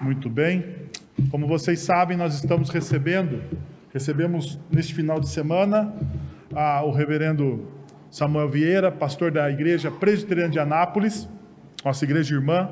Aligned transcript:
Muito 0.00 0.30
bem. 0.30 0.64
Como 1.28 1.48
vocês 1.48 1.80
sabem, 1.80 2.16
nós 2.16 2.32
estamos 2.32 2.70
recebendo, 2.70 3.42
recebemos 3.92 4.56
neste 4.70 4.94
final 4.94 5.18
de 5.18 5.28
semana, 5.28 5.92
a, 6.54 6.84
o 6.84 6.92
reverendo 6.92 7.66
Samuel 8.08 8.48
Vieira, 8.48 8.92
pastor 8.92 9.32
da 9.32 9.50
igreja 9.50 9.90
presbiteriana 9.90 10.50
de 10.50 10.60
Anápolis, 10.60 11.28
nossa 11.84 12.04
igreja 12.04 12.32
irmã, 12.36 12.70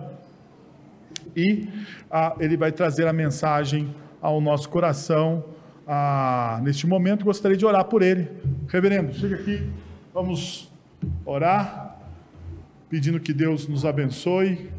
e 1.34 1.68
a, 2.08 2.36
ele 2.38 2.56
vai 2.56 2.70
trazer 2.70 3.08
a 3.08 3.12
mensagem 3.12 3.92
ao 4.22 4.40
nosso 4.40 4.68
coração. 4.68 5.44
A, 5.84 6.60
neste 6.62 6.86
momento, 6.86 7.24
gostaria 7.24 7.56
de 7.56 7.66
orar 7.66 7.86
por 7.86 8.02
ele. 8.02 8.30
Reverendo, 8.68 9.12
chega 9.12 9.34
aqui, 9.34 9.68
vamos 10.14 10.72
orar, 11.24 11.98
pedindo 12.88 13.18
que 13.18 13.32
Deus 13.32 13.66
nos 13.66 13.84
abençoe 13.84 14.70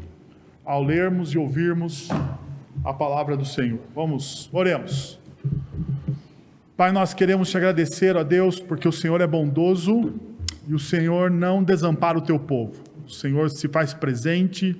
ao 0.68 0.84
lermos 0.84 1.32
e 1.32 1.38
ouvirmos 1.38 2.10
a 2.84 2.92
palavra 2.92 3.38
do 3.38 3.44
Senhor. 3.46 3.80
Vamos, 3.94 4.50
oremos. 4.52 5.18
Pai, 6.76 6.92
nós 6.92 7.14
queremos 7.14 7.48
te 7.50 7.56
agradecer, 7.56 8.18
a 8.18 8.22
Deus, 8.22 8.60
porque 8.60 8.86
o 8.86 8.92
Senhor 8.92 9.18
é 9.22 9.26
bondoso 9.26 10.12
e 10.66 10.74
o 10.74 10.78
Senhor 10.78 11.30
não 11.30 11.64
desampara 11.64 12.18
o 12.18 12.20
teu 12.20 12.38
povo. 12.38 12.82
O 13.06 13.10
Senhor 13.10 13.48
se 13.48 13.66
faz 13.66 13.94
presente 13.94 14.76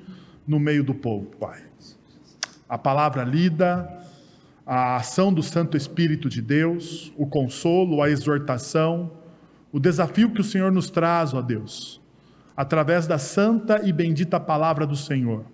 no 0.47 0.61
meio 0.61 0.85
do 0.85 0.93
povo, 0.93 1.25
Pai. 1.41 1.63
A 2.69 2.77
palavra 2.77 3.25
lida, 3.25 3.91
a 4.67 4.97
ação 4.97 5.33
do 5.33 5.43
Santo 5.43 5.75
Espírito 5.75 6.29
de 6.29 6.43
Deus, 6.43 7.15
o 7.17 7.27
consolo, 7.27 8.03
a 8.03 8.11
exortação, 8.11 9.11
o 9.73 9.81
desafio 9.81 10.29
que 10.33 10.43
o 10.43 10.45
Senhor 10.45 10.71
nos 10.71 10.91
traz, 10.91 11.33
ó 11.33 11.41
Deus, 11.41 11.99
através 12.55 13.07
da 13.07 13.17
santa 13.17 13.81
e 13.83 13.91
bendita 13.91 14.39
palavra 14.39 14.87
do 14.87 14.95
Senhor. 14.95 15.47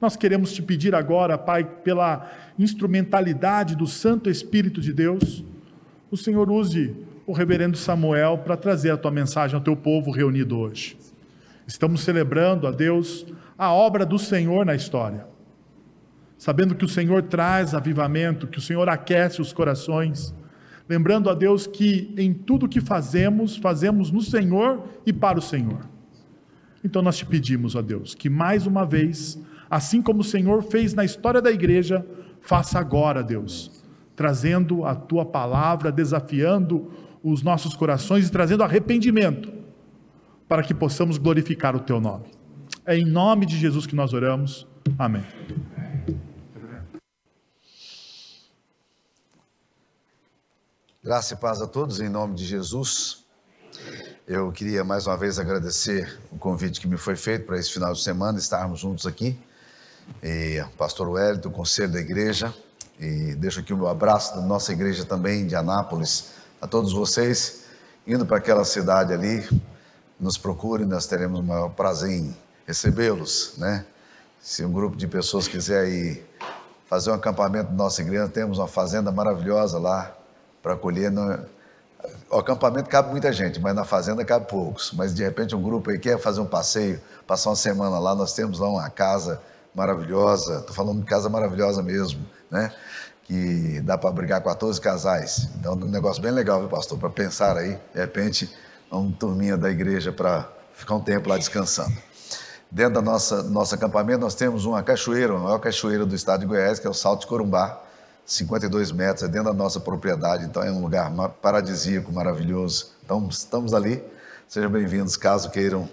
Nós 0.00 0.16
queremos 0.16 0.52
te 0.52 0.62
pedir 0.62 0.94
agora, 0.94 1.36
Pai, 1.36 1.64
pela 1.64 2.30
instrumentalidade 2.56 3.74
do 3.74 3.86
Santo 3.86 4.30
Espírito 4.30 4.80
de 4.80 4.92
Deus, 4.92 5.44
o 6.10 6.16
Senhor 6.16 6.50
use 6.50 6.94
o 7.26 7.32
reverendo 7.32 7.76
Samuel 7.76 8.38
para 8.38 8.56
trazer 8.56 8.90
a 8.90 8.96
tua 8.96 9.10
mensagem 9.10 9.56
ao 9.56 9.60
teu 9.60 9.76
povo 9.76 10.10
reunido 10.10 10.56
hoje. 10.56 10.96
Estamos 11.66 12.00
celebrando 12.02 12.66
a 12.66 12.70
Deus 12.70 13.26
a 13.58 13.72
obra 13.72 14.06
do 14.06 14.18
Senhor 14.18 14.64
na 14.64 14.74
história. 14.74 15.26
Sabendo 16.38 16.76
que 16.76 16.84
o 16.84 16.88
Senhor 16.88 17.24
traz 17.24 17.74
avivamento, 17.74 18.46
que 18.46 18.58
o 18.58 18.62
Senhor 18.62 18.88
aquece 18.88 19.42
os 19.42 19.52
corações, 19.52 20.32
lembrando 20.88 21.28
a 21.28 21.34
Deus 21.34 21.66
que 21.66 22.14
em 22.16 22.32
tudo 22.32 22.68
que 22.68 22.80
fazemos, 22.80 23.56
fazemos 23.56 24.12
no 24.12 24.22
Senhor 24.22 24.88
e 25.04 25.12
para 25.12 25.40
o 25.40 25.42
Senhor. 25.42 25.80
Então 26.84 27.02
nós 27.02 27.18
te 27.18 27.26
pedimos, 27.26 27.74
ó 27.74 27.82
Deus, 27.82 28.14
que 28.14 28.30
mais 28.30 28.64
uma 28.64 28.86
vez 28.86 29.38
assim 29.70 30.00
como 30.00 30.20
o 30.20 30.24
Senhor 30.24 30.62
fez 30.62 30.94
na 30.94 31.04
história 31.04 31.42
da 31.42 31.50
igreja, 31.50 32.04
faça 32.40 32.78
agora, 32.78 33.22
Deus, 33.22 33.82
trazendo 34.16 34.84
a 34.84 34.94
tua 34.94 35.24
palavra, 35.24 35.92
desafiando 35.92 36.90
os 37.22 37.42
nossos 37.42 37.74
corações 37.74 38.28
e 38.28 38.32
trazendo 38.32 38.62
arrependimento, 38.62 39.52
para 40.48 40.62
que 40.62 40.72
possamos 40.72 41.18
glorificar 41.18 41.76
o 41.76 41.80
teu 41.80 42.00
nome. 42.00 42.26
É 42.86 42.96
em 42.96 43.04
nome 43.04 43.44
de 43.44 43.58
Jesus 43.58 43.86
que 43.86 43.94
nós 43.94 44.14
oramos. 44.14 44.66
Amém. 44.98 45.24
Graça 51.04 51.34
e 51.34 51.36
paz 51.36 51.60
a 51.60 51.66
todos, 51.66 52.00
em 52.00 52.08
nome 52.08 52.34
de 52.34 52.44
Jesus. 52.44 53.24
Eu 54.26 54.50
queria 54.52 54.84
mais 54.84 55.06
uma 55.06 55.16
vez 55.16 55.38
agradecer 55.38 56.18
o 56.30 56.36
convite 56.36 56.80
que 56.80 56.88
me 56.88 56.96
foi 56.96 57.16
feito 57.16 57.46
para 57.46 57.58
esse 57.58 57.72
final 57.72 57.92
de 57.92 58.02
semana 58.02 58.38
estarmos 58.38 58.80
juntos 58.80 59.06
aqui 59.06 59.38
e 60.22 60.64
pastor 60.76 61.08
Wellington, 61.08 61.50
conselho 61.50 61.92
da 61.92 62.00
igreja, 62.00 62.54
e 62.98 63.34
deixo 63.34 63.60
aqui 63.60 63.72
o 63.72 63.76
meu 63.76 63.88
abraço 63.88 64.34
da 64.34 64.42
nossa 64.42 64.72
igreja 64.72 65.04
também 65.04 65.46
de 65.46 65.54
Anápolis, 65.54 66.32
a 66.60 66.66
todos 66.66 66.92
vocês, 66.92 67.64
indo 68.06 68.26
para 68.26 68.38
aquela 68.38 68.64
cidade 68.64 69.12
ali, 69.12 69.48
nos 70.18 70.36
procurem, 70.36 70.86
nós 70.86 71.06
teremos 71.06 71.38
o 71.38 71.42
maior 71.42 71.68
prazer 71.70 72.10
em 72.10 72.36
recebê-los, 72.66 73.54
né? 73.56 73.84
Se 74.40 74.64
um 74.64 74.72
grupo 74.72 74.96
de 74.96 75.06
pessoas 75.06 75.46
quiser 75.46 75.88
ir 75.88 76.26
fazer 76.88 77.10
um 77.10 77.14
acampamento 77.14 77.70
na 77.70 77.76
nossa 77.76 78.00
igreja, 78.00 78.28
temos 78.28 78.58
uma 78.58 78.68
fazenda 78.68 79.12
maravilhosa 79.12 79.78
lá 79.78 80.16
para 80.62 80.74
acolher. 80.74 81.10
No... 81.10 81.38
O 82.30 82.38
acampamento 82.38 82.88
cabe 82.88 83.10
muita 83.10 83.32
gente, 83.32 83.60
mas 83.60 83.74
na 83.74 83.84
fazenda 83.84 84.24
cabe 84.24 84.46
poucos. 84.46 84.92
Mas 84.92 85.14
de 85.14 85.22
repente 85.22 85.54
um 85.54 85.62
grupo 85.62 85.90
aí 85.90 85.98
quer 85.98 86.18
fazer 86.18 86.40
um 86.40 86.46
passeio, 86.46 87.00
passar 87.26 87.50
uma 87.50 87.56
semana 87.56 87.98
lá, 87.98 88.14
nós 88.14 88.32
temos 88.32 88.58
lá 88.58 88.68
uma 88.68 88.88
casa 88.88 89.40
maravilhosa, 89.74 90.58
estou 90.58 90.74
falando 90.74 91.00
de 91.00 91.06
casa 91.06 91.28
maravilhosa 91.28 91.82
mesmo, 91.82 92.24
né? 92.50 92.72
Que 93.24 93.80
dá 93.82 93.98
para 93.98 94.10
brigar 94.10 94.42
14 94.42 94.80
casais. 94.80 95.48
Então, 95.56 95.74
um 95.74 95.88
negócio 95.88 96.22
bem 96.22 96.32
legal, 96.32 96.60
viu, 96.60 96.68
pastor? 96.68 96.98
Para 96.98 97.10
pensar 97.10 97.56
aí, 97.56 97.78
de 97.92 98.00
repente, 98.00 98.50
uma 98.90 99.12
turminha 99.12 99.56
da 99.56 99.70
igreja 99.70 100.12
para 100.12 100.48
ficar 100.72 100.94
um 100.94 101.00
tempo 101.00 101.28
lá 101.28 101.36
descansando. 101.36 101.96
Dentro 102.70 102.94
da 102.94 103.02
nossa 103.02 103.42
nosso 103.42 103.74
acampamento, 103.74 104.20
nós 104.20 104.34
temos 104.34 104.64
uma 104.64 104.82
cachoeira, 104.82 105.34
a 105.34 105.38
maior 105.38 105.58
cachoeira 105.58 106.04
do 106.04 106.14
estado 106.14 106.40
de 106.40 106.46
Goiás, 106.46 106.78
que 106.78 106.86
é 106.86 106.90
o 106.90 106.94
Salto 106.94 107.22
de 107.22 107.26
Corumbá, 107.26 107.82
52 108.26 108.92
metros, 108.92 109.22
é 109.22 109.28
dentro 109.28 109.50
da 109.50 109.54
nossa 109.54 109.80
propriedade, 109.80 110.44
então 110.44 110.62
é 110.62 110.70
um 110.70 110.82
lugar 110.82 111.10
paradisíaco, 111.40 112.12
maravilhoso. 112.12 112.92
Então, 113.04 113.26
estamos 113.30 113.72
ali. 113.72 114.04
Sejam 114.46 114.70
bem-vindos, 114.70 115.16
caso 115.16 115.50
queiram 115.50 115.88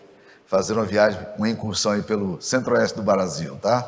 fazer 0.48 0.74
uma 0.74 0.86
viagem, 0.86 1.20
uma 1.38 1.50
incursão 1.50 1.92
aí 1.92 2.02
pelo 2.02 2.42
centro-oeste 2.42 2.96
do 2.96 3.04
Brasil, 3.04 3.56
tá? 3.62 3.88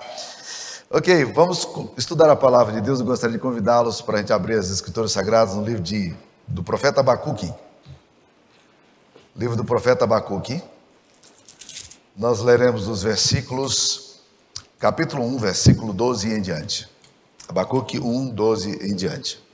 Ok, 0.90 1.26
vamos 1.26 1.68
estudar 1.98 2.30
a 2.30 2.36
palavra 2.36 2.74
de 2.74 2.82
Deus. 2.82 3.00
Eu 3.00 3.06
gostaria 3.06 3.36
de 3.36 3.42
convidá-los 3.42 4.02
para 4.02 4.16
a 4.16 4.20
gente 4.20 4.32
abrir 4.32 4.58
as 4.58 4.70
Escrituras 4.70 5.12
Sagradas 5.12 5.54
no 5.54 5.64
livro 5.64 5.82
de, 5.82 6.16
do 6.48 6.64
profeta 6.64 7.02
Abacuque. 7.02 7.54
Livro 9.36 9.56
do 9.56 9.66
profeta 9.66 10.06
Abacuque. 10.06 10.64
Nós 12.16 12.40
leremos 12.40 12.88
os 12.88 13.04
versículos, 13.04 14.22
capítulo 14.80 15.24
1, 15.24 15.38
versículo 15.38 15.94
12 15.94 16.30
e 16.30 16.34
em 16.34 16.42
diante. 16.42 16.90
Abacuque 17.48 18.00
1, 18.00 18.30
12 18.30 18.90
em 18.90 18.96
diante. 18.96 19.47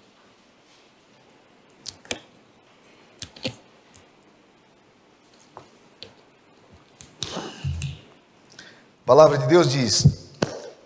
A 9.04 9.06
palavra 9.06 9.38
de 9.38 9.48
Deus 9.48 9.70
diz: 9.70 10.08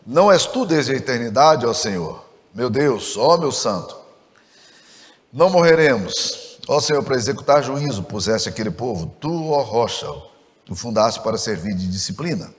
Não 0.03 0.31
és 0.31 0.47
tu 0.47 0.65
desde 0.65 0.91
a 0.91 0.95
eternidade, 0.95 1.67
ó 1.67 1.73
Senhor, 1.73 2.25
meu 2.51 2.67
Deus, 2.67 3.15
ó 3.15 3.37
meu 3.37 3.51
santo. 3.51 3.95
Não 5.31 5.51
morreremos, 5.51 6.57
ó 6.67 6.79
Senhor, 6.79 7.03
para 7.03 7.15
executar 7.15 7.63
juízo, 7.63 8.01
puseste 8.01 8.49
aquele 8.49 8.71
povo, 8.71 9.13
tu, 9.21 9.51
ó 9.51 9.61
rocha, 9.61 10.11
o 10.67 10.73
fundaste 10.73 11.21
para 11.21 11.37
servir 11.37 11.75
de 11.75 11.87
disciplina. 11.87 12.51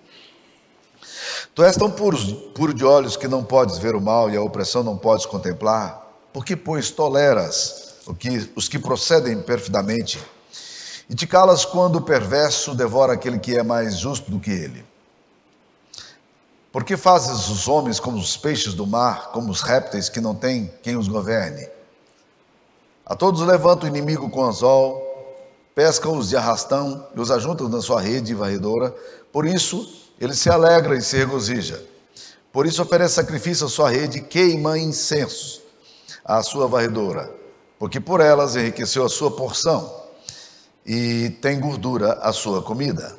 Tu 1.56 1.64
és 1.64 1.76
tão 1.76 1.90
puro, 1.90 2.16
puro 2.54 2.72
de 2.72 2.84
olhos 2.84 3.16
que 3.16 3.26
não 3.26 3.42
podes 3.42 3.78
ver 3.78 3.96
o 3.96 4.00
mal 4.00 4.30
e 4.30 4.36
a 4.36 4.42
opressão 4.42 4.84
não 4.84 4.96
podes 4.96 5.26
contemplar, 5.26 6.06
porque, 6.32 6.54
pois, 6.54 6.92
toleras 6.92 7.96
que, 8.16 8.48
os 8.54 8.68
que 8.68 8.78
procedem 8.78 9.42
perfidamente 9.42 10.20
e 11.10 11.16
te 11.16 11.26
calas 11.26 11.64
quando 11.64 11.96
o 11.96 12.02
perverso 12.02 12.76
devora 12.76 13.14
aquele 13.14 13.40
que 13.40 13.56
é 13.56 13.64
mais 13.64 13.98
justo 13.98 14.30
do 14.30 14.38
que 14.38 14.52
ele. 14.52 14.87
Por 16.70 16.84
que 16.84 16.96
fazes 16.96 17.48
os 17.48 17.66
homens 17.66 17.98
como 17.98 18.18
os 18.18 18.36
peixes 18.36 18.74
do 18.74 18.86
mar, 18.86 19.30
como 19.32 19.50
os 19.50 19.62
répteis 19.62 20.08
que 20.08 20.20
não 20.20 20.34
têm 20.34 20.70
quem 20.82 20.96
os 20.96 21.08
governe? 21.08 21.66
A 23.06 23.16
todos 23.16 23.40
levanta 23.40 23.86
o 23.86 23.88
inimigo 23.88 24.28
com 24.28 24.44
anzol, 24.44 25.02
pesca-os 25.74 26.28
de 26.28 26.36
arrastão 26.36 27.06
e 27.16 27.20
os 27.20 27.30
ajunta 27.30 27.66
na 27.68 27.80
sua 27.80 28.02
rede 28.02 28.34
varredora. 28.34 28.94
Por 29.32 29.46
isso, 29.46 30.10
ele 30.20 30.34
se 30.34 30.50
alegra 30.50 30.94
e 30.94 31.00
se 31.00 31.16
regozija. 31.16 31.82
Por 32.52 32.66
isso, 32.66 32.82
oferece 32.82 33.14
sacrifício 33.14 33.66
à 33.66 33.68
sua 33.70 33.88
rede, 33.88 34.20
queima 34.20 34.78
incenso 34.78 35.62
à 36.22 36.42
sua 36.42 36.68
varredora, 36.68 37.32
porque 37.78 37.98
por 37.98 38.20
elas 38.20 38.56
enriqueceu 38.56 39.06
a 39.06 39.08
sua 39.08 39.30
porção 39.30 39.90
e 40.84 41.30
tem 41.40 41.58
gordura 41.58 42.12
a 42.20 42.30
sua 42.30 42.62
comida. 42.62 43.17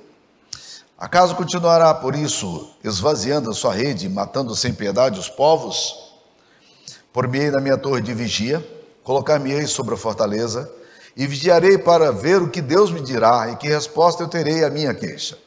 Acaso 0.99 1.33
continuará, 1.33 1.93
por 1.93 2.13
isso, 2.13 2.71
esvaziando 2.83 3.49
a 3.49 3.53
sua 3.53 3.73
rede, 3.73 4.09
matando 4.09 4.53
sem 4.53 4.73
piedade 4.73 5.17
os 5.17 5.29
povos? 5.29 6.13
Por-me-ei 7.13 7.49
na 7.51 7.61
minha 7.61 7.77
torre 7.77 8.01
de 8.01 8.13
vigia, 8.13 8.61
colocar-me-ei 9.01 9.65
sobre 9.65 9.93
a 9.93 9.97
fortaleza, 9.97 10.69
e 11.15 11.25
vigiarei 11.25 11.77
para 11.77 12.11
ver 12.11 12.41
o 12.41 12.49
que 12.49 12.61
Deus 12.61 12.91
me 12.91 12.99
dirá 12.99 13.49
e 13.49 13.55
que 13.55 13.69
resposta 13.69 14.23
eu 14.23 14.27
terei 14.27 14.65
à 14.65 14.69
minha 14.69 14.93
queixa. 14.93 15.37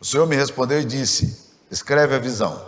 O 0.00 0.04
Senhor 0.04 0.26
me 0.26 0.34
respondeu 0.34 0.80
e 0.80 0.84
disse: 0.84 1.38
Escreve 1.70 2.16
a 2.16 2.18
visão, 2.18 2.60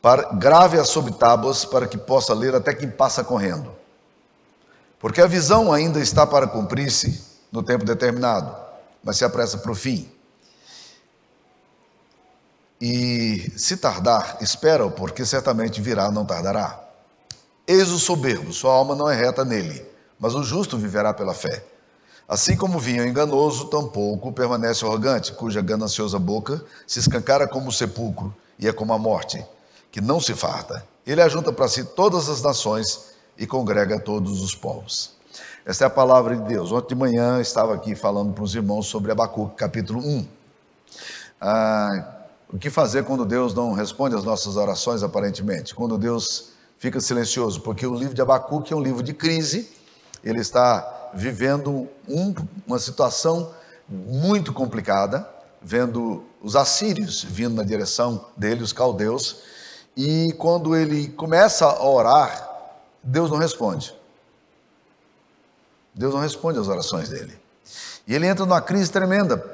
para, 0.00 0.32
grave-a 0.34 0.84
sobre 0.84 1.12
tábuas, 1.14 1.64
para 1.64 1.88
que 1.88 1.98
possa 1.98 2.32
ler 2.32 2.54
até 2.54 2.72
quem 2.72 2.88
passa 2.88 3.24
correndo. 3.24 3.74
Porque 5.00 5.20
a 5.20 5.26
visão 5.26 5.72
ainda 5.72 5.98
está 5.98 6.24
para 6.24 6.46
cumprir-se 6.46 7.24
no 7.50 7.60
tempo 7.60 7.84
determinado, 7.84 8.54
mas 9.02 9.16
se 9.16 9.24
apressa 9.24 9.58
para 9.58 9.72
o 9.72 9.74
fim. 9.74 10.19
E 12.80 13.52
se 13.56 13.76
tardar, 13.76 14.38
espera-o, 14.40 14.90
porque 14.90 15.26
certamente 15.26 15.80
virá, 15.80 16.10
não 16.10 16.24
tardará. 16.24 16.80
Eis 17.66 17.90
o 17.90 17.98
soberbo, 17.98 18.52
sua 18.52 18.72
alma 18.72 18.94
não 18.94 19.08
é 19.08 19.14
reta 19.14 19.44
nele, 19.44 19.84
mas 20.18 20.34
o 20.34 20.42
justo 20.42 20.78
viverá 20.78 21.12
pela 21.12 21.34
fé. 21.34 21.62
Assim 22.26 22.56
como 22.56 22.78
vinho 22.78 23.06
enganoso, 23.06 23.66
tampouco 23.66 24.32
permanece 24.32 24.84
arrogante, 24.84 25.32
cuja 25.32 25.60
gananciosa 25.60 26.18
boca 26.18 26.64
se 26.86 27.00
escancara 27.00 27.46
como 27.46 27.68
o 27.68 27.72
sepulcro 27.72 28.34
e 28.58 28.66
é 28.66 28.72
como 28.72 28.92
a 28.92 28.98
morte, 28.98 29.44
que 29.90 30.00
não 30.00 30.20
se 30.20 30.34
farta. 30.34 30.86
Ele 31.06 31.20
ajunta 31.20 31.52
para 31.52 31.68
si 31.68 31.84
todas 31.84 32.28
as 32.28 32.40
nações 32.40 33.10
e 33.36 33.46
congrega 33.46 33.98
todos 33.98 34.42
os 34.42 34.54
povos. 34.54 35.12
Esta 35.66 35.84
é 35.84 35.86
a 35.86 35.90
palavra 35.90 36.36
de 36.36 36.42
Deus. 36.42 36.72
Ontem 36.72 36.94
de 36.94 36.94
manhã 36.94 37.40
estava 37.40 37.74
aqui 37.74 37.94
falando 37.94 38.32
para 38.32 38.44
os 38.44 38.54
irmãos 38.54 38.86
sobre 38.86 39.12
Abacuque, 39.12 39.56
capítulo 39.56 40.00
1. 40.00 40.26
Ah, 41.40 42.19
o 42.52 42.58
que 42.58 42.68
fazer 42.68 43.04
quando 43.04 43.24
Deus 43.24 43.54
não 43.54 43.72
responde 43.72 44.16
às 44.16 44.24
nossas 44.24 44.56
orações, 44.56 45.02
aparentemente? 45.02 45.74
Quando 45.74 45.96
Deus 45.96 46.50
fica 46.78 47.00
silencioso? 47.00 47.60
Porque 47.60 47.86
o 47.86 47.94
livro 47.94 48.14
de 48.14 48.20
Abacuque 48.20 48.72
é 48.72 48.76
um 48.76 48.82
livro 48.82 49.02
de 49.02 49.14
crise, 49.14 49.70
ele 50.24 50.40
está 50.40 51.10
vivendo 51.14 51.88
um, 52.08 52.34
uma 52.66 52.78
situação 52.78 53.52
muito 53.88 54.52
complicada, 54.52 55.28
vendo 55.62 56.24
os 56.42 56.56
assírios 56.56 57.22
vindo 57.22 57.54
na 57.54 57.62
direção 57.62 58.24
dele, 58.36 58.62
os 58.62 58.72
caldeus, 58.72 59.42
e 59.96 60.32
quando 60.38 60.74
ele 60.74 61.08
começa 61.08 61.66
a 61.66 61.84
orar, 61.84 62.48
Deus 63.02 63.30
não 63.30 63.38
responde. 63.38 63.94
Deus 65.94 66.14
não 66.14 66.20
responde 66.20 66.58
às 66.58 66.68
orações 66.68 67.08
dele. 67.08 67.38
E 68.06 68.14
ele 68.14 68.26
entra 68.26 68.44
numa 68.44 68.60
crise 68.60 68.90
tremenda, 68.90 69.44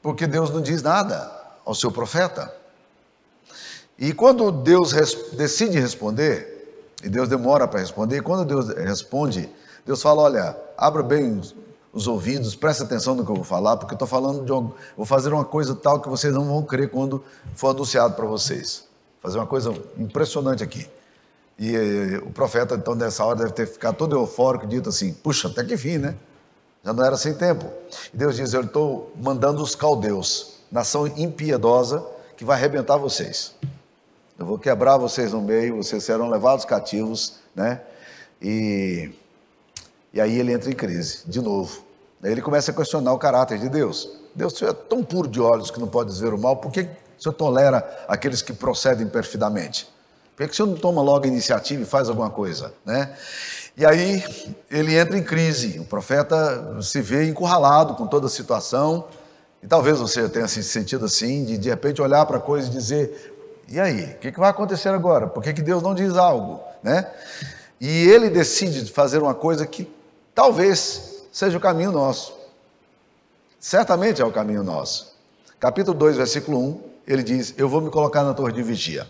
porque 0.00 0.26
Deus 0.26 0.50
não 0.50 0.60
diz 0.60 0.82
nada 0.82 1.41
ao 1.64 1.74
seu 1.74 1.90
profeta. 1.90 2.54
E 3.98 4.12
quando 4.12 4.50
Deus 4.50 4.92
res 4.92 5.32
decide 5.32 5.78
responder, 5.78 6.52
e 7.02 7.08
Deus 7.08 7.28
demora 7.28 7.66
para 7.68 7.80
responder, 7.80 8.18
e 8.18 8.20
quando 8.22 8.44
Deus 8.44 8.68
responde, 8.68 9.48
Deus 9.84 10.02
fala: 10.02 10.22
Olha, 10.22 10.56
abra 10.76 11.02
bem 11.02 11.38
os, 11.38 11.54
os 11.92 12.06
ouvidos, 12.06 12.54
preste 12.54 12.82
atenção 12.82 13.14
no 13.14 13.24
que 13.24 13.30
eu 13.30 13.36
vou 13.36 13.44
falar, 13.44 13.76
porque 13.76 13.92
eu 13.92 13.96
estou 13.96 14.08
falando 14.08 14.44
de 14.44 14.52
um, 14.52 14.72
vou 14.96 15.06
fazer 15.06 15.32
uma 15.32 15.44
coisa 15.44 15.74
tal 15.74 16.00
que 16.00 16.08
vocês 16.08 16.32
não 16.32 16.46
vão 16.46 16.62
crer 16.62 16.90
quando 16.90 17.22
for 17.54 17.68
anunciado 17.68 18.14
para 18.14 18.26
vocês. 18.26 18.84
Fazer 19.20 19.38
uma 19.38 19.46
coisa 19.46 19.72
impressionante 19.98 20.64
aqui. 20.64 20.88
E, 21.58 21.70
e, 21.70 22.16
o 22.16 22.30
profeta, 22.30 22.74
então, 22.74 22.94
nessa 22.94 23.24
hora, 23.24 23.38
deve 23.38 23.52
ter 23.52 23.66
ficado 23.66 23.96
todo 23.96 24.16
eufórico, 24.16 24.66
dito 24.66 24.88
assim: 24.88 25.12
puxa, 25.12 25.48
até 25.48 25.62
que 25.64 25.76
fim, 25.76 25.98
né? 25.98 26.16
Já 26.84 26.92
não 26.92 27.04
era 27.04 27.16
sem 27.16 27.34
tempo. 27.34 27.66
E 28.12 28.16
Deus 28.16 28.36
diz: 28.36 28.52
Eu 28.52 28.62
estou 28.62 29.12
mandando 29.20 29.62
os 29.62 29.74
caldeus, 29.74 30.51
nação 30.72 31.06
impiedosa, 31.06 32.04
que 32.36 32.44
vai 32.44 32.56
arrebentar 32.56 32.96
vocês. 32.96 33.54
Eu 34.38 34.46
vou 34.46 34.58
quebrar 34.58 34.96
vocês 34.96 35.32
no 35.32 35.42
meio, 35.42 35.76
vocês 35.76 36.02
serão 36.02 36.30
levados 36.30 36.64
cativos, 36.64 37.34
né? 37.54 37.82
E, 38.40 39.10
e 40.12 40.20
aí 40.20 40.38
ele 40.38 40.52
entra 40.52 40.70
em 40.70 40.74
crise, 40.74 41.20
de 41.26 41.40
novo. 41.40 41.84
Aí 42.22 42.32
ele 42.32 42.40
começa 42.40 42.70
a 42.70 42.74
questionar 42.74 43.12
o 43.12 43.18
caráter 43.18 43.58
de 43.58 43.68
Deus. 43.68 44.18
Deus 44.34 44.60
é 44.62 44.72
tão 44.72 45.04
puro 45.04 45.28
de 45.28 45.40
olhos 45.40 45.70
que 45.70 45.78
não 45.78 45.86
pode 45.86 46.18
ver 46.18 46.32
o 46.32 46.38
mal, 46.38 46.56
por 46.56 46.72
que 46.72 46.80
o 46.80 47.22
Senhor 47.22 47.34
tolera 47.34 48.04
aqueles 48.08 48.40
que 48.40 48.52
procedem 48.52 49.06
perfidamente? 49.06 49.92
Por 50.34 50.46
que 50.46 50.52
o 50.52 50.56
senhor 50.56 50.68
não 50.68 50.76
toma 50.76 51.02
logo 51.02 51.26
a 51.26 51.28
iniciativa 51.28 51.82
e 51.82 51.86
faz 51.86 52.08
alguma 52.08 52.30
coisa? 52.30 52.72
Né? 52.86 53.14
E 53.76 53.84
aí 53.84 54.24
ele 54.70 54.96
entra 54.96 55.16
em 55.16 55.22
crise, 55.22 55.78
o 55.78 55.84
profeta 55.84 56.80
se 56.82 57.00
vê 57.02 57.28
encurralado 57.28 57.94
com 57.94 58.06
toda 58.06 58.26
a 58.26 58.30
situação, 58.30 59.06
e 59.62 59.66
talvez 59.66 59.98
você 59.98 60.28
tenha 60.28 60.48
se 60.48 60.62
sentido 60.62 61.04
assim, 61.04 61.44
de 61.44 61.56
de 61.56 61.68
repente 61.70 62.02
olhar 62.02 62.26
para 62.26 62.38
a 62.38 62.40
coisa 62.40 62.68
e 62.68 62.70
dizer: 62.70 63.32
e 63.68 63.78
aí, 63.80 64.04
o 64.04 64.18
que, 64.18 64.32
que 64.32 64.38
vai 64.38 64.50
acontecer 64.50 64.90
agora? 64.90 65.26
Por 65.26 65.42
que, 65.42 65.52
que 65.52 65.62
Deus 65.62 65.82
não 65.82 65.94
diz 65.94 66.16
algo? 66.16 66.60
Né? 66.82 67.10
E 67.80 68.08
ele 68.08 68.28
decide 68.28 68.90
fazer 68.92 69.22
uma 69.22 69.34
coisa 69.34 69.66
que 69.66 69.90
talvez 70.34 71.24
seja 71.32 71.56
o 71.56 71.60
caminho 71.60 71.92
nosso. 71.92 72.36
Certamente 73.58 74.20
é 74.20 74.24
o 74.24 74.32
caminho 74.32 74.62
nosso. 74.62 75.16
Capítulo 75.58 75.96
2, 75.96 76.16
versículo 76.16 76.58
1, 76.58 76.80
ele 77.06 77.22
diz: 77.22 77.54
Eu 77.56 77.68
vou 77.68 77.80
me 77.80 77.88
colocar 77.88 78.22
na 78.24 78.34
torre 78.34 78.52
de 78.52 78.62
vigia. 78.62 79.06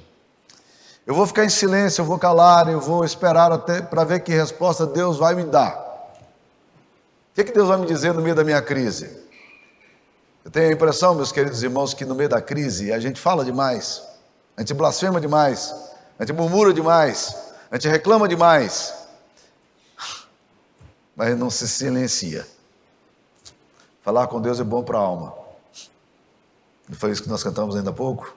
Eu 1.04 1.14
vou 1.14 1.26
ficar 1.26 1.44
em 1.44 1.48
silêncio, 1.48 2.02
eu 2.02 2.06
vou 2.06 2.18
calar, 2.18 2.68
eu 2.68 2.80
vou 2.80 3.04
esperar 3.04 3.50
até 3.50 3.82
para 3.82 4.04
ver 4.04 4.20
que 4.20 4.32
resposta 4.32 4.86
Deus 4.86 5.18
vai 5.18 5.34
me 5.34 5.42
dar. 5.42 5.74
O 7.32 7.34
que, 7.34 7.44
que 7.44 7.52
Deus 7.52 7.66
vai 7.66 7.78
me 7.78 7.86
dizer 7.86 8.14
no 8.14 8.22
meio 8.22 8.36
da 8.36 8.44
minha 8.44 8.62
crise? 8.62 9.10
Eu 10.44 10.50
tenho 10.50 10.68
a 10.68 10.72
impressão, 10.72 11.14
meus 11.14 11.30
queridos 11.30 11.62
irmãos, 11.62 11.94
que 11.94 12.04
no 12.04 12.14
meio 12.14 12.28
da 12.28 12.40
crise 12.40 12.92
a 12.92 12.98
gente 12.98 13.20
fala 13.20 13.44
demais, 13.44 14.02
a 14.56 14.60
gente 14.60 14.74
blasfema 14.74 15.20
demais, 15.20 15.74
a 16.18 16.24
gente 16.24 16.36
murmura 16.36 16.72
demais, 16.72 17.36
a 17.70 17.76
gente 17.76 17.88
reclama 17.88 18.28
demais, 18.28 18.94
mas 21.14 21.38
não 21.38 21.50
se 21.50 21.68
silencia. 21.68 22.46
Falar 24.02 24.26
com 24.26 24.40
Deus 24.40 24.58
é 24.58 24.64
bom 24.64 24.82
para 24.82 24.98
a 24.98 25.02
alma. 25.02 25.32
Não 26.88 26.96
foi 26.98 27.12
isso 27.12 27.22
que 27.22 27.28
nós 27.28 27.42
cantamos 27.42 27.76
ainda 27.76 27.90
há 27.90 27.92
pouco? 27.92 28.36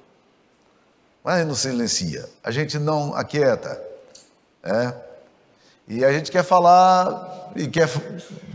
mas 1.25 1.43
não 1.47 1.55
silencia, 1.55 2.29
a 2.43 2.51
gente 2.51 2.77
não 2.77 3.15
aquieta. 3.15 3.81
É? 4.61 4.93
E 5.87 6.03
a 6.03 6.11
gente 6.11 6.31
quer 6.31 6.43
falar 6.43 7.51
e 7.55 7.67
quer, 7.67 7.89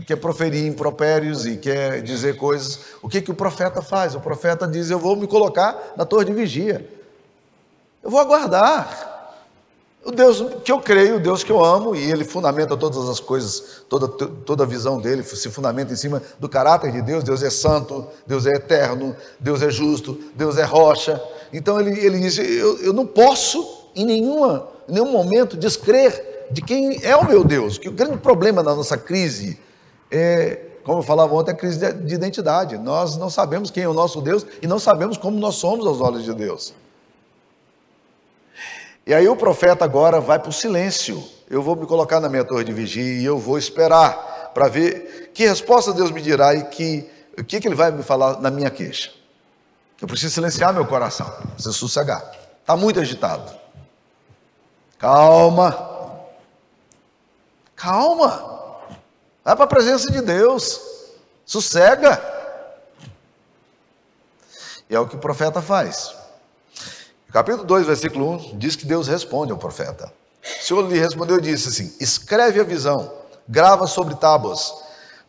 quer 0.05 0.17
proferir 0.17 0.65
impropérios 0.65 1.45
e 1.45 1.55
quer 1.55 2.01
dizer 2.01 2.35
coisas. 2.35 2.79
O 3.01 3.07
que, 3.07 3.21
que 3.21 3.31
o 3.31 3.35
profeta 3.35 3.81
faz? 3.81 4.15
O 4.15 4.19
profeta 4.19 4.67
diz: 4.67 4.89
Eu 4.89 4.99
vou 4.99 5.15
me 5.15 5.27
colocar 5.27 5.93
na 5.95 6.05
torre 6.05 6.25
de 6.25 6.33
vigia. 6.33 6.87
Eu 8.03 8.09
vou 8.09 8.19
aguardar. 8.19 9.09
O 10.03 10.11
Deus 10.11 10.43
que 10.65 10.71
eu 10.71 10.79
creio, 10.79 11.17
o 11.17 11.19
Deus 11.19 11.43
que 11.43 11.51
eu 11.51 11.63
amo, 11.63 11.95
e 11.95 12.11
ele 12.11 12.23
fundamenta 12.25 12.75
todas 12.75 13.07
as 13.07 13.19
coisas, 13.19 13.83
toda, 13.87 14.07
toda 14.07 14.63
a 14.63 14.65
visão 14.65 14.99
dele 14.99 15.21
se 15.21 15.47
fundamenta 15.51 15.93
em 15.93 15.95
cima 15.95 16.23
do 16.39 16.49
caráter 16.49 16.91
de 16.91 17.03
Deus. 17.03 17.23
Deus 17.23 17.43
é 17.43 17.51
santo, 17.51 18.07
Deus 18.25 18.47
é 18.47 18.55
eterno, 18.55 19.15
Deus 19.39 19.61
é 19.61 19.69
justo, 19.69 20.19
Deus 20.35 20.57
é 20.57 20.63
rocha. 20.63 21.21
Então 21.53 21.79
ele, 21.79 21.97
ele 22.03 22.19
diz: 22.19 22.37
eu, 22.39 22.79
eu 22.79 22.91
não 22.91 23.05
posso 23.05 23.89
em 23.95 24.03
nenhuma, 24.03 24.67
em 24.89 24.93
nenhum 24.93 25.11
momento 25.11 25.55
descrer 25.55 26.30
de 26.51 26.61
quem 26.61 26.99
é 27.03 27.15
o 27.15 27.25
meu 27.25 27.43
Deus. 27.43 27.77
Que 27.77 27.89
o 27.89 27.91
grande 27.91 28.17
problema 28.17 28.63
da 28.63 28.75
nossa 28.75 28.97
crise 28.97 29.59
é, 30.11 30.71
como 30.83 30.99
eu 30.99 31.03
falava 31.03 31.33
ontem, 31.33 31.51
a 31.51 31.55
crise 31.55 31.79
de, 31.79 31.93
de 31.93 32.15
identidade. 32.15 32.77
Nós 32.77 33.17
não 33.17 33.29
sabemos 33.29 33.71
quem 33.71 33.83
é 33.83 33.87
o 33.87 33.93
nosso 33.93 34.21
Deus 34.21 34.45
e 34.61 34.67
não 34.67 34.79
sabemos 34.79 35.17
como 35.17 35.39
nós 35.39 35.55
somos 35.55 35.85
aos 35.85 36.01
olhos 36.01 36.23
de 36.23 36.33
Deus. 36.33 36.73
E 39.05 39.13
aí 39.13 39.27
o 39.27 39.35
profeta 39.35 39.85
agora 39.85 40.19
vai 40.19 40.37
para 40.37 40.49
o 40.49 40.53
silêncio. 40.53 41.23
Eu 41.49 41.61
vou 41.61 41.75
me 41.75 41.85
colocar 41.85 42.19
na 42.19 42.29
minha 42.29 42.43
torre 42.43 42.63
de 42.63 42.73
vigia 42.73 43.21
e 43.21 43.25
eu 43.25 43.37
vou 43.37 43.57
esperar 43.57 44.51
para 44.53 44.67
ver 44.67 45.31
que 45.33 45.45
resposta 45.45 45.93
Deus 45.93 46.11
me 46.11 46.21
dirá 46.21 46.53
e 46.53 46.63
que, 46.65 47.09
o 47.37 47.43
que, 47.43 47.59
que 47.59 47.67
ele 47.67 47.75
vai 47.75 47.91
me 47.91 48.03
falar 48.03 48.39
na 48.39 48.51
minha 48.51 48.69
queixa. 48.69 49.11
Eu 50.01 50.07
preciso 50.07 50.33
silenciar 50.33 50.73
meu 50.73 50.85
coração, 50.85 51.29
preciso 51.53 51.73
sossegar. 51.73 52.31
Está 52.61 52.75
muito 52.75 52.99
agitado. 52.99 53.51
Calma. 54.97 55.90
Calma. 57.81 58.77
Vai 59.43 59.55
para 59.55 59.63
a 59.63 59.67
presença 59.67 60.11
de 60.11 60.21
Deus. 60.21 60.79
Sossega. 61.43 62.21
E 64.87 64.93
é 64.93 64.99
o 64.99 65.07
que 65.07 65.15
o 65.15 65.19
profeta 65.19 65.63
faz. 65.63 66.15
Capítulo 67.33 67.63
2, 67.63 67.87
versículo 67.87 68.33
1 68.33 68.57
diz 68.59 68.75
que 68.75 68.85
Deus 68.85 69.07
responde 69.07 69.51
ao 69.51 69.57
profeta. 69.57 70.13
O 70.43 70.63
Senhor 70.63 70.87
lhe 70.87 70.99
respondeu 70.99 71.39
e 71.39 71.41
disse 71.41 71.69
assim: 71.69 71.95
Escreve 71.99 72.59
a 72.59 72.63
visão, 72.63 73.11
grava 73.47 73.87
sobre 73.87 74.13
tábuas, 74.13 74.71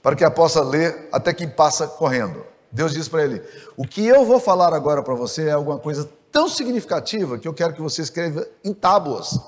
para 0.02 0.14
que 0.14 0.24
a 0.24 0.30
possa 0.30 0.60
ler 0.62 1.08
até 1.10 1.32
quem 1.32 1.48
passa 1.48 1.86
correndo. 1.86 2.44
Deus 2.70 2.92
diz 2.92 3.08
para 3.08 3.22
ele: 3.24 3.42
O 3.78 3.86
que 3.86 4.06
eu 4.06 4.26
vou 4.26 4.38
falar 4.38 4.74
agora 4.74 5.02
para 5.02 5.14
você 5.14 5.48
é 5.48 5.52
alguma 5.52 5.78
coisa 5.78 6.06
tão 6.30 6.50
significativa 6.50 7.38
que 7.38 7.48
eu 7.48 7.54
quero 7.54 7.72
que 7.72 7.80
você 7.80 8.02
escreva 8.02 8.46
em 8.62 8.74
tábuas, 8.74 9.40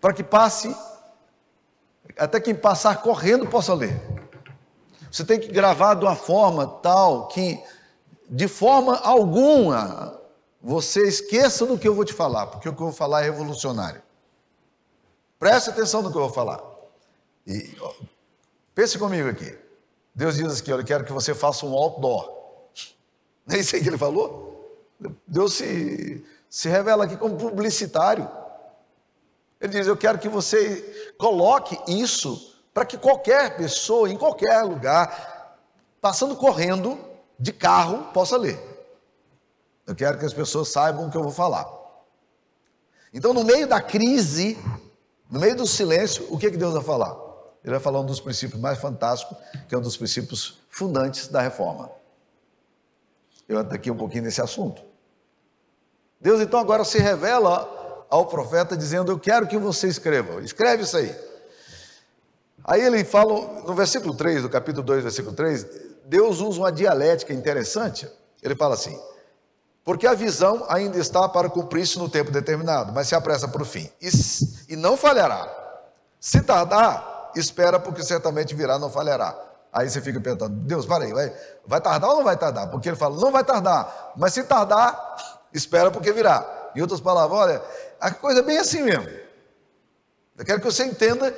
para 0.00 0.12
que 0.12 0.22
passe, 0.22 0.74
até 2.18 2.40
quem 2.40 2.54
passar 2.54 3.02
correndo 3.02 3.46
possa 3.46 3.74
ler. 3.74 4.00
Você 5.10 5.24
tem 5.24 5.40
que 5.40 5.48
gravar 5.48 5.94
de 5.94 6.04
uma 6.04 6.14
forma 6.14 6.66
tal 6.66 7.28
que, 7.28 7.60
de 8.28 8.46
forma 8.46 8.96
alguma, 8.98 10.20
você 10.62 11.06
esqueça 11.06 11.66
do 11.66 11.78
que 11.78 11.88
eu 11.88 11.94
vou 11.94 12.04
te 12.04 12.12
falar, 12.12 12.46
porque 12.46 12.68
o 12.68 12.74
que 12.74 12.80
eu 12.80 12.86
vou 12.86 12.94
falar 12.94 13.22
é 13.22 13.24
revolucionário. 13.24 14.02
Preste 15.38 15.70
atenção 15.70 16.02
no 16.02 16.10
que 16.10 16.16
eu 16.16 16.22
vou 16.22 16.32
falar. 16.32 16.60
E 17.46 17.74
pense 18.74 18.98
comigo 18.98 19.28
aqui. 19.28 19.58
Deus 20.14 20.36
diz 20.36 20.46
assim: 20.46 20.70
eu 20.70 20.84
quero 20.84 21.04
que 21.04 21.12
você 21.12 21.34
faça 21.34 21.64
um 21.64 21.72
outdoor. 21.72 22.30
Não 23.46 23.56
é 23.56 23.60
isso 23.60 23.74
aí 23.74 23.82
que 23.82 23.88
ele 23.88 23.98
falou? 23.98 24.50
Deus 25.26 25.54
se, 25.54 26.24
se 26.48 26.68
revela 26.68 27.04
aqui 27.04 27.16
como 27.16 27.36
publicitário. 27.36 28.30
Ele 29.60 29.72
diz: 29.72 29.86
Eu 29.86 29.96
quero 29.96 30.18
que 30.18 30.28
você 30.28 31.12
coloque 31.18 31.78
isso 31.86 32.56
para 32.72 32.84
que 32.84 32.96
qualquer 32.96 33.56
pessoa, 33.56 34.08
em 34.08 34.16
qualquer 34.16 34.62
lugar, 34.62 35.58
passando 36.00 36.34
correndo 36.36 36.98
de 37.38 37.52
carro, 37.52 38.12
possa 38.12 38.36
ler. 38.36 38.58
Eu 39.86 39.94
quero 39.94 40.18
que 40.18 40.24
as 40.24 40.32
pessoas 40.32 40.68
saibam 40.68 41.08
o 41.08 41.10
que 41.10 41.16
eu 41.16 41.22
vou 41.22 41.32
falar. 41.32 41.68
Então, 43.12 43.34
no 43.34 43.42
meio 43.42 43.66
da 43.66 43.80
crise, 43.80 44.56
no 45.28 45.40
meio 45.40 45.56
do 45.56 45.66
silêncio, 45.66 46.26
o 46.30 46.38
que, 46.38 46.50
que 46.50 46.56
Deus 46.56 46.74
vai 46.74 46.82
falar? 46.82 47.16
Ele 47.62 47.72
vai 47.72 47.80
falar 47.80 48.00
um 48.00 48.06
dos 48.06 48.20
princípios 48.20 48.60
mais 48.60 48.78
fantásticos, 48.78 49.36
que 49.68 49.74
é 49.74 49.78
um 49.78 49.80
dos 49.82 49.96
princípios 49.96 50.58
fundantes 50.68 51.28
da 51.28 51.40
reforma. 51.40 51.90
Eu 53.48 53.58
entro 53.60 53.74
aqui 53.74 53.90
um 53.90 53.96
pouquinho 53.96 54.24
nesse 54.24 54.40
assunto. 54.40 54.82
Deus 56.20 56.40
então 56.40 56.60
agora 56.60 56.84
se 56.84 56.98
revela 56.98 57.79
ao 58.10 58.26
profeta 58.26 58.76
dizendo: 58.76 59.12
Eu 59.12 59.18
quero 59.18 59.46
que 59.46 59.56
você 59.56 59.86
escreva. 59.86 60.42
Escreve 60.42 60.82
isso 60.82 60.96
aí. 60.96 61.14
Aí 62.64 62.82
ele 62.82 63.04
fala, 63.04 63.62
no 63.62 63.74
versículo 63.74 64.14
3, 64.14 64.42
do 64.42 64.48
capítulo 64.48 64.84
2, 64.84 65.02
versículo 65.02 65.34
3, 65.34 65.66
Deus 66.04 66.40
usa 66.40 66.60
uma 66.60 66.72
dialética 66.72 67.32
interessante. 67.32 68.10
Ele 68.42 68.54
fala 68.54 68.74
assim: 68.74 68.98
Porque 69.84 70.06
a 70.06 70.14
visão 70.14 70.66
ainda 70.68 70.98
está 70.98 71.28
para 71.28 71.48
cumprir-se 71.48 71.98
no 71.98 72.08
tempo 72.08 72.30
determinado, 72.30 72.92
mas 72.92 73.08
se 73.08 73.14
apressa 73.14 73.48
para 73.48 73.62
o 73.62 73.64
fim, 73.64 73.90
e, 74.00 74.10
e 74.68 74.76
não 74.76 74.96
falhará. 74.96 75.48
Se 76.18 76.42
tardar, 76.42 77.30
espera, 77.34 77.78
porque 77.78 78.02
certamente 78.02 78.54
virá, 78.54 78.78
não 78.78 78.90
falhará. 78.90 79.36
Aí 79.72 79.88
você 79.88 80.00
fica 80.00 80.20
perguntando, 80.20 80.56
Deus, 80.56 80.84
para 80.84 81.04
aí, 81.04 81.12
vai, 81.12 81.32
vai 81.64 81.80
tardar 81.80 82.10
ou 82.10 82.16
não 82.16 82.24
vai 82.24 82.36
tardar? 82.36 82.68
Porque 82.68 82.88
ele 82.88 82.96
fala, 82.96 83.16
não 83.16 83.30
vai 83.30 83.44
tardar, 83.44 84.12
mas 84.16 84.34
se 84.34 84.42
tardar, 84.42 85.16
espera 85.54 85.90
porque 85.90 86.12
virá. 86.12 86.59
Em 86.74 86.80
outras 86.80 87.00
palavras, 87.00 87.38
olha, 87.38 87.62
a 88.00 88.10
coisa 88.10 88.40
é 88.40 88.42
bem 88.42 88.58
assim 88.58 88.82
mesmo. 88.82 89.08
Eu 90.38 90.44
quero 90.44 90.60
que 90.60 90.66
você 90.66 90.84
entenda 90.84 91.30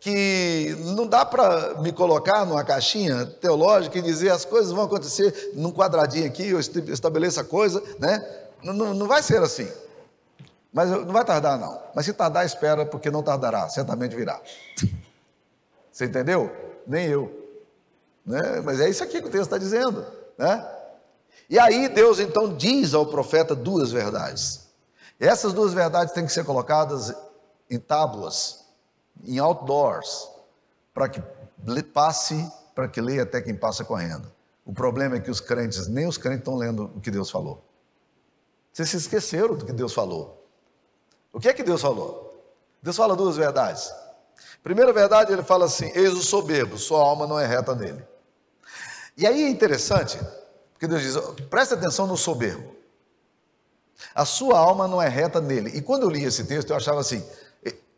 que 0.00 0.76
não 0.80 1.06
dá 1.06 1.24
para 1.24 1.74
me 1.80 1.92
colocar 1.92 2.44
numa 2.44 2.64
caixinha 2.64 3.26
teológica 3.26 3.98
e 3.98 4.02
dizer 4.02 4.30
as 4.30 4.44
coisas 4.44 4.72
vão 4.72 4.84
acontecer 4.84 5.52
num 5.54 5.72
quadradinho 5.72 6.26
aqui, 6.26 6.48
eu 6.48 6.60
estabeleço 6.60 7.40
a 7.40 7.44
coisa, 7.44 7.82
né? 7.98 8.24
Não, 8.62 8.72
não, 8.72 8.94
não 8.94 9.06
vai 9.06 9.22
ser 9.22 9.42
assim. 9.42 9.68
Mas 10.72 10.90
não 10.90 11.12
vai 11.12 11.24
tardar, 11.24 11.58
não. 11.58 11.80
Mas 11.94 12.04
se 12.04 12.12
tardar, 12.12 12.44
espera, 12.44 12.84
porque 12.84 13.10
não 13.10 13.22
tardará, 13.22 13.68
certamente 13.68 14.14
virá. 14.14 14.40
Você 15.90 16.04
entendeu? 16.04 16.52
Nem 16.86 17.06
eu. 17.06 17.48
Né? 18.24 18.60
Mas 18.64 18.80
é 18.80 18.88
isso 18.88 19.02
aqui 19.02 19.20
que 19.20 19.26
o 19.26 19.30
texto 19.30 19.44
está 19.44 19.58
dizendo. 19.58 20.06
Né? 20.36 20.64
E 21.50 21.58
aí 21.58 21.88
Deus 21.88 22.20
então 22.20 22.54
diz 22.54 22.94
ao 22.94 23.06
profeta 23.06 23.54
duas 23.54 23.90
verdades. 23.90 24.67
Essas 25.18 25.52
duas 25.52 25.72
verdades 25.72 26.14
têm 26.14 26.24
que 26.24 26.32
ser 26.32 26.44
colocadas 26.44 27.14
em 27.68 27.78
tábuas, 27.78 28.64
em 29.24 29.38
outdoors, 29.38 30.28
para 30.94 31.08
que 31.08 31.22
passe, 31.92 32.50
para 32.74 32.88
que 32.88 33.00
leia 33.00 33.24
até 33.24 33.40
quem 33.40 33.54
passa 33.54 33.84
correndo. 33.84 34.30
O 34.64 34.72
problema 34.72 35.16
é 35.16 35.20
que 35.20 35.30
os 35.30 35.40
crentes, 35.40 35.88
nem 35.88 36.06
os 36.06 36.16
crentes 36.16 36.40
estão 36.40 36.56
lendo 36.56 36.84
o 36.94 37.00
que 37.00 37.10
Deus 37.10 37.30
falou. 37.30 37.64
Vocês 38.72 38.90
se 38.90 38.96
esqueceram 38.96 39.56
do 39.56 39.64
que 39.64 39.72
Deus 39.72 39.92
falou. 39.92 40.46
O 41.32 41.40
que 41.40 41.48
é 41.48 41.52
que 41.52 41.62
Deus 41.62 41.80
falou? 41.80 42.28
Deus 42.82 42.96
fala 42.96 43.16
duas 43.16 43.36
verdades. 43.36 43.92
Primeira 44.62 44.92
verdade, 44.92 45.32
ele 45.32 45.42
fala 45.42 45.64
assim: 45.64 45.90
Eis 45.94 46.12
o 46.12 46.22
soberbo, 46.22 46.78
sua 46.78 47.00
alma 47.00 47.26
não 47.26 47.38
é 47.40 47.46
reta 47.46 47.74
nele. 47.74 48.06
E 49.16 49.26
aí 49.26 49.42
é 49.42 49.48
interessante, 49.48 50.18
porque 50.72 50.86
Deus 50.86 51.02
diz: 51.02 51.16
presta 51.50 51.74
atenção 51.74 52.06
no 52.06 52.16
soberbo. 52.16 52.77
A 54.14 54.24
sua 54.24 54.58
alma 54.58 54.86
não 54.86 55.00
é 55.00 55.08
reta 55.08 55.40
nele. 55.40 55.70
E 55.76 55.82
quando 55.82 56.02
eu 56.02 56.10
li 56.10 56.24
esse 56.24 56.44
texto, 56.44 56.70
eu 56.70 56.76
achava 56.76 57.00
assim: 57.00 57.24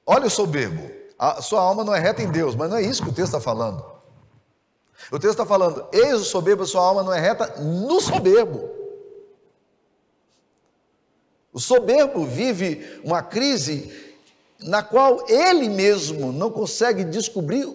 olha 0.07 0.27
o 0.27 0.31
soberbo, 0.31 0.91
a 1.19 1.43
sua 1.43 1.61
alma 1.61 1.85
não 1.85 1.95
é 1.95 2.01
reta 2.01 2.23
em 2.23 2.31
Deus, 2.31 2.55
mas 2.55 2.71
não 2.71 2.77
é 2.77 2.83
isso 2.83 3.03
que 3.03 3.11
o 3.11 3.13
texto 3.13 3.35
está 3.37 3.41
falando. 3.41 3.85
O 5.11 5.19
texto 5.19 5.33
está 5.33 5.47
falando: 5.47 5.87
eis 5.93 6.21
o 6.21 6.25
soberbo, 6.25 6.63
a 6.63 6.67
sua 6.67 6.83
alma 6.83 7.03
não 7.03 7.13
é 7.13 7.21
reta 7.21 7.61
no 7.61 8.01
soberbo. 8.01 8.71
O 11.53 11.59
soberbo 11.59 12.25
vive 12.25 13.01
uma 13.05 13.23
crise 13.23 14.15
na 14.61 14.83
qual 14.83 15.25
ele 15.29 15.69
mesmo 15.69 16.33
não 16.33 16.51
consegue 16.51 17.03
descobrir 17.03 17.67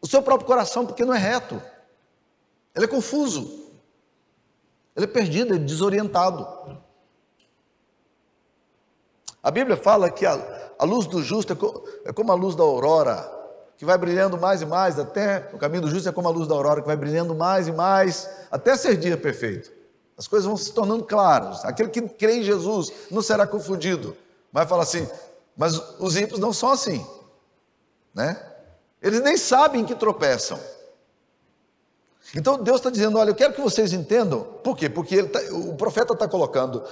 o 0.00 0.06
seu 0.06 0.22
próprio 0.22 0.46
coração, 0.46 0.84
porque 0.84 1.04
não 1.04 1.14
é 1.14 1.18
reto. 1.18 1.60
Ele 2.74 2.84
é 2.84 2.88
confuso. 2.88 3.66
Ele 4.94 5.04
é 5.04 5.08
perdido, 5.08 5.54
ele 5.54 5.62
é 5.62 5.66
desorientado. 5.66 6.46
A 9.46 9.50
Bíblia 9.52 9.76
fala 9.76 10.10
que 10.10 10.26
a, 10.26 10.72
a 10.76 10.84
luz 10.84 11.06
do 11.06 11.22
justo 11.22 11.52
é, 11.52 11.56
co, 11.56 11.84
é 12.04 12.12
como 12.12 12.32
a 12.32 12.34
luz 12.34 12.56
da 12.56 12.64
aurora, 12.64 13.32
que 13.76 13.84
vai 13.84 13.96
brilhando 13.96 14.36
mais 14.36 14.60
e 14.60 14.66
mais, 14.66 14.98
até 14.98 15.48
o 15.52 15.56
caminho 15.56 15.82
do 15.82 15.88
justo 15.88 16.08
é 16.08 16.12
como 16.12 16.26
a 16.26 16.32
luz 16.32 16.48
da 16.48 16.54
aurora, 16.56 16.80
que 16.80 16.86
vai 16.88 16.96
brilhando 16.96 17.32
mais 17.32 17.68
e 17.68 17.72
mais, 17.72 18.28
até 18.50 18.76
ser 18.76 18.96
dia 18.96 19.16
perfeito. 19.16 19.70
As 20.18 20.26
coisas 20.26 20.48
vão 20.48 20.56
se 20.56 20.72
tornando 20.72 21.04
claras. 21.04 21.64
Aquele 21.64 21.90
que 21.90 22.02
crê 22.02 22.38
em 22.38 22.42
Jesus 22.42 22.92
não 23.08 23.22
será 23.22 23.46
confundido. 23.46 24.16
Vai 24.52 24.66
falar 24.66 24.82
assim, 24.82 25.08
mas 25.56 25.80
os 26.00 26.16
ímpios 26.16 26.40
não 26.40 26.52
são 26.52 26.72
assim, 26.72 27.06
né? 28.12 28.44
Eles 29.00 29.20
nem 29.20 29.36
sabem 29.36 29.84
que 29.84 29.94
tropeçam. 29.94 30.58
Então 32.34 32.58
Deus 32.60 32.78
está 32.78 32.90
dizendo: 32.90 33.16
olha, 33.16 33.30
eu 33.30 33.34
quero 33.36 33.54
que 33.54 33.60
vocês 33.60 33.92
entendam. 33.92 34.42
Por 34.64 34.76
quê? 34.76 34.88
Porque 34.88 35.22
tá, 35.22 35.38
o 35.52 35.76
profeta 35.76 36.14
está 36.14 36.26
colocando 36.26 36.82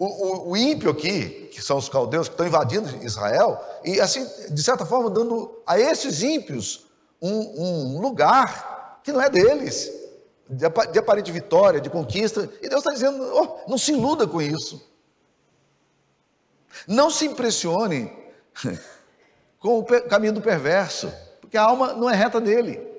o, 0.00 0.06
o, 0.06 0.50
o, 0.52 0.56
ímpio 0.56 0.90
aqui, 0.90 1.50
que 1.52 1.60
são 1.60 1.76
os 1.76 1.90
caldeus 1.90 2.26
que 2.26 2.32
estão 2.32 2.46
invadindo 2.46 2.88
Israel, 3.04 3.62
e 3.84 4.00
assim, 4.00 4.26
de 4.50 4.62
certa 4.62 4.86
forma, 4.86 5.10
dando 5.10 5.60
a 5.66 5.78
esses 5.78 6.22
ímpios 6.22 6.86
um, 7.20 7.96
um 7.96 8.00
lugar 8.00 9.02
que 9.04 9.12
não 9.12 9.20
é 9.20 9.28
deles, 9.28 9.92
de, 10.48 10.64
de, 10.90 10.98
aparente 10.98 11.30
vitória, 11.30 11.82
de 11.82 11.90
conquista. 11.90 12.48
E 12.62 12.68
Deus 12.70 12.80
está 12.80 12.92
dizendo: 12.92 13.22
oh, 13.22 13.70
não 13.70 13.76
se 13.76 13.92
iluda 13.92 14.26
com 14.26 14.40
isso. 14.40 14.82
Não 16.88 17.10
se 17.10 17.26
impressione 17.26 18.10
com 19.60 19.80
o 19.80 19.84
caminho 19.84 20.32
do 20.32 20.40
perverso, 20.40 21.12
porque 21.42 21.58
a 21.58 21.62
alma 21.62 21.92
não 21.92 22.08
é 22.08 22.16
reta 22.16 22.40
nele. 22.40 22.89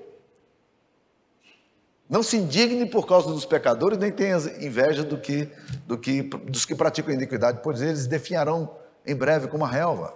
Não 2.12 2.22
se 2.22 2.36
indigne 2.36 2.86
por 2.86 3.08
causa 3.08 3.30
dos 3.30 3.46
pecadores, 3.46 3.98
nem 3.98 4.12
tenha 4.12 4.36
inveja 4.60 5.02
do 5.02 5.18
que, 5.18 5.50
do 5.88 5.98
que, 5.98 6.24
dos 6.24 6.66
que 6.66 6.76
praticam 6.76 7.14
iniquidade, 7.14 7.62
pois 7.64 7.82
eles 7.82 8.06
definharão 8.06 8.76
em 9.06 9.16
breve 9.16 9.48
como 9.48 9.64
a 9.64 9.68
relva. 9.70 10.14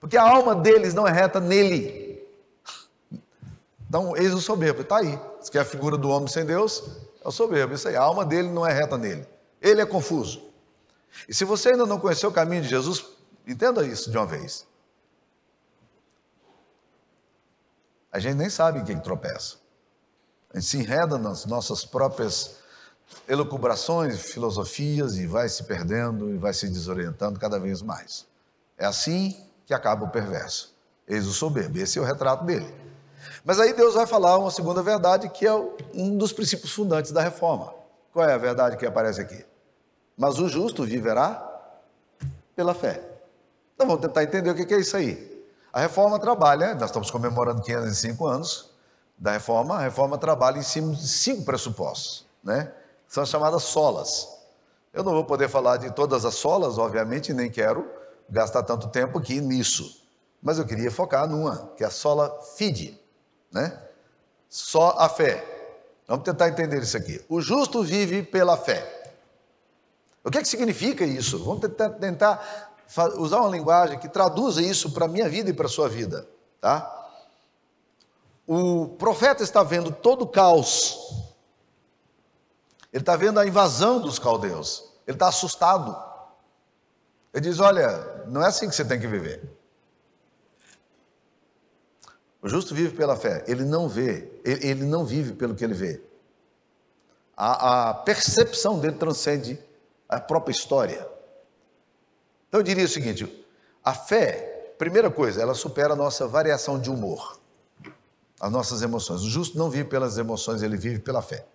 Porque 0.00 0.16
a 0.16 0.22
alma 0.22 0.56
deles 0.56 0.92
não 0.92 1.06
é 1.06 1.12
reta 1.12 1.38
nele. 1.38 2.26
Então, 3.88 4.16
eis 4.16 4.34
o 4.34 4.40
soberbo, 4.40 4.82
está 4.82 4.96
aí. 4.96 5.16
Diz 5.38 5.48
que 5.48 5.56
é 5.56 5.60
a 5.60 5.64
figura 5.64 5.96
do 5.96 6.08
homem 6.10 6.26
sem 6.26 6.44
Deus 6.44 6.82
é 7.24 7.28
o 7.28 7.30
soberbo. 7.30 7.74
Isso 7.74 7.86
aí, 7.86 7.94
a 7.94 8.02
alma 8.02 8.24
dele 8.24 8.48
não 8.48 8.66
é 8.66 8.72
reta 8.72 8.98
nele. 8.98 9.24
Ele 9.60 9.80
é 9.80 9.86
confuso. 9.86 10.50
E 11.28 11.32
se 11.32 11.44
você 11.44 11.68
ainda 11.68 11.86
não 11.86 12.00
conheceu 12.00 12.28
o 12.28 12.32
caminho 12.32 12.62
de 12.62 12.68
Jesus, 12.68 13.06
entenda 13.46 13.86
isso 13.86 14.10
de 14.10 14.18
uma 14.18 14.26
vez. 14.26 14.66
A 18.10 18.18
gente 18.18 18.34
nem 18.34 18.50
sabe 18.50 18.80
em 18.80 18.84
quem 18.84 18.98
tropeça. 18.98 19.61
A 20.52 20.58
gente 20.58 20.68
se 20.68 20.78
enreda 20.78 21.16
nas 21.18 21.46
nossas 21.46 21.84
próprias 21.84 22.56
elucubrações, 23.28 24.20
filosofias 24.20 25.16
e 25.16 25.26
vai 25.26 25.48
se 25.48 25.64
perdendo 25.64 26.30
e 26.30 26.36
vai 26.36 26.52
se 26.52 26.68
desorientando 26.68 27.38
cada 27.38 27.58
vez 27.58 27.82
mais. 27.82 28.26
É 28.76 28.84
assim 28.84 29.36
que 29.66 29.72
acaba 29.72 30.04
o 30.04 30.10
perverso. 30.10 30.74
Eis 31.08 31.26
o 31.26 31.32
soberbo, 31.32 31.78
esse 31.78 31.98
é 31.98 32.02
o 32.02 32.04
retrato 32.04 32.44
dele. 32.44 32.72
Mas 33.44 33.58
aí 33.58 33.72
Deus 33.72 33.94
vai 33.94 34.06
falar 34.06 34.38
uma 34.38 34.50
segunda 34.50 34.82
verdade 34.82 35.28
que 35.28 35.46
é 35.46 35.54
um 35.94 36.16
dos 36.16 36.32
princípios 36.32 36.72
fundantes 36.72 37.12
da 37.12 37.22
reforma. 37.22 37.72
Qual 38.12 38.28
é 38.28 38.34
a 38.34 38.38
verdade 38.38 38.76
que 38.76 38.86
aparece 38.86 39.20
aqui? 39.20 39.44
Mas 40.16 40.38
o 40.38 40.48
justo 40.48 40.84
viverá 40.84 41.48
pela 42.54 42.74
fé. 42.74 43.02
Então 43.74 43.86
vamos 43.86 44.02
tentar 44.02 44.22
entender 44.22 44.50
o 44.50 44.54
que 44.54 44.74
é 44.74 44.78
isso 44.78 44.96
aí. 44.96 45.32
A 45.72 45.80
reforma 45.80 46.18
trabalha, 46.18 46.74
nós 46.74 46.90
estamos 46.90 47.10
comemorando 47.10 47.62
505 47.62 48.26
anos, 48.26 48.71
da 49.18 49.32
reforma, 49.32 49.76
a 49.76 49.80
reforma 49.80 50.18
trabalha 50.18 50.58
em 50.58 50.62
cima 50.62 50.94
de 50.94 51.06
cinco 51.06 51.44
pressupostos, 51.44 52.26
né? 52.42 52.72
São 53.06 53.24
chamadas 53.24 53.62
solas. 53.62 54.28
Eu 54.92 55.04
não 55.04 55.12
vou 55.12 55.24
poder 55.24 55.48
falar 55.48 55.76
de 55.76 55.90
todas 55.90 56.24
as 56.24 56.34
solas, 56.34 56.78
obviamente, 56.78 57.32
nem 57.32 57.50
quero 57.50 57.88
gastar 58.28 58.62
tanto 58.62 58.88
tempo 58.88 59.18
aqui 59.18 59.40
nisso. 59.40 60.02
Mas 60.42 60.58
eu 60.58 60.66
queria 60.66 60.90
focar 60.90 61.28
numa, 61.28 61.70
que 61.76 61.84
é 61.84 61.86
a 61.86 61.90
sola 61.90 62.40
fide, 62.56 62.98
né? 63.52 63.78
Só 64.48 64.96
a 64.98 65.08
fé. 65.08 65.44
Vamos 66.06 66.24
tentar 66.24 66.48
entender 66.48 66.82
isso 66.82 66.96
aqui. 66.96 67.24
O 67.28 67.40
justo 67.40 67.82
vive 67.82 68.22
pela 68.22 68.56
fé. 68.56 69.02
O 70.24 70.30
que, 70.30 70.38
é 70.38 70.42
que 70.42 70.48
significa 70.48 71.04
isso? 71.04 71.38
Vamos 71.44 71.60
tentar, 71.60 71.90
tentar 71.90 72.72
usar 73.16 73.40
uma 73.40 73.50
linguagem 73.50 73.98
que 73.98 74.08
traduza 74.08 74.62
isso 74.62 74.92
para 74.92 75.06
a 75.06 75.08
minha 75.08 75.28
vida 75.28 75.50
e 75.50 75.52
para 75.52 75.66
a 75.66 75.68
sua 75.68 75.88
vida, 75.88 76.28
tá? 76.60 77.01
O 78.54 78.88
profeta 78.88 79.42
está 79.42 79.62
vendo 79.62 79.90
todo 79.90 80.22
o 80.22 80.28
caos. 80.28 80.98
Ele 82.92 83.02
está 83.02 83.16
vendo 83.16 83.40
a 83.40 83.46
invasão 83.46 83.98
dos 83.98 84.18
caldeus. 84.18 84.92
Ele 85.06 85.14
está 85.14 85.28
assustado. 85.28 85.96
Ele 87.32 87.48
diz: 87.48 87.60
Olha, 87.60 88.24
não 88.26 88.42
é 88.42 88.48
assim 88.48 88.68
que 88.68 88.74
você 88.74 88.84
tem 88.84 89.00
que 89.00 89.06
viver. 89.06 89.42
O 92.42 92.48
justo 92.48 92.74
vive 92.74 92.94
pela 92.94 93.16
fé. 93.16 93.42
Ele 93.46 93.64
não 93.64 93.88
vê, 93.88 94.30
ele, 94.44 94.84
não 94.84 95.04
vive 95.04 95.32
pelo 95.32 95.54
que 95.54 95.64
ele 95.64 95.74
vê. 95.74 96.02
a, 97.34 97.88
a 97.90 97.94
percepção 97.94 98.78
dele 98.78 98.96
transcende 98.96 99.58
a 100.06 100.20
própria 100.20 100.52
história. 100.52 101.08
Então 102.48 102.60
eu 102.60 102.64
diria 102.64 102.84
o 102.84 102.88
seguinte: 102.88 103.46
a 103.82 103.94
fé, 103.94 104.74
primeira 104.76 105.10
coisa, 105.10 105.40
ela 105.40 105.54
supera 105.54 105.94
a 105.94 105.96
nossa 105.96 106.26
variação 106.26 106.78
de 106.78 106.90
humor, 106.90 107.40
as 108.42 108.50
nossas 108.50 108.82
emoções. 108.82 109.22
O 109.22 109.30
justo 109.30 109.56
não 109.56 109.70
vive 109.70 109.88
pelas 109.88 110.18
emoções, 110.18 110.62
ele 110.62 110.76
vive 110.76 110.98
pela 110.98 111.22
fé. 111.22 111.46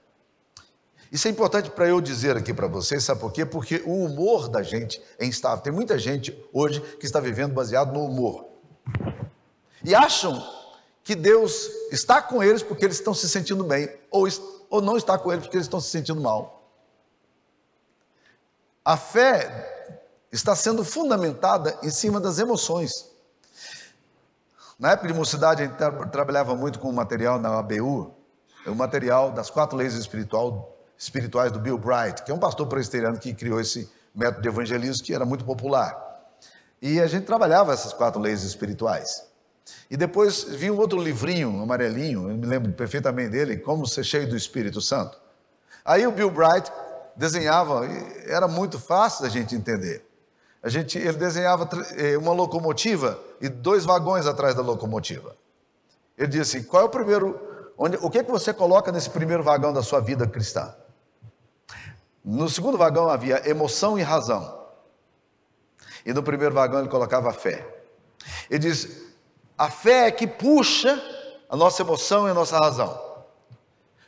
Isso 1.11 1.27
é 1.27 1.31
importante 1.31 1.69
para 1.69 1.85
eu 1.85 1.99
dizer 1.99 2.37
aqui 2.37 2.53
para 2.53 2.67
vocês, 2.67 3.03
sabe 3.03 3.19
por 3.19 3.31
quê? 3.33 3.45
Porque 3.45 3.83
o 3.85 4.05
humor 4.05 4.47
da 4.47 4.63
gente 4.63 5.01
é 5.19 5.25
instável. 5.25 5.61
Tem 5.61 5.71
muita 5.71 5.99
gente 5.99 6.37
hoje 6.53 6.79
que 6.97 7.05
está 7.05 7.19
vivendo 7.19 7.53
baseado 7.53 7.93
no 7.93 8.05
humor. 8.05 8.45
E 9.83 9.93
acham 9.93 10.41
que 11.03 11.13
Deus 11.13 11.69
está 11.91 12.21
com 12.21 12.41
eles 12.41 12.63
porque 12.63 12.85
eles 12.85 12.97
estão 12.97 13.13
se 13.13 13.27
sentindo 13.27 13.65
bem, 13.65 13.89
ou, 14.09 14.27
ou 14.69 14.81
não 14.81 14.95
está 14.95 15.17
com 15.17 15.31
eles 15.31 15.43
porque 15.43 15.57
eles 15.57 15.67
estão 15.67 15.81
se 15.81 15.89
sentindo 15.89 16.21
mal. 16.21 16.71
A 18.83 18.95
fé 18.95 19.97
está 20.31 20.55
sendo 20.55 20.85
fundamentada 20.85 21.77
em 21.83 21.89
cima 21.89 22.21
das 22.21 22.39
emoções. 22.39 23.06
Na 24.79 24.91
época 24.91 25.07
de 25.07 25.13
mocidade, 25.13 25.63
a 25.63 25.65
gente 25.65 25.75
tra 25.75 25.91
trabalhava 26.05 26.55
muito 26.55 26.77
com 26.77 26.87
o 26.87 26.93
material 26.93 27.39
na 27.39 27.57
ABU, 27.57 28.13
o 28.67 28.75
material 28.75 29.31
das 29.31 29.49
quatro 29.49 29.75
leis 29.75 29.95
espiritual, 29.95 30.77
espirituais 30.95 31.51
do 31.51 31.59
Bill 31.59 31.79
Bright, 31.79 32.21
que 32.23 32.29
é 32.29 32.33
um 32.33 32.37
pastor 32.37 32.67
presbiteriano 32.67 33.17
que 33.17 33.33
criou 33.33 33.59
esse 33.59 33.89
método 34.13 34.43
de 34.43 34.47
evangelismo 34.49 35.03
que 35.03 35.15
era 35.15 35.25
muito 35.25 35.43
popular. 35.43 35.97
E 36.79 37.01
a 37.01 37.07
gente 37.07 37.25
trabalhava 37.25 37.73
essas 37.73 37.91
quatro 37.91 38.21
leis 38.21 38.43
espirituais. 38.43 39.25
E 39.89 39.97
depois 39.97 40.43
vi 40.43 40.69
um 40.69 40.77
outro 40.77 41.01
livrinho, 41.01 41.59
amarelinho, 41.59 42.29
eu 42.29 42.37
me 42.37 42.45
lembro 42.45 42.71
perfeitamente 42.71 43.31
dele, 43.31 43.57
Como 43.57 43.87
Ser 43.87 44.03
Cheio 44.03 44.29
do 44.29 44.37
Espírito 44.37 44.79
Santo. 44.79 45.17
Aí 45.83 46.05
o 46.05 46.11
Bill 46.11 46.29
Bright 46.29 46.71
desenhava, 47.15 47.81
era 48.27 48.47
muito 48.47 48.79
fácil 48.79 49.23
da 49.23 49.29
gente 49.29 49.55
entender. 49.55 50.05
A 50.61 50.69
gente, 50.69 50.99
ele 50.99 51.17
desenhava 51.17 51.67
eh, 51.95 52.15
uma 52.15 52.31
locomotiva 52.31 53.19
e 53.39 53.49
dois 53.49 53.85
vagões 53.85 54.25
atrás 54.25 54.55
da 54.55 54.61
locomotiva. 54.61 55.35
Ele 56.17 56.27
disse 56.27 56.57
assim: 56.57 56.67
qual 56.67 56.83
é 56.83 56.85
o 56.85 56.89
primeiro, 56.89 57.39
onde, 57.77 57.97
o 57.97 58.09
que, 58.09 58.19
é 58.19 58.23
que 58.23 58.31
você 58.31 58.53
coloca 58.53 58.91
nesse 58.91 59.09
primeiro 59.09 59.43
vagão 59.43 59.71
da 59.71 59.83
sua 59.83 59.99
vida 59.99 60.27
cristã? 60.27 60.73
No 62.23 62.49
segundo 62.49 62.77
vagão 62.77 63.09
havia 63.09 63.47
emoção 63.49 63.97
e 63.97 64.01
razão. 64.01 64.65
E 66.05 66.13
no 66.13 66.23
primeiro 66.23 66.53
vagão 66.53 66.79
ele 66.79 66.89
colocava 66.89 67.29
a 67.29 67.33
fé. 67.33 67.65
Ele 68.49 68.59
diz: 68.59 69.07
a 69.57 69.69
fé 69.69 70.07
é 70.07 70.11
que 70.11 70.25
puxa 70.27 71.01
a 71.49 71.55
nossa 71.55 71.81
emoção 71.81 72.27
e 72.27 72.31
a 72.31 72.33
nossa 72.33 72.57
razão. 72.57 73.07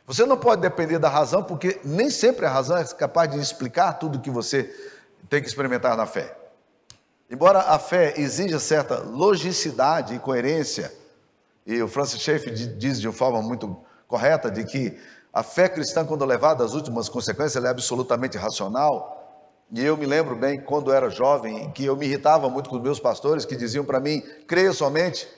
Você 0.06 0.26
não 0.26 0.36
pode 0.36 0.60
depender 0.60 0.98
da 0.98 1.08
razão, 1.08 1.42
porque 1.42 1.80
nem 1.84 2.10
sempre 2.10 2.44
a 2.44 2.50
razão 2.50 2.76
é 2.76 2.84
capaz 2.84 3.30
de 3.30 3.38
explicar 3.38 3.92
tudo 3.92 4.18
que 4.18 4.30
você 4.30 4.64
tem 5.28 5.40
que 5.40 5.48
experimentar 5.48 5.96
na 5.96 6.04
fé. 6.04 6.36
Embora 7.30 7.60
a 7.60 7.78
fé 7.78 8.14
exija 8.16 8.58
certa 8.58 8.98
logicidade 8.98 10.16
e 10.16 10.18
coerência, 10.18 10.92
e 11.64 11.80
o 11.80 11.86
Francis 11.86 12.20
Schaeffer 12.20 12.52
diz 12.52 13.00
de 13.00 13.06
uma 13.06 13.14
forma 13.14 13.40
muito 13.40 13.76
correta 14.08 14.50
de 14.50 14.64
que 14.64 14.98
a 15.32 15.44
fé 15.44 15.68
cristã, 15.68 16.04
quando 16.04 16.24
levada 16.24 16.64
às 16.64 16.74
últimas 16.74 17.08
consequências, 17.08 17.64
é 17.64 17.68
absolutamente 17.68 18.36
racional. 18.36 19.16
E 19.70 19.84
eu 19.84 19.96
me 19.96 20.06
lembro 20.06 20.34
bem, 20.34 20.60
quando 20.60 20.92
era 20.92 21.08
jovem, 21.08 21.70
que 21.70 21.84
eu 21.84 21.96
me 21.96 22.04
irritava 22.04 22.50
muito 22.50 22.68
com 22.68 22.74
os 22.74 22.82
meus 22.82 22.98
pastores 22.98 23.44
que 23.44 23.54
diziam 23.54 23.84
para 23.84 24.00
mim: 24.00 24.20
creia 24.48 24.72
somente. 24.72 25.28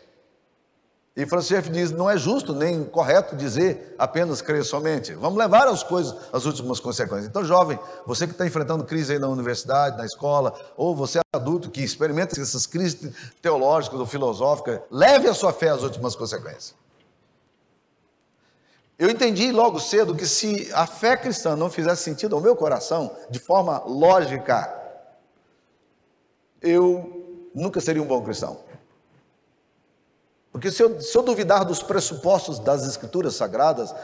E 1.14 1.26
Francisco 1.26 1.70
diz: 1.70 1.90
não 1.90 2.08
é 2.08 2.16
justo 2.16 2.54
nem 2.54 2.84
correto 2.84 3.36
dizer 3.36 3.94
apenas 3.98 4.40
crer 4.40 4.64
somente. 4.64 5.12
Vamos 5.12 5.38
levar 5.38 5.68
as 5.68 5.82
coisas 5.82 6.16
às 6.32 6.46
últimas 6.46 6.80
consequências. 6.80 7.26
Então, 7.26 7.44
jovem, 7.44 7.78
você 8.06 8.26
que 8.26 8.32
está 8.32 8.46
enfrentando 8.46 8.84
crise 8.84 9.12
aí 9.12 9.18
na 9.18 9.28
universidade, 9.28 9.98
na 9.98 10.06
escola, 10.06 10.58
ou 10.76 10.96
você 10.96 11.18
é 11.18 11.22
adulto 11.34 11.70
que 11.70 11.82
experimenta 11.82 12.40
essas 12.40 12.66
crises 12.66 13.12
teológicas 13.42 14.00
ou 14.00 14.06
filosóficas, 14.06 14.80
leve 14.90 15.28
a 15.28 15.34
sua 15.34 15.52
fé 15.52 15.68
às 15.68 15.82
últimas 15.82 16.16
consequências. 16.16 16.74
Eu 18.98 19.10
entendi 19.10 19.50
logo 19.50 19.80
cedo 19.80 20.14
que 20.14 20.26
se 20.26 20.70
a 20.72 20.86
fé 20.86 21.16
cristã 21.16 21.56
não 21.56 21.68
fizesse 21.68 22.02
sentido 22.04 22.36
ao 22.36 22.40
meu 22.40 22.54
coração, 22.54 23.14
de 23.28 23.38
forma 23.38 23.82
lógica, 23.84 24.72
eu 26.60 27.50
nunca 27.54 27.80
seria 27.80 28.02
um 28.02 28.06
bom 28.06 28.22
cristão. 28.22 28.60
Porque 30.52 30.70
se 30.70 30.82
eu, 30.82 31.00
se 31.00 31.16
eu 31.16 31.22
duvidar 31.22 31.64
dos 31.64 31.82
pressupostos 31.82 32.58
das 32.58 32.86
escrituras 32.86 33.34
sagradas, 33.34 33.94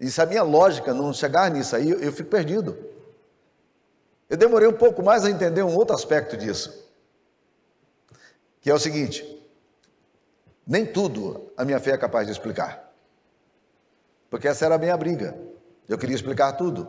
e 0.00 0.10
se 0.10 0.20
a 0.20 0.26
minha 0.26 0.42
lógica 0.42 0.94
não 0.94 1.12
chegar 1.12 1.50
nisso 1.50 1.76
aí, 1.76 1.90
eu, 1.90 2.00
eu 2.00 2.12
fico 2.12 2.30
perdido. 2.30 2.76
Eu 4.28 4.38
demorei 4.38 4.66
um 4.66 4.72
pouco 4.72 5.02
mais 5.02 5.24
a 5.24 5.30
entender 5.30 5.62
um 5.62 5.76
outro 5.76 5.94
aspecto 5.94 6.38
disso, 6.38 6.90
que 8.62 8.70
é 8.70 8.74
o 8.74 8.78
seguinte: 8.78 9.22
nem 10.66 10.86
tudo 10.86 11.52
a 11.58 11.64
minha 11.64 11.78
fé 11.78 11.90
é 11.90 11.98
capaz 11.98 12.26
de 12.26 12.32
explicar, 12.32 12.90
porque 14.30 14.48
essa 14.48 14.64
era 14.64 14.76
a 14.76 14.78
minha 14.78 14.96
briga. 14.96 15.36
Eu 15.86 15.98
queria 15.98 16.16
explicar 16.16 16.52
tudo, 16.52 16.88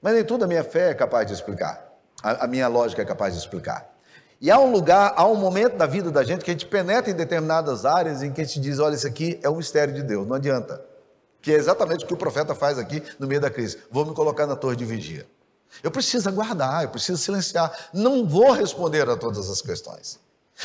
mas 0.00 0.14
nem 0.14 0.24
tudo 0.24 0.44
a 0.44 0.46
minha 0.46 0.62
fé 0.62 0.90
é 0.90 0.94
capaz 0.94 1.26
de 1.26 1.32
explicar, 1.32 1.92
a, 2.22 2.44
a 2.44 2.46
minha 2.46 2.68
lógica 2.68 3.02
é 3.02 3.04
capaz 3.04 3.34
de 3.34 3.40
explicar. 3.40 3.97
E 4.40 4.50
há 4.50 4.58
um 4.58 4.70
lugar, 4.70 5.14
há 5.16 5.26
um 5.26 5.34
momento 5.34 5.76
da 5.76 5.86
vida 5.86 6.10
da 6.10 6.22
gente 6.22 6.44
que 6.44 6.50
a 6.50 6.54
gente 6.54 6.66
penetra 6.66 7.10
em 7.10 7.14
determinadas 7.14 7.84
áreas 7.84 8.22
em 8.22 8.32
que 8.32 8.40
a 8.40 8.44
gente 8.44 8.60
diz: 8.60 8.78
olha, 8.78 8.94
isso 8.94 9.06
aqui 9.06 9.38
é 9.42 9.50
um 9.50 9.56
mistério 9.56 9.92
de 9.92 10.02
Deus, 10.02 10.26
não 10.26 10.36
adianta. 10.36 10.80
Que 11.42 11.52
é 11.52 11.54
exatamente 11.54 12.04
o 12.04 12.08
que 12.08 12.14
o 12.14 12.16
profeta 12.16 12.54
faz 12.54 12.78
aqui 12.78 13.02
no 13.18 13.26
meio 13.26 13.40
da 13.40 13.50
crise. 13.50 13.78
Vou 13.90 14.04
me 14.04 14.14
colocar 14.14 14.46
na 14.46 14.54
torre 14.54 14.76
de 14.76 14.84
vigia. 14.84 15.26
Eu 15.82 15.90
preciso 15.90 16.28
aguardar, 16.28 16.84
eu 16.84 16.88
preciso 16.88 17.18
silenciar. 17.18 17.72
Não 17.92 18.26
vou 18.26 18.52
responder 18.52 19.08
a 19.08 19.16
todas 19.16 19.50
as 19.50 19.60
questões. 19.60 20.18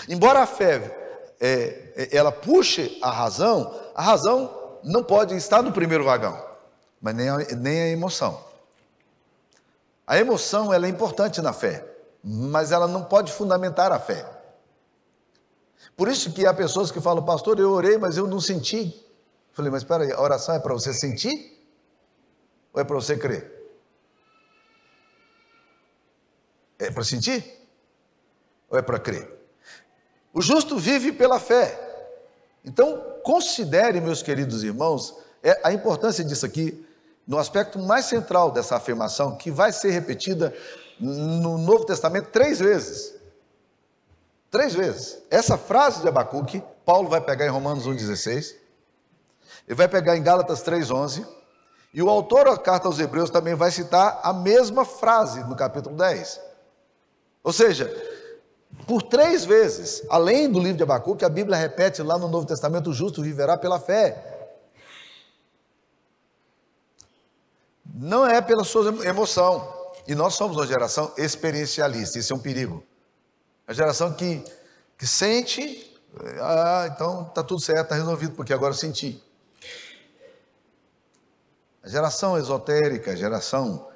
Embora 0.07 0.39
a 0.39 0.47
fé 0.47 1.35
é, 1.39 1.93
é 1.95 2.15
ela 2.15 2.31
puxe 2.31 2.97
a 3.01 3.11
razão, 3.11 3.79
a 3.95 4.01
razão 4.01 4.77
não 4.83 5.03
pode 5.03 5.35
estar 5.35 5.61
no 5.61 5.71
primeiro 5.71 6.03
vagão, 6.03 6.43
mas 7.01 7.15
nem 7.15 7.29
a, 7.29 7.37
nem 7.37 7.81
a 7.81 7.87
emoção. 7.89 8.39
A 10.05 10.17
emoção 10.17 10.73
ela 10.73 10.85
é 10.85 10.89
importante 10.89 11.41
na 11.41 11.53
fé 11.53 11.92
mas 12.23 12.71
ela 12.71 12.87
não 12.87 13.03
pode 13.03 13.31
fundamentar 13.31 13.91
a 13.91 13.99
fé. 13.99 14.25
Por 15.95 16.07
isso 16.07 16.31
que 16.31 16.45
há 16.45 16.53
pessoas 16.53 16.91
que 16.91 17.01
falam, 17.01 17.23
pastor, 17.23 17.59
eu 17.59 17.71
orei, 17.71 17.97
mas 17.97 18.15
eu 18.15 18.25
não 18.25 18.39
senti. 18.39 19.05
Falei, 19.51 19.69
mas 19.69 19.81
espera 19.81 20.03
aí, 20.03 20.11
a 20.11 20.21
oração 20.21 20.55
é 20.55 20.59
para 20.59 20.73
você 20.73 20.93
sentir? 20.93 21.61
Ou 22.73 22.81
é 22.81 22.83
para 22.83 22.95
você 22.95 23.17
crer? 23.17 23.51
É 26.79 26.89
para 26.89 27.03
sentir? 27.03 27.45
Ou 28.69 28.79
é 28.79 28.81
para 28.81 28.97
crer? 28.97 29.29
O 30.33 30.41
justo 30.41 30.77
vive 30.77 31.11
pela 31.11 31.39
fé. 31.39 31.79
Então, 32.65 33.19
considere, 33.21 34.01
meus 34.01 34.23
queridos 34.23 34.63
irmãos, 34.63 35.15
é 35.43 35.59
a 35.63 35.71
importância 35.71 36.23
disso 36.23 36.45
aqui 36.45 36.83
no 37.27 37.37
aspecto 37.37 37.77
mais 37.77 38.05
central 38.05 38.49
dessa 38.49 38.75
afirmação, 38.75 39.37
que 39.37 39.51
vai 39.51 39.71
ser 39.71 39.91
repetida 39.91 40.53
no 41.03 41.57
Novo 41.57 41.85
Testamento 41.85 42.29
três 42.29 42.59
vezes. 42.59 43.13
Três 44.49 44.73
vezes. 44.73 45.21
Essa 45.29 45.57
frase 45.57 46.01
de 46.01 46.07
Abacuque, 46.07 46.63
Paulo 46.85 47.09
vai 47.09 47.19
pegar 47.19 47.45
em 47.45 47.49
Romanos 47.49 47.87
1,16, 47.87 48.55
ele 49.67 49.75
vai 49.75 49.87
pegar 49.87 50.15
em 50.15 50.23
Gálatas 50.23 50.63
3,11, 50.63 51.27
e 51.93 52.01
o 52.01 52.09
autor 52.09 52.45
da 52.45 52.57
carta 52.57 52.87
aos 52.87 52.99
Hebreus 52.99 53.29
também 53.29 53.53
vai 53.53 53.69
citar 53.69 54.21
a 54.23 54.33
mesma 54.33 54.85
frase 54.85 55.43
no 55.43 55.55
capítulo 55.55 55.95
10. 55.95 56.39
Ou 57.43 57.51
seja, 57.51 57.91
por 58.87 59.01
três 59.03 59.43
vezes, 59.43 60.03
além 60.09 60.49
do 60.49 60.59
livro 60.59 60.77
de 60.77 60.83
Abacuque, 60.83 61.25
a 61.25 61.29
Bíblia 61.29 61.57
repete 61.57 62.01
lá 62.01 62.17
no 62.17 62.27
Novo 62.27 62.47
Testamento: 62.47 62.89
o 62.89 62.93
justo 62.93 63.21
viverá 63.21 63.57
pela 63.57 63.79
fé. 63.79 64.49
Não 67.93 68.25
é 68.25 68.41
pela 68.41 68.63
sua 68.63 69.05
emoção. 69.05 69.82
E 70.07 70.15
nós 70.15 70.35
somos 70.35 70.57
uma 70.57 70.67
geração 70.67 71.13
experiencialista, 71.17 72.19
isso 72.19 72.33
é 72.33 72.35
um 72.35 72.39
perigo. 72.39 72.83
A 73.65 73.73
geração 73.73 74.13
que, 74.13 74.43
que 74.97 75.07
sente, 75.07 75.97
ah, 76.41 76.89
então 76.93 77.27
está 77.27 77.41
tudo 77.41 77.61
certo, 77.61 77.83
está 77.83 77.95
resolvido, 77.95 78.35
porque 78.35 78.53
agora 78.53 78.73
eu 78.73 78.77
senti. 78.77 79.23
A 81.81 81.89
geração 81.89 82.37
esotérica, 82.37 83.11
a 83.11 83.15
geração 83.15 83.87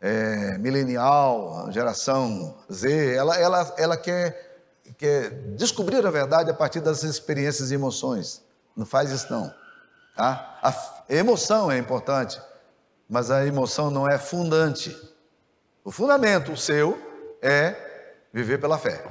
é, 0.00 0.58
milenial, 0.58 1.66
a 1.66 1.70
geração 1.70 2.56
Z, 2.72 3.14
ela, 3.14 3.36
ela, 3.36 3.74
ela 3.76 3.96
quer, 3.96 4.58
quer 4.96 5.30
descobrir 5.56 6.04
a 6.06 6.10
verdade 6.10 6.50
a 6.50 6.54
partir 6.54 6.80
das 6.80 7.02
experiências 7.02 7.70
e 7.70 7.74
emoções. 7.74 8.42
Não 8.76 8.86
faz 8.86 9.10
isso 9.10 9.32
não. 9.32 9.52
Tá? 10.14 10.58
A 10.62 11.14
emoção 11.14 11.70
é 11.70 11.78
importante, 11.78 12.40
mas 13.08 13.30
a 13.30 13.46
emoção 13.46 13.90
não 13.90 14.08
é 14.08 14.18
fundante. 14.18 14.96
O 15.86 15.92
fundamento 15.92 16.56
seu 16.56 16.98
é 17.40 17.76
viver 18.32 18.60
pela 18.60 18.76
fé. 18.76 19.06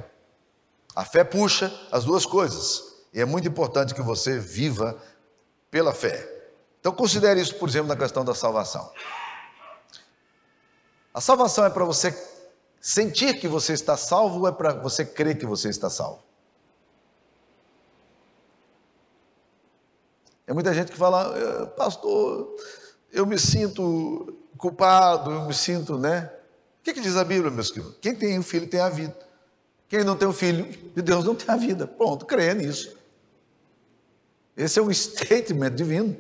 A 0.94 1.06
fé 1.06 1.24
puxa 1.24 1.74
as 1.90 2.04
duas 2.04 2.26
coisas. 2.26 2.98
E 3.14 3.22
é 3.22 3.24
muito 3.24 3.48
importante 3.48 3.96
que 3.96 4.02
você 4.02 4.38
viva 4.38 5.02
pela 5.72 5.94
fé. 5.94 6.30
Então 6.82 6.92
considere 6.92 7.40
isso, 7.40 7.56
por 7.56 7.70
exemplo, 7.70 7.88
na 7.88 7.96
questão 7.96 8.26
da 8.26 8.36
salvação. 8.36 8.92
A 11.14 11.22
salvação 11.22 11.64
é 11.64 11.70
para 11.70 11.86
você 11.86 12.14
sentir 12.82 13.40
que 13.40 13.48
você 13.48 13.72
está 13.72 13.96
salvo 13.96 14.42
ou 14.42 14.48
é 14.50 14.52
para 14.52 14.74
você 14.74 15.06
crer 15.06 15.38
que 15.38 15.46
você 15.46 15.70
está 15.70 15.90
salvo? 15.90 16.22
É 20.46 20.52
muita 20.52 20.74
gente 20.74 20.92
que 20.92 20.98
fala, 20.98 21.34
eh, 21.38 21.66
pastor, 21.68 22.54
eu 23.14 23.26
me 23.26 23.40
sinto 23.40 24.38
culpado, 24.58 25.32
eu 25.32 25.44
me 25.44 25.54
sinto, 25.54 25.98
né? 25.98 26.36
Que, 26.86 26.94
que 26.94 27.02
diz 27.02 27.18
a 27.18 27.24
Bíblia, 27.24 27.50
meus 27.50 27.72
queridos? 27.72 27.96
Quem 28.00 28.14
tem 28.14 28.38
o 28.38 28.42
um 28.42 28.44
filho 28.44 28.68
tem 28.68 28.80
a 28.80 28.90
vida. 28.90 29.18
Quem 29.90 30.04
não 30.04 30.16
tem 30.16 30.28
o 30.28 30.32
um 30.32 30.34
filho 30.34 30.66
de 30.96 31.02
Deus 31.02 31.26
não 31.26 31.34
tem 31.34 31.50
a 31.50 31.58
vida. 31.58 31.88
Pronto, 31.88 32.28
creia 32.28 32.54
nisso. 32.54 32.96
Esse 34.56 34.78
é 34.78 34.84
um 34.84 34.90
statement 34.94 35.72
divino. 35.72 36.16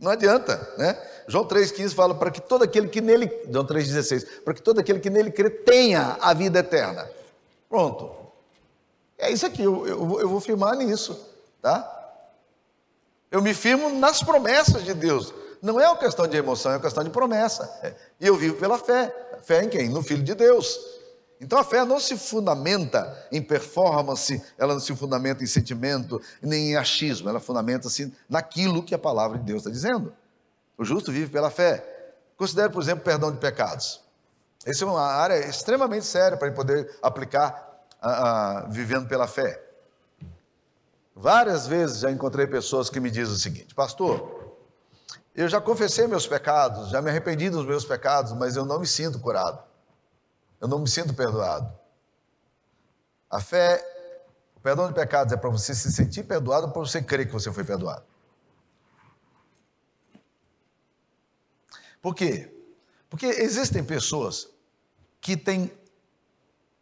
Não 0.00 0.10
adianta, 0.10 0.56
né? 0.78 0.98
João 1.26 1.46
3,15 1.46 1.94
fala 1.94 2.14
para 2.14 2.30
que 2.30 2.40
todo 2.40 2.64
aquele 2.64 2.88
que 2.88 3.02
nele, 3.02 3.30
João 3.50 3.66
3,16, 3.66 4.42
para 4.44 4.54
que 4.54 4.62
todo 4.62 4.80
aquele 4.80 4.98
que 4.98 5.10
nele 5.10 5.30
crê 5.30 5.50
tenha 5.50 6.16
a 6.22 6.32
vida 6.32 6.60
eterna. 6.60 7.06
Pronto. 7.68 8.10
É 9.18 9.30
isso 9.30 9.44
aqui, 9.44 9.62
eu, 9.62 9.86
eu, 9.86 10.20
eu 10.20 10.28
vou 10.28 10.40
firmar 10.40 10.74
nisso, 10.74 11.20
tá? 11.60 12.14
Eu 13.30 13.42
me 13.42 13.52
firmo 13.52 13.90
nas 13.90 14.22
promessas 14.22 14.84
de 14.84 14.94
Deus. 14.94 15.34
Não 15.60 15.80
é 15.80 15.88
uma 15.88 15.96
questão 15.96 16.26
de 16.26 16.36
emoção, 16.36 16.72
é 16.72 16.74
uma 16.76 16.80
questão 16.80 17.02
de 17.02 17.10
promessa. 17.10 17.96
E 18.20 18.26
eu 18.26 18.36
vivo 18.36 18.56
pela 18.56 18.78
fé. 18.78 19.14
Fé 19.42 19.64
em 19.64 19.68
quem? 19.68 19.88
No 19.88 20.02
Filho 20.02 20.22
de 20.22 20.34
Deus. 20.34 20.78
Então 21.40 21.58
a 21.58 21.64
fé 21.64 21.84
não 21.84 22.00
se 22.00 22.16
fundamenta 22.16 23.26
em 23.30 23.40
performance, 23.40 24.42
ela 24.56 24.74
não 24.74 24.80
se 24.80 24.94
fundamenta 24.94 25.44
em 25.44 25.46
sentimento, 25.46 26.20
nem 26.42 26.72
em 26.72 26.76
achismo, 26.76 27.28
ela 27.28 27.38
fundamenta-se 27.38 28.12
naquilo 28.28 28.82
que 28.82 28.94
a 28.94 28.98
palavra 28.98 29.38
de 29.38 29.44
Deus 29.44 29.60
está 29.60 29.70
dizendo. 29.70 30.12
O 30.76 30.84
justo 30.84 31.12
vive 31.12 31.30
pela 31.30 31.50
fé. 31.50 31.84
Considere, 32.36 32.70
por 32.70 32.82
exemplo, 32.82 33.04
perdão 33.04 33.30
de 33.30 33.38
pecados. 33.38 34.00
Essa 34.64 34.84
é 34.84 34.86
uma 34.86 35.00
área 35.00 35.38
extremamente 35.38 36.06
séria 36.06 36.36
para 36.36 36.50
poder 36.52 36.98
aplicar 37.02 37.86
a, 38.00 38.10
a, 38.60 38.60
vivendo 38.68 39.08
pela 39.08 39.26
fé. 39.26 39.62
Várias 41.14 41.66
vezes 41.66 42.00
já 42.00 42.10
encontrei 42.10 42.46
pessoas 42.46 42.88
que 42.90 43.00
me 43.00 43.10
dizem 43.10 43.34
o 43.34 43.38
seguinte: 43.38 43.74
Pastor, 43.74 44.37
eu 45.40 45.48
já 45.48 45.60
confessei 45.60 46.08
meus 46.08 46.26
pecados, 46.26 46.90
já 46.90 47.00
me 47.00 47.10
arrependi 47.10 47.48
dos 47.48 47.64
meus 47.64 47.84
pecados, 47.84 48.32
mas 48.32 48.56
eu 48.56 48.64
não 48.64 48.80
me 48.80 48.86
sinto 48.88 49.20
curado. 49.20 49.62
Eu 50.60 50.66
não 50.66 50.80
me 50.80 50.88
sinto 50.88 51.14
perdoado. 51.14 51.72
A 53.30 53.40
fé, 53.40 53.80
o 54.56 54.60
perdão 54.60 54.88
de 54.88 54.94
pecados 54.94 55.32
é 55.32 55.36
para 55.36 55.48
você 55.48 55.76
se 55.76 55.92
sentir 55.92 56.24
perdoado 56.24 56.72
para 56.72 56.80
você 56.80 57.00
crer 57.00 57.24
que 57.24 57.32
você 57.32 57.52
foi 57.52 57.62
perdoado. 57.62 58.04
Por 62.02 62.16
quê? 62.16 62.52
Porque 63.08 63.26
existem 63.26 63.84
pessoas 63.84 64.48
que 65.20 65.36
têm, 65.36 65.70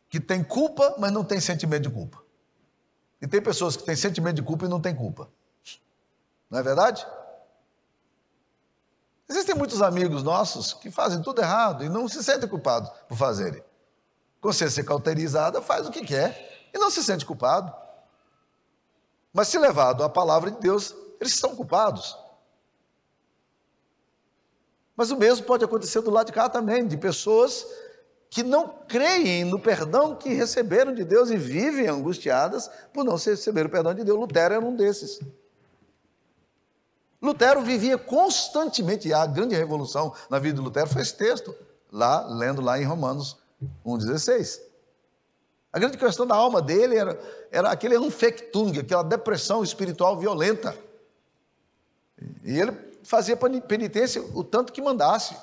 que 0.09 0.19
têm 0.19 0.43
culpa, 0.43 0.95
mas 0.99 1.13
não 1.13 1.23
têm 1.25 1.41
sentimento 1.41 1.83
de 1.83 1.91
culpa. 1.91 2.23
E 3.21 3.27
tem 3.27 3.43
pessoas 3.43 3.77
que 3.77 3.85
têm 3.85 3.97
sentimento 3.97 4.37
de 4.37 4.43
culpa 4.43 4.65
e 4.65 4.69
não 4.69 4.81
têm 4.81 4.95
culpa. 4.95 5.29
Não 6.51 6.59
é 6.59 6.63
verdade? 6.63 7.07
Existem 9.29 9.55
muitos 9.55 9.83
amigos 9.83 10.23
nossos 10.23 10.73
que 10.73 10.91
fazem 10.91 11.21
tudo 11.21 11.41
errado 11.41 11.85
e 11.85 11.89
não 11.89 12.09
se 12.09 12.23
sentem 12.23 12.49
culpados 12.49 12.91
por 13.09 13.17
fazerem. 13.17 13.63
Consciência 14.41 14.85
cauterizada 14.85 15.61
faz 15.61 15.87
o 15.87 15.91
que 15.91 16.05
quer 16.05 16.69
e 16.73 16.79
não 16.79 16.91
se 16.91 17.03
sente 17.03 17.27
culpado. 17.27 17.75
Mas 19.33 19.49
se 19.49 19.59
levado 19.59 20.05
à 20.05 20.09
palavra 20.09 20.51
de 20.51 20.61
Deus, 20.61 20.95
eles 21.21 21.35
são 21.35 21.57
culpados. 21.57 22.17
Mas 24.97 25.11
o 25.11 25.17
mesmo 25.17 25.45
pode 25.45 25.65
acontecer 25.65 26.01
do 26.01 26.11
lado 26.11 26.27
de 26.27 26.33
cá 26.33 26.49
também, 26.49 26.87
de 26.87 26.97
pessoas 26.97 27.67
que 28.31 28.43
não 28.43 28.69
creem 28.89 29.45
no 29.45 29.59
perdão 29.59 30.15
que 30.15 30.33
receberam 30.33 30.95
de 30.95 31.05
Deus 31.05 31.31
e 31.31 31.37
vivem 31.37 31.89
angustiadas 31.89 32.71
por 32.93 33.05
não 33.05 33.17
receber 33.17 33.67
o 33.67 33.71
perdão 33.71 33.93
de 33.93 34.05
Deus. 34.05 34.19
Lutero 34.19 34.55
era 34.55 34.65
um 34.65 34.75
desses. 34.75 35.21
Lutero 37.27 37.63
vivia 37.63 37.99
constantemente, 37.99 39.09
e 39.09 39.13
a 39.13 39.27
grande 39.27 39.55
revolução 39.55 40.15
na 40.31 40.39
vida 40.39 40.55
de 40.57 40.61
Lutero 40.65 40.89
foi 40.89 41.03
esse 41.03 41.15
texto, 41.15 41.55
lá, 41.91 42.25
lendo 42.27 42.63
lá 42.63 42.81
em 42.81 42.85
Romanos 42.85 43.37
1,16. 43.85 44.61
A 45.73 45.79
grande 45.79 45.99
questão 45.99 46.27
da 46.27 46.35
alma 46.35 46.63
dele 46.63 46.97
era, 46.97 47.21
era 47.51 47.71
aquele 47.71 47.97
anfectung, 47.97 48.79
aquela 48.79 49.03
depressão 49.03 49.63
espiritual 49.63 50.17
violenta. 50.17 50.75
E 52.45 52.59
ele 52.59 52.73
fazia 53.03 53.37
penitência 53.37 54.23
o 54.35 54.43
tanto 54.43 54.73
que 54.73 54.81
mandasse. 54.81 55.37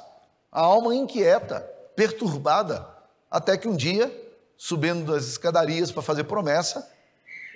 A 0.51 0.61
alma 0.61 0.95
inquieta 0.95 1.59
perturbada, 1.95 2.87
até 3.29 3.57
que 3.57 3.67
um 3.67 3.75
dia, 3.75 4.11
subindo 4.57 5.11
das 5.11 5.25
escadarias 5.25 5.91
para 5.91 6.01
fazer 6.01 6.23
promessa, 6.23 6.89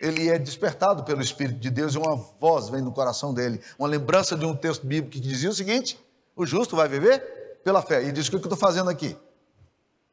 ele 0.02 0.30
é 0.30 0.38
despertado 0.38 1.04
pelo 1.04 1.22
Espírito 1.22 1.60
de 1.60 1.70
Deus 1.70 1.96
e 1.96 1.98
uma 1.98 2.16
voz 2.16 2.70
vem 2.70 2.82
no 2.82 2.92
coração 2.92 3.34
dele, 3.34 3.62
uma 3.78 3.88
lembrança 3.88 4.36
de 4.36 4.46
um 4.46 4.56
texto 4.56 4.86
bíblico 4.86 5.14
que 5.14 5.20
dizia 5.20 5.50
o 5.50 5.54
seguinte: 5.54 6.00
o 6.36 6.46
justo 6.46 6.76
vai 6.76 6.88
viver 6.88 7.60
pela 7.64 7.82
fé. 7.82 8.04
E 8.04 8.12
diz: 8.12 8.28
o 8.28 8.30
que 8.30 8.36
eu 8.36 8.42
estou 8.42 8.58
fazendo 8.58 8.90
aqui? 8.90 9.18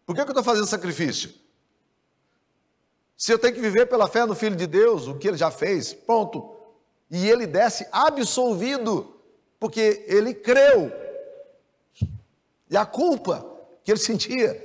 Por 0.07 0.15
que 0.15 0.21
eu 0.21 0.27
estou 0.27 0.45
fazendo 0.45 0.67
sacrifício? 0.67 1.33
Se 3.17 3.33
eu 3.33 3.39
tenho 3.39 3.55
que 3.55 3.61
viver 3.61 3.87
pela 3.87 4.09
fé 4.09 4.25
no 4.25 4.35
Filho 4.35 4.57
de 4.57 4.67
Deus, 4.67 5.07
o 5.07 5.17
que 5.17 5.29
ele 5.29 5.37
já 5.37 5.51
fez, 5.51 5.93
ponto. 5.93 6.57
E 7.11 7.29
ele 7.29 7.47
desce 7.47 7.87
absolvido, 7.93 9.15
porque 9.61 10.05
ele 10.09 10.35
creu. 10.35 10.91
E 12.69 12.77
a 12.77 12.85
culpa 12.85 13.47
que 13.85 13.93
ele 13.93 14.01
sentia 14.01 14.61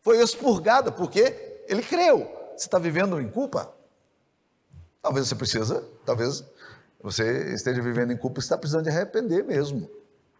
foi 0.00 0.20
expurgada, 0.20 0.90
porque 0.90 1.64
ele 1.68 1.82
creu. 1.82 2.28
Você 2.56 2.66
está 2.66 2.78
vivendo 2.78 3.20
em 3.20 3.28
culpa? 3.28 3.73
Talvez 5.04 5.28
você 5.28 5.34
precisa, 5.34 5.84
talvez 6.06 6.42
você 7.02 7.52
esteja 7.52 7.82
vivendo 7.82 8.10
em 8.10 8.16
culpa 8.16 8.40
e 8.40 8.42
está 8.42 8.56
precisando 8.56 8.84
de 8.84 8.88
arrepender 8.88 9.44
mesmo. 9.44 9.90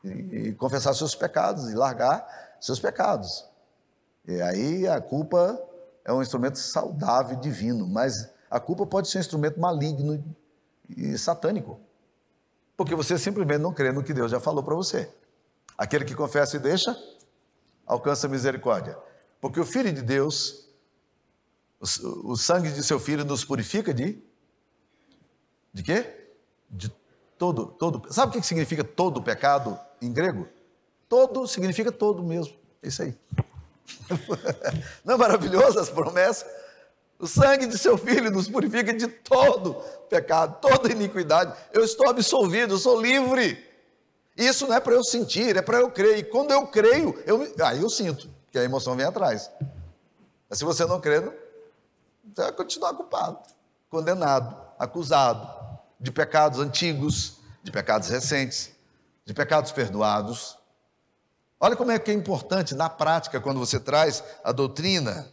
E, 0.02 0.08
e 0.08 0.54
confessar 0.54 0.94
seus 0.94 1.14
pecados 1.14 1.68
e 1.68 1.74
largar 1.74 2.26
seus 2.58 2.80
pecados. 2.80 3.44
E 4.26 4.40
aí 4.40 4.88
a 4.88 4.98
culpa 5.02 5.62
é 6.02 6.10
um 6.14 6.22
instrumento 6.22 6.58
saudável, 6.58 7.36
divino, 7.36 7.86
mas 7.86 8.30
a 8.50 8.58
culpa 8.58 8.86
pode 8.86 9.08
ser 9.08 9.18
um 9.18 9.20
instrumento 9.20 9.60
maligno 9.60 10.24
e 10.88 11.18
satânico. 11.18 11.78
Porque 12.74 12.94
você 12.94 13.18
simplesmente 13.18 13.60
não 13.60 13.74
crê 13.74 13.92
no 13.92 14.02
que 14.02 14.14
Deus 14.14 14.30
já 14.30 14.40
falou 14.40 14.62
para 14.62 14.74
você. 14.74 15.10
Aquele 15.76 16.06
que 16.06 16.14
confessa 16.14 16.56
e 16.56 16.58
deixa, 16.58 16.96
alcança 17.86 18.26
misericórdia. 18.28 18.96
Porque 19.42 19.60
o 19.60 19.66
Filho 19.66 19.92
de 19.92 20.00
Deus, 20.00 20.70
o, 21.78 22.32
o 22.32 22.36
sangue 22.38 22.72
de 22.72 22.82
seu 22.82 22.98
Filho 22.98 23.26
nos 23.26 23.44
purifica 23.44 23.92
de. 23.92 24.23
De 25.74 25.82
quê? 25.82 26.28
De 26.70 26.88
todo, 27.36 27.66
todo. 27.66 28.12
Sabe 28.12 28.38
o 28.38 28.40
que 28.40 28.46
significa 28.46 28.84
todo 28.84 29.20
pecado 29.20 29.78
em 30.00 30.12
grego? 30.12 30.48
Todo 31.08 31.48
significa 31.48 31.90
todo 31.90 32.22
mesmo. 32.22 32.54
É 32.80 32.88
isso 32.88 33.02
aí. 33.02 33.18
Não 35.04 35.14
é 35.14 35.16
maravilhoso 35.16 35.78
as 35.80 35.90
promessas? 35.90 36.48
O 37.18 37.26
sangue 37.26 37.66
de 37.66 37.76
seu 37.76 37.98
filho 37.98 38.30
nos 38.30 38.48
purifica 38.48 38.92
de 38.92 39.08
todo 39.08 39.74
pecado, 40.08 40.60
toda 40.60 40.92
iniquidade. 40.92 41.56
Eu 41.72 41.84
estou 41.84 42.08
absolvido, 42.08 42.74
eu 42.74 42.78
sou 42.78 43.00
livre. 43.00 43.72
Isso 44.36 44.66
não 44.66 44.74
é 44.74 44.80
para 44.80 44.94
eu 44.94 45.04
sentir, 45.04 45.56
é 45.56 45.62
para 45.62 45.78
eu 45.78 45.90
crer. 45.90 46.18
E 46.18 46.24
quando 46.24 46.50
eu 46.50 46.66
creio, 46.66 47.16
eu, 47.24 47.54
aí 47.64 47.80
eu 47.80 47.88
sinto, 47.88 48.28
que 48.50 48.58
a 48.58 48.64
emoção 48.64 48.96
vem 48.96 49.06
atrás. 49.06 49.48
Mas 50.48 50.58
se 50.58 50.64
você 50.64 50.84
não 50.86 51.00
crer, 51.00 51.22
você 52.34 52.42
vai 52.42 52.52
continuar 52.52 52.94
culpado, 52.94 53.38
condenado, 53.88 54.56
acusado 54.76 55.63
de 56.04 56.12
pecados 56.12 56.58
antigos, 56.58 57.38
de 57.62 57.72
pecados 57.72 58.10
recentes, 58.10 58.72
de 59.24 59.32
pecados 59.32 59.72
perdoados. 59.72 60.58
Olha 61.58 61.74
como 61.74 61.90
é 61.90 61.98
que 61.98 62.10
é 62.10 62.14
importante 62.14 62.74
na 62.74 62.90
prática 62.90 63.40
quando 63.40 63.58
você 63.58 63.80
traz 63.80 64.22
a 64.44 64.52
doutrina 64.52 65.26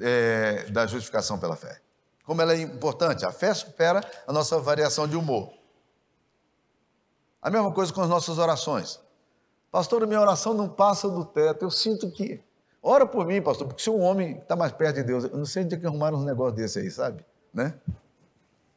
é, 0.00 0.64
da 0.70 0.86
justificação 0.86 1.38
pela 1.38 1.54
fé. 1.54 1.82
Como 2.24 2.40
ela 2.40 2.54
é 2.54 2.62
importante. 2.62 3.26
A 3.26 3.30
fé 3.30 3.52
supera 3.52 4.00
a 4.26 4.32
nossa 4.32 4.58
variação 4.58 5.06
de 5.06 5.16
humor. 5.16 5.52
A 7.42 7.50
mesma 7.50 7.70
coisa 7.70 7.92
com 7.92 8.00
as 8.00 8.08
nossas 8.08 8.38
orações. 8.38 8.98
Pastor, 9.70 10.06
minha 10.06 10.20
oração 10.20 10.54
não 10.54 10.68
passa 10.68 11.10
do 11.10 11.26
teto. 11.26 11.62
Eu 11.66 11.70
sinto 11.70 12.10
que. 12.10 12.42
Ora 12.82 13.06
por 13.06 13.26
mim, 13.26 13.42
pastor, 13.42 13.66
porque 13.66 13.82
se 13.82 13.90
um 13.90 14.00
homem 14.00 14.38
está 14.38 14.56
mais 14.56 14.72
perto 14.72 14.96
de 14.96 15.02
Deus, 15.02 15.24
eu 15.24 15.36
não 15.36 15.44
sei 15.44 15.64
onde 15.64 15.74
é 15.74 15.78
que 15.78 15.86
arrumaram 15.86 16.16
uns 16.16 16.24
negócios 16.24 16.56
desse 16.56 16.78
aí, 16.78 16.90
sabe? 16.90 17.22
Né? 17.52 17.74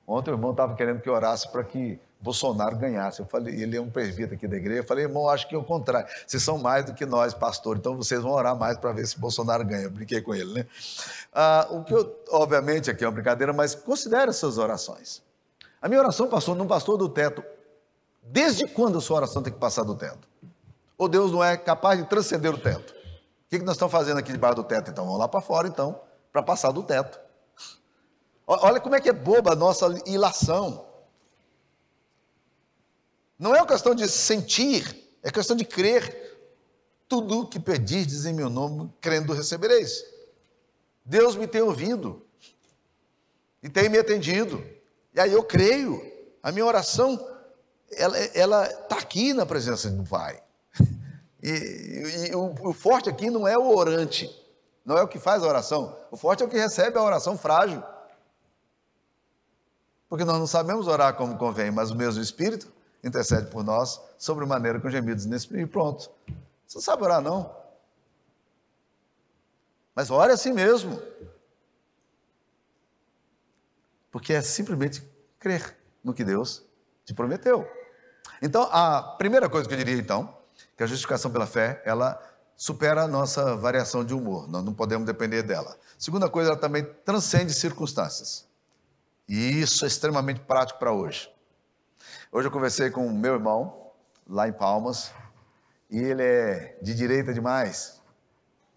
Ontem 0.08 0.32
o 0.32 0.34
irmão 0.34 0.52
estava 0.52 0.76
querendo 0.76 1.02
que 1.02 1.08
eu 1.08 1.14
orasse 1.14 1.50
para 1.52 1.64
que 1.64 2.00
Bolsonaro 2.20 2.78
ganhasse. 2.78 3.20
Eu 3.20 3.26
falei, 3.26 3.62
ele 3.62 3.78
é 3.78 3.82
um 3.82 3.90
presbítero 3.90 4.36
aqui 4.36 4.48
da 4.48 4.58
igreja. 4.58 4.82
Eu 4.82 4.86
falei, 4.86 5.06
irmão, 5.06 5.30
acho 5.30 5.48
que 5.48 5.56
é 5.56 5.58
o 5.58 5.64
contrário. 5.64 6.08
Vocês 6.26 6.42
são 6.44 6.58
mais 6.58 6.86
do 6.86 6.94
que 6.94 7.06
nós, 7.06 7.34
pastor, 7.34 7.78
então 7.78 7.96
vocês 7.96 8.22
vão 8.22 8.32
orar 8.32 8.58
mais 8.58 8.78
para 8.78 8.92
ver 8.92 9.06
se 9.08 9.20
Bolsonaro 9.20 9.66
ganha. 9.66 9.84
Eu 9.84 9.92
brinquei 9.92 10.22
com 10.22 10.34
ele, 10.34 10.54
né? 10.54 10.68
Ah, 11.34 11.68
o 11.70 11.84
que 11.84 11.94
eu, 11.94 12.16
obviamente, 12.30 12.90
aqui 12.90 13.04
é 13.04 13.08
uma 13.08 13.14
brincadeira, 13.14 13.54
mas 13.54 13.76
considere 13.76 14.30
as 14.30 14.38
suas 14.38 14.58
orações. 14.58 15.22
A 15.82 15.88
minha 15.88 16.00
oração, 16.00 16.28
pastor, 16.28 16.56
não 16.56 16.68
passou 16.68 16.98
do 16.98 17.10
teto 17.10 17.44
Desde 18.26 18.66
quando 18.68 18.98
a 18.98 19.02
sua 19.02 19.18
oração 19.18 19.44
tem 19.44 19.52
que 19.52 19.60
passar 19.60 19.84
do 19.84 19.96
teto? 19.96 20.26
Ou 20.98 21.10
Deus 21.10 21.30
não 21.30 21.44
é 21.44 21.58
capaz 21.58 22.00
de 22.00 22.06
transcender 22.06 22.54
o 22.54 22.58
teto? 22.58 22.94
que, 23.54 23.60
que 23.60 23.66
nós 23.66 23.76
estamos 23.76 23.92
fazendo 23.92 24.18
aqui 24.18 24.32
debaixo 24.32 24.56
do 24.56 24.64
teto? 24.64 24.90
Então, 24.90 25.06
vamos 25.06 25.20
lá 25.20 25.28
para 25.28 25.40
fora, 25.40 25.68
então, 25.68 26.00
para 26.32 26.42
passar 26.42 26.72
do 26.72 26.82
teto. 26.82 27.20
Olha 28.46 28.80
como 28.80 28.96
é 28.96 29.02
que 29.02 29.10
é 29.10 29.14
boba 29.14 29.54
a 29.54 29.56
nossa 29.56 29.88
ilação. 30.06 30.86
Não 33.40 33.56
é 33.56 33.60
uma 33.60 33.68
questão 33.68 33.96
de 33.96 34.08
sentir, 34.08 35.08
é 35.22 35.32
questão 35.32 35.56
de 35.56 35.66
crer. 35.66 36.22
Tudo 37.08 37.48
que 37.48 37.60
pedis 37.60 38.26
em 38.26 38.34
meu 38.34 38.50
nome, 38.50 38.92
crendo 39.00 39.34
recebereis. 39.34 40.04
Deus 41.06 41.36
me 41.36 41.48
tem 41.48 41.62
ouvido 41.62 42.26
e 43.62 43.70
tem 43.70 43.90
me 43.90 44.00
atendido. 44.00 44.64
E 45.14 45.20
aí 45.20 45.32
eu 45.32 45.44
creio. 45.44 46.12
A 46.42 46.52
minha 46.52 46.66
oração, 46.66 47.18
ela 48.34 48.66
está 48.66 48.98
aqui 48.98 49.34
na 49.34 49.46
presença 49.46 49.90
do 49.90 50.04
Pai. 50.04 50.44
E, 51.42 51.50
e, 51.50 52.28
e 52.30 52.36
o, 52.36 52.54
o, 52.70 52.74
forte 52.74 53.10
aqui 53.10 53.30
não 53.30 53.46
é 53.46 53.58
o 53.58 53.76
orante, 53.76 54.30
não 54.86 54.98
é 54.98 55.04
o 55.04 55.08
que 55.08 55.20
faz 55.20 55.44
a 55.44 55.48
oração. 55.48 55.98
O 56.10 56.16
forte 56.16 56.42
é 56.42 56.46
o 56.46 56.50
que 56.50 56.58
recebe 56.58 56.98
a 56.98 57.02
oração 57.02 57.38
frágil. 57.38 57.84
Porque 60.14 60.26
nós 60.26 60.38
não 60.38 60.46
sabemos 60.46 60.88
orar 60.88 61.16
como 61.16 61.40
convém, 61.40 61.72
mas 61.72 61.90
o 61.90 61.96
mesmo 61.96 62.22
Espírito 62.22 62.72
intercede 63.04 63.50
por 63.50 63.64
nós 63.64 64.00
sobre 64.16 64.46
maneira 64.46 64.80
com 64.80 64.88
gemidos 64.88 65.26
nesse 65.26 65.52
e 65.58 65.66
pronto. 65.66 66.08
Você 66.68 66.78
não 66.78 66.84
sabe 66.84 67.02
orar, 67.02 67.20
não. 67.20 67.52
Mas 69.96 70.12
ore 70.12 70.32
assim 70.32 70.54
mesmo. 70.54 71.02
Porque 74.12 74.34
é 74.34 74.42
simplesmente 74.44 75.02
crer 75.40 75.76
no 76.04 76.14
que 76.14 76.24
Deus 76.24 76.64
te 77.04 77.12
prometeu. 77.12 77.68
Então, 78.40 78.70
a 78.72 79.02
primeira 79.18 79.50
coisa 79.50 79.68
que 79.68 79.74
eu 79.74 79.80
diria, 79.80 79.98
então, 79.98 80.38
que 80.78 80.84
a 80.84 80.86
justificação 80.86 81.32
pela 81.32 81.48
fé, 81.48 81.82
ela 81.84 82.22
supera 82.56 83.02
a 83.02 83.08
nossa 83.08 83.56
variação 83.56 84.06
de 84.06 84.14
humor, 84.14 84.48
nós 84.48 84.64
não 84.64 84.76
podemos 84.76 85.08
depender 85.08 85.42
dela. 85.42 85.76
Segunda 85.98 86.30
coisa, 86.30 86.52
ela 86.52 86.60
também 86.60 86.84
transcende 87.04 87.52
circunstâncias. 87.52 88.53
E 89.28 89.62
isso 89.62 89.86
é 89.86 89.88
extremamente 89.88 90.42
prático 90.42 90.80
para 90.80 90.92
hoje. 90.92 91.30
Hoje 92.32 92.48
eu 92.48 92.52
conversei 92.52 92.90
com 92.90 93.06
o 93.06 93.14
meu 93.14 93.34
irmão, 93.34 93.92
lá 94.28 94.48
em 94.48 94.54
Palmas, 94.54 95.12
e 95.90 96.00
ele 96.00 96.24
é 96.24 96.78
de 96.82 96.94
direita 96.94 97.34
demais. 97.34 98.02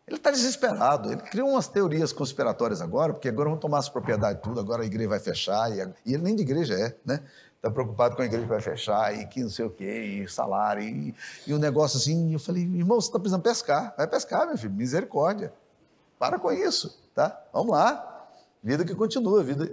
Ele 0.07 0.17
está 0.17 0.31
desesperado, 0.31 1.11
ele 1.11 1.23
criou 1.23 1.49
umas 1.49 1.67
teorias 1.67 2.13
conspiratórias 2.13 2.81
agora, 2.81 3.13
porque 3.13 3.29
agora 3.29 3.49
vão 3.49 3.59
tomar 3.59 3.79
as 3.79 3.89
propriedades 3.89 4.41
tudo, 4.41 4.61
agora 4.61 4.83
a 4.83 4.87
igreja 4.87 5.09
vai 5.09 5.19
fechar, 5.19 5.69
e, 5.73 5.81
ele 6.07 6.23
nem 6.23 6.37
de 6.37 6.43
igreja 6.43 6.75
é, 6.75 6.95
né? 7.05 7.23
está 7.57 7.71
preocupado 7.71 8.15
com 8.15 8.23
a 8.23 8.25
igreja 8.25 8.45
que 8.45 8.49
vai 8.49 8.61
fechar 8.61 9.15
e 9.15 9.27
que 9.27 9.43
não 9.43 9.51
sei 9.51 9.65
o 9.65 9.71
quê, 9.71 10.23
e 10.23 10.29
salário, 10.29 10.83
e, 10.83 11.15
e 11.47 11.55
um 11.55 11.59
negócio 11.59 11.99
assim. 11.99 12.33
Eu 12.33 12.39
falei, 12.39 12.63
irmão, 12.63 13.01
você 13.01 13.09
está 13.09 13.19
precisando 13.19 13.43
pescar. 13.43 13.95
Vai 13.97 14.07
pescar, 14.07 14.47
meu 14.47 14.57
filho, 14.57 14.73
misericórdia. 14.73 15.53
Para 16.19 16.39
com 16.39 16.53
isso, 16.53 16.97
tá? 17.15 17.39
Vamos 17.53 17.73
lá. 17.73 18.29
Vida 18.63 18.85
que 18.85 18.95
continua, 18.95 19.43
vida. 19.43 19.71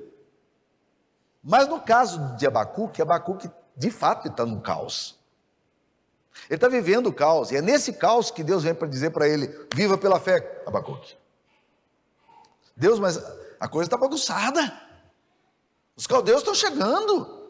Mas 1.44 1.68
no 1.68 1.82
caso 1.82 2.36
de 2.38 2.48
Abacuque, 2.48 3.02
Abacuque 3.02 3.52
de 3.76 3.92
fato 3.92 4.28
está 4.28 4.46
no 4.46 4.62
caos. 4.62 5.20
Ele 6.50 6.56
está 6.56 6.68
vivendo 6.68 7.08
o 7.08 7.14
caos, 7.14 7.52
e 7.52 7.58
é 7.58 7.62
nesse 7.62 7.94
caos 7.94 8.32
que 8.32 8.44
Deus 8.44 8.64
vem 8.64 8.74
para 8.74 8.88
dizer 8.88 9.12
para 9.12 9.28
ele: 9.28 9.48
viva 9.74 9.98
pela 9.98 10.20
fé, 10.20 10.64
Abacuque. 10.66 11.18
Deus, 12.76 12.98
mas 13.00 13.22
a 13.60 13.68
coisa 13.68 13.88
está 13.88 13.98
bagunçada. 13.98 14.82
Os 15.96 16.08
caldeus 16.08 16.40
estão 16.40 16.56
chegando. 16.56 17.44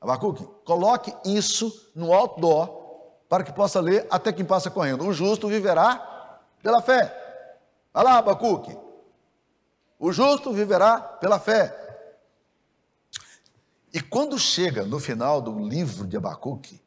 Abacuque, 0.00 0.48
coloque 0.64 1.14
isso 1.24 1.90
no 1.94 2.12
outdoor 2.12 2.80
para 3.28 3.44
que 3.44 3.52
possa 3.52 3.80
ler 3.80 4.06
até 4.10 4.32
quem 4.32 4.44
passa 4.44 4.70
correndo. 4.70 5.06
O 5.06 5.12
justo 5.12 5.46
viverá 5.46 6.40
pela 6.62 6.80
fé. 6.80 7.14
Vai 7.92 8.04
lá, 8.04 8.18
Abacuque. 8.18 8.76
O 9.98 10.10
justo 10.12 10.52
viverá 10.52 10.98
pela 10.98 11.38
fé. 11.38 11.89
E 13.92 14.00
quando 14.00 14.38
chega 14.38 14.84
no 14.84 15.00
final 15.00 15.40
do 15.40 15.58
livro 15.58 16.06
de 16.06 16.16
Abacuque, 16.16 16.80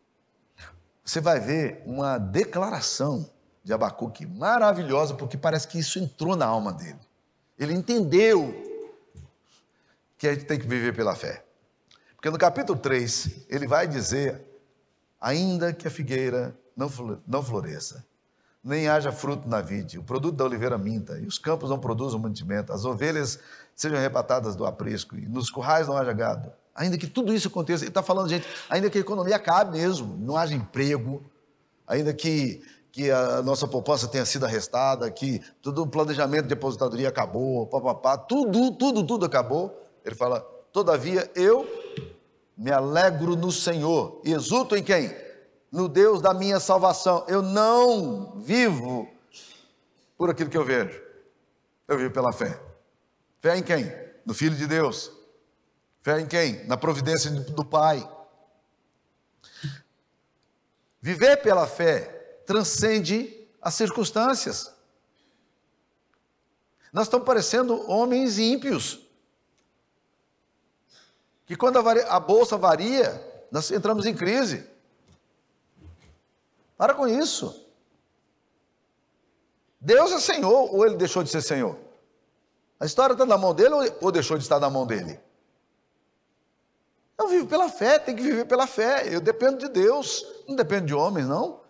você 1.03 1.19
vai 1.19 1.39
ver 1.39 1.83
uma 1.85 2.17
declaração 2.17 3.29
de 3.63 3.73
Abacuque 3.73 4.25
maravilhosa, 4.25 5.13
porque 5.13 5.37
parece 5.37 5.67
que 5.67 5.79
isso 5.79 5.99
entrou 5.99 6.35
na 6.35 6.45
alma 6.45 6.71
dele. 6.71 6.99
Ele 7.59 7.73
entendeu 7.73 8.53
que 10.17 10.27
a 10.27 10.33
gente 10.33 10.45
tem 10.45 10.57
que 10.57 10.67
viver 10.67 10.95
pela 10.95 11.15
fé. 11.15 11.43
Porque 12.15 12.29
no 12.29 12.37
capítulo 12.37 12.79
3, 12.79 13.47
ele 13.49 13.67
vai 13.67 13.85
dizer: 13.85 14.41
ainda 15.19 15.73
que 15.73 15.87
a 15.87 15.91
figueira 15.91 16.57
não 16.75 17.43
floresça, 17.43 18.05
nem 18.63 18.87
haja 18.87 19.11
fruto 19.11 19.47
na 19.47 19.59
vide, 19.59 19.99
o 19.99 20.03
produto 20.03 20.37
da 20.37 20.45
oliveira 20.45 20.77
minta, 20.77 21.19
e 21.19 21.25
os 21.25 21.37
campos 21.37 21.69
não 21.69 21.77
produzam 21.77 22.17
mantimento, 22.17 22.71
as 22.71 22.85
ovelhas 22.85 23.39
sejam 23.75 23.97
arrebatadas 23.97 24.55
do 24.55 24.65
aprisco, 24.65 25.17
e 25.17 25.27
nos 25.27 25.49
currais 25.49 25.87
não 25.87 25.97
haja 25.97 26.13
gado. 26.13 26.51
Ainda 26.75 26.97
que 26.97 27.07
tudo 27.07 27.33
isso 27.33 27.47
aconteça, 27.47 27.83
ele 27.83 27.91
está 27.91 28.01
falando, 28.01 28.29
gente, 28.29 28.47
ainda 28.69 28.89
que 28.89 28.97
a 28.97 29.01
economia 29.01 29.35
acabe 29.35 29.77
mesmo, 29.77 30.17
não 30.17 30.35
haja 30.35 30.55
emprego, 30.55 31.23
ainda 31.87 32.11
que, 32.13 32.63
que 32.91 33.11
a 33.11 33.43
nossa 33.43 33.67
poupança 33.67 34.07
tenha 34.07 34.25
sido 34.25 34.45
arrestada, 34.45 35.09
que 35.11 35.39
todo 35.61 35.83
o 35.83 35.87
planejamento 35.87 36.47
de 36.47 36.53
aposentadoria 36.53 37.09
acabou, 37.09 37.67
papapá, 37.67 38.17
tudo, 38.17 38.71
tudo, 38.71 39.05
tudo 39.05 39.25
acabou. 39.25 39.79
Ele 40.03 40.15
fala, 40.15 40.41
todavia 40.71 41.29
eu 41.35 41.67
me 42.57 42.71
alegro 42.71 43.35
no 43.35 43.51
Senhor. 43.51 44.21
E 44.25 44.33
exulto 44.33 44.75
em 44.75 44.83
quem? 44.83 45.15
No 45.71 45.87
Deus 45.87 46.21
da 46.21 46.33
minha 46.33 46.59
salvação. 46.59 47.23
Eu 47.27 47.41
não 47.41 48.39
vivo 48.39 49.07
por 50.17 50.29
aquilo 50.29 50.49
que 50.49 50.57
eu 50.57 50.65
vejo. 50.65 51.01
Eu 51.87 51.97
vivo 51.97 52.11
pela 52.11 52.31
fé. 52.31 52.59
Fé 53.41 53.57
em 53.57 53.63
quem? 53.63 53.91
No 54.25 54.33
Filho 54.33 54.55
de 54.55 54.65
Deus. 54.65 55.11
Fé 56.03 56.19
em 56.19 56.27
quem? 56.27 56.65
Na 56.65 56.75
providência 56.75 57.31
do 57.31 57.63
Pai. 57.63 58.07
Viver 61.01 61.37
pela 61.37 61.65
fé 61.65 62.01
transcende 62.45 63.47
as 63.61 63.73
circunstâncias. 63.73 64.73
Nós 66.91 67.07
estamos 67.07 67.25
parecendo 67.25 67.89
homens 67.89 68.37
ímpios 68.37 68.99
que 71.45 71.55
quando 71.55 71.79
a, 71.79 72.15
a 72.15 72.19
bolsa 72.19 72.57
varia, 72.57 73.21
nós 73.49 73.71
entramos 73.71 74.05
em 74.05 74.13
crise. 74.13 74.69
Para 76.77 76.93
com 76.93 77.07
isso. 77.07 77.65
Deus 79.79 80.11
é 80.11 80.19
Senhor 80.19 80.73
ou 80.73 80.85
ele 80.85 80.97
deixou 80.97 81.23
de 81.23 81.29
ser 81.29 81.41
Senhor? 81.41 81.77
A 82.77 82.85
história 82.85 83.13
está 83.13 83.25
na 83.25 83.37
mão 83.37 83.53
dele 83.53 83.73
ou 84.01 84.11
deixou 84.11 84.37
de 84.37 84.43
estar 84.43 84.59
na 84.59 84.69
mão 84.69 84.85
dele? 84.85 85.19
Eu 87.17 87.27
vivo 87.27 87.47
pela 87.47 87.69
fé, 87.69 87.99
tem 87.99 88.15
que 88.15 88.23
viver 88.23 88.45
pela 88.45 88.65
fé. 88.65 89.13
Eu 89.13 89.21
dependo 89.21 89.57
de 89.57 89.69
Deus, 89.69 90.25
não 90.47 90.55
dependo 90.55 90.87
de 90.87 90.93
homens, 90.93 91.27
não. 91.27 91.61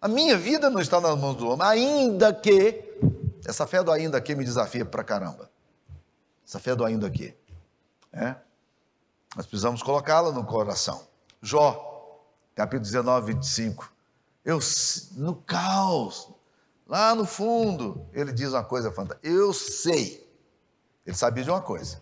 A 0.00 0.08
minha 0.08 0.36
vida 0.36 0.68
não 0.68 0.80
está 0.80 1.00
nas 1.00 1.16
mãos 1.18 1.36
do 1.36 1.48
homem, 1.48 1.66
ainda 1.66 2.34
que. 2.34 2.90
Essa 3.46 3.66
fé 3.66 3.82
do 3.82 3.90
ainda 3.90 4.20
que 4.20 4.34
me 4.34 4.44
desafia 4.44 4.84
para 4.84 5.02
caramba. 5.02 5.50
Essa 6.46 6.58
fé 6.58 6.74
do 6.74 6.84
ainda 6.84 7.08
que. 7.08 7.36
É? 8.12 8.36
Nós 9.36 9.46
precisamos 9.46 9.82
colocá-la 9.82 10.32
no 10.32 10.44
coração. 10.44 11.06
Jó, 11.40 12.20
capítulo 12.54 12.84
19, 12.84 13.32
25. 13.34 13.92
Eu, 14.44 14.58
no 15.12 15.36
caos, 15.36 16.28
lá 16.86 17.14
no 17.14 17.24
fundo, 17.24 18.06
ele 18.12 18.32
diz 18.32 18.52
uma 18.52 18.64
coisa 18.64 18.90
fantástica. 18.90 19.26
Eu 19.26 19.52
sei, 19.52 20.28
ele 21.06 21.16
sabia 21.16 21.44
de 21.44 21.50
uma 21.50 21.62
coisa. 21.62 22.01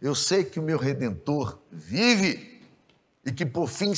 Eu 0.00 0.14
sei 0.14 0.44
que 0.44 0.60
o 0.60 0.62
meu 0.62 0.78
redentor 0.78 1.58
vive 1.70 2.62
e 3.24 3.32
que 3.32 3.44
por 3.44 3.68
fim 3.68 3.92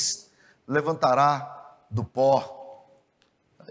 levantará 0.66 1.76
do 1.90 2.04
pó. 2.04 2.86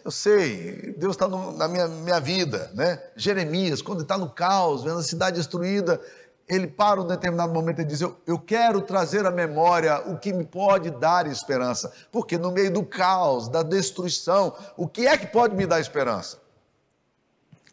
Eu 0.03 0.11
sei, 0.11 0.93
Deus 0.97 1.15
está 1.15 1.27
na 1.27 1.67
minha, 1.67 1.87
minha 1.87 2.19
vida, 2.19 2.71
né? 2.73 3.01
Jeremias, 3.15 3.81
quando 3.81 4.03
está 4.03 4.17
no 4.17 4.29
caos, 4.29 4.83
vendo 4.83 4.99
a 4.99 5.03
cidade 5.03 5.37
destruída, 5.37 5.99
ele 6.47 6.67
para 6.67 7.01
um 7.01 7.07
determinado 7.07 7.53
momento 7.53 7.81
e 7.81 7.85
diz: 7.85 7.99
eu, 7.99 8.17
eu 8.25 8.39
quero 8.39 8.81
trazer 8.81 9.25
à 9.25 9.31
memória 9.31 9.99
o 10.09 10.17
que 10.17 10.31
me 10.31 10.45
pode 10.45 10.91
dar 10.91 11.27
esperança. 11.27 11.91
Porque 12.11 12.37
no 12.37 12.51
meio 12.51 12.71
do 12.71 12.85
caos, 12.85 13.49
da 13.49 13.63
destruição, 13.63 14.55
o 14.77 14.87
que 14.87 15.05
é 15.05 15.17
que 15.17 15.27
pode 15.27 15.55
me 15.55 15.65
dar 15.65 15.79
esperança? 15.79 16.39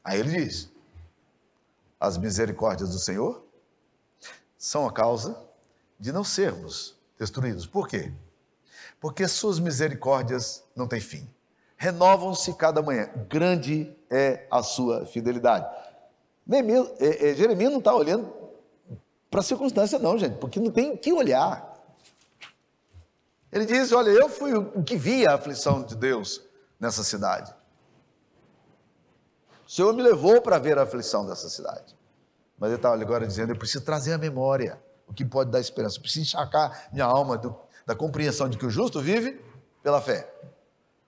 Aí 0.02 0.18
ele 0.18 0.30
diz: 0.44 0.68
as 2.00 2.18
misericórdias 2.18 2.90
do 2.90 2.98
Senhor 2.98 3.43
são 4.64 4.86
a 4.86 4.92
causa 4.92 5.38
de 6.00 6.10
não 6.10 6.24
sermos 6.24 6.96
destruídos. 7.18 7.66
Por 7.66 7.86
quê? 7.86 8.10
Porque 8.98 9.28
suas 9.28 9.58
misericórdias 9.58 10.64
não 10.74 10.88
têm 10.88 11.00
fim. 11.00 11.28
Renovam-se 11.76 12.54
cada 12.54 12.80
manhã. 12.80 13.10
Grande 13.28 13.94
é 14.08 14.46
a 14.50 14.62
sua 14.62 15.04
fidelidade. 15.04 15.66
É, 16.50 17.30
é, 17.30 17.34
Jeremias 17.34 17.72
não 17.72 17.78
está 17.78 17.94
olhando 17.94 18.32
para 19.30 19.40
a 19.40 19.42
circunstância, 19.42 19.98
não, 19.98 20.16
gente, 20.16 20.38
porque 20.38 20.58
não 20.58 20.70
tem 20.70 20.92
o 20.92 20.96
que 20.96 21.12
olhar. 21.12 21.70
Ele 23.52 23.66
diz: 23.66 23.92
Olha, 23.92 24.08
eu 24.08 24.30
fui 24.30 24.54
o 24.54 24.82
que 24.82 24.96
vi 24.96 25.26
a 25.26 25.34
aflição 25.34 25.82
de 25.82 25.94
Deus 25.94 26.42
nessa 26.80 27.04
cidade. 27.04 27.54
Senhor 29.68 29.92
me 29.92 30.02
levou 30.02 30.40
para 30.40 30.58
ver 30.58 30.78
a 30.78 30.84
aflição 30.84 31.26
dessa 31.26 31.50
cidade. 31.50 31.94
Mas 32.58 32.68
ele 32.70 32.76
estava 32.76 33.00
agora 33.00 33.26
dizendo: 33.26 33.50
eu 33.52 33.56
preciso 33.56 33.84
trazer 33.84 34.12
a 34.12 34.18
memória, 34.18 34.80
o 35.06 35.12
que 35.12 35.24
pode 35.24 35.50
dar 35.50 35.60
esperança. 35.60 35.98
Eu 35.98 36.02
preciso 36.02 36.22
enxacar 36.22 36.88
minha 36.92 37.04
alma 37.04 37.36
do, 37.36 37.54
da 37.86 37.94
compreensão 37.94 38.48
de 38.48 38.56
que 38.56 38.66
o 38.66 38.70
justo 38.70 39.00
vive 39.00 39.40
pela 39.82 40.00
fé. 40.00 40.32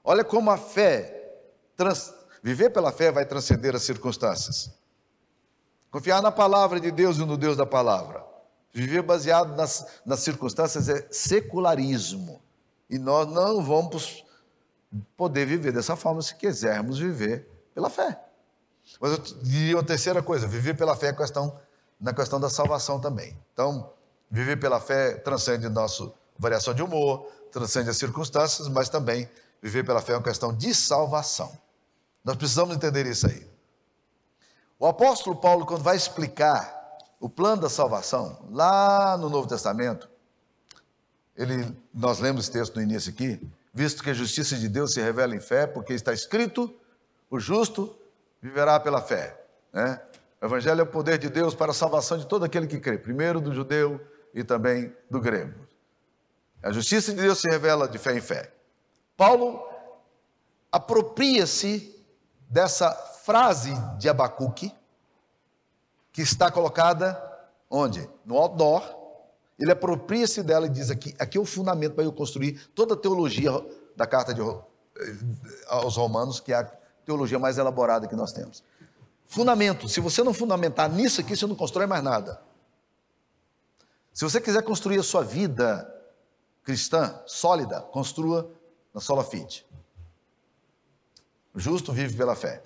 Olha 0.05 0.25
como 0.25 0.51
a 0.51 0.57
fé, 0.57 1.35
trans, 1.77 2.15
viver 2.43 2.71
pela 2.71 2.93
fé 2.93 3.11
vai 3.11 3.25
transcender 3.25 3.75
as 3.75 3.83
circunstâncias. 3.83 4.71
Confiar 5.91 6.21
na 6.21 6.31
palavra 6.31 6.79
de 6.79 6.91
Deus 6.91 7.17
e 7.17 7.25
no 7.25 7.37
Deus 7.37 7.57
da 7.57 7.65
palavra. 7.65 8.25
Viver 8.73 9.03
baseado 9.03 9.57
nas, 9.57 10.01
nas 10.05 10.21
circunstâncias 10.21 10.89
é 10.89 11.07
secularismo. 11.11 12.43
E 12.91 12.99
nós 12.99 13.27
não 13.27 13.63
vamos 13.63 14.25
poder 15.17 15.47
viver 15.47 15.73
dessa 15.73 15.97
forma 15.97 16.21
se 16.23 16.35
quisermos 16.35 16.99
viver 16.99 17.49
pela 17.75 17.89
fé. 17.89 18.26
Mas 19.01 19.13
eu 19.13 19.19
diria 19.43 19.77
uma 19.77 19.85
terceira 19.85 20.23
coisa: 20.23 20.47
viver 20.47 20.75
pela 20.75 20.97
fé 20.97 21.09
é 21.09 21.13
questão, 21.13 21.59
na 22.01 22.13
questão 22.13 22.41
da 22.41 22.49
salvação 22.49 23.01
também. 23.01 23.37
Então, 23.53 23.93
viver 24.31 24.57
pela 24.57 24.81
fé 24.81 25.15
transcende 25.15 25.69
nossa 25.69 26.11
variação 26.39 26.75
de 26.75 26.83
humor, 26.83 27.27
transcende 27.51 27.91
as 27.91 27.97
circunstâncias, 27.97 28.69
mas 28.69 28.89
também 28.89 29.29
viver 29.63 29.85
pela 29.85 30.01
fé 30.01 30.13
é 30.13 30.17
uma 30.17 30.23
questão 30.23 30.55
de 30.55 30.75
salvação. 30.75 31.57
Nós 32.25 32.37
precisamos 32.37 32.75
entender 32.75 33.07
isso 33.07 33.27
aí. 33.27 33.47
O 34.79 34.87
apóstolo 34.87 35.37
Paulo, 35.37 35.65
quando 35.65 35.83
vai 35.83 35.97
explicar 35.97 36.99
o 37.19 37.29
plano 37.29 37.63
da 37.63 37.71
salvação, 37.71 38.39
lá 38.51 39.17
no 39.17 39.31
Novo 39.31 39.49
Testamento, 39.49 40.09
ele, 41.35 41.75
nós 41.95 42.19
lemos 42.19 42.45
esse 42.45 42.53
texto 42.53 42.77
no 42.77 42.83
início 42.83 43.11
aqui, 43.11 43.41
visto 43.73 44.03
que 44.03 44.11
a 44.11 44.15
justiça 44.15 44.57
de 44.57 44.69
Deus 44.69 44.93
se 44.93 45.01
revela 45.01 45.35
em 45.35 45.41
fé, 45.41 45.67
porque 45.67 45.93
está 45.93 46.13
escrito: 46.13 46.75
o 47.31 47.39
justo 47.39 47.97
viverá 48.47 48.79
pela 48.79 49.03
fé. 49.03 49.37
Né? 49.73 50.01
O 50.41 50.47
Evangelho 50.47 50.81
é 50.81 50.85
o 50.85 50.87
poder 50.87 51.19
de 51.19 51.29
Deus 51.29 51.55
para 51.55 51.73
a 51.73 51.75
salvação 51.75 52.17
de 52.17 52.27
todo 52.27 52.45
aquele 52.45 52.67
que 52.67 52.79
crê, 52.79 52.97
primeiro 52.97 53.41
do 53.41 53.53
judeu 53.53 54.01
e 54.33 54.45
também 54.45 54.95
do 55.11 55.21
grego. 55.21 55.67
A 56.63 56.71
justiça 56.71 57.13
de 57.13 57.21
Deus 57.21 57.41
se 57.41 57.49
revela 57.49 57.89
de 57.89 57.99
fé 57.99 58.17
em 58.17 58.21
fé. 58.21 58.53
Paulo 59.17 59.67
apropria-se 60.71 61.93
dessa 62.49 62.91
frase 63.25 63.75
de 63.99 64.09
Abacuque, 64.09 64.73
que 66.13 66.23
está 66.23 66.51
colocada 66.51 67.21
onde? 67.69 68.09
No 68.25 68.37
outdoor. 68.37 68.95
Ele 69.59 69.73
apropria-se 69.73 70.43
dela 70.43 70.67
e 70.67 70.71
diz 70.71 70.91
aqui, 70.91 71.15
aqui 71.19 71.37
é 71.37 71.41
o 71.41 71.45
fundamento 71.45 71.95
para 71.95 72.05
eu 72.05 72.13
construir 72.13 72.69
toda 72.75 72.95
a 72.95 72.97
teologia 72.97 73.51
da 73.97 74.07
carta 74.07 74.33
de, 74.33 74.41
eh, 74.41 74.55
aos 75.67 75.97
romanos, 75.97 76.41
que 76.41 76.53
é 76.53 76.57
a 76.57 76.71
teologia 77.07 77.39
mais 77.39 77.57
elaborada 77.57 78.07
que 78.07 78.17
nós 78.17 78.33
temos. 78.33 78.63
Fundamento, 79.27 79.89
se 79.89 80.01
você 80.01 80.23
não 80.23 80.35
fundamentar 80.35 80.91
nisso 80.91 81.21
aqui, 81.21 81.37
você 81.37 81.47
não 81.47 81.55
constrói 81.55 81.87
mais 81.87 82.03
nada. 82.03 82.43
Se 84.13 84.25
você 84.25 84.41
quiser 84.41 84.63
construir 84.63 84.99
a 84.99 85.03
sua 85.03 85.23
vida 85.23 85.93
cristã 86.65 87.23
sólida, 87.27 87.81
construa 87.81 88.51
na 88.93 89.01
sola 89.01 89.23
fide. 89.23 89.65
O 91.55 91.61
justo 91.61 91.93
vive 91.93 92.17
pela 92.17 92.35
fé. 92.35 92.63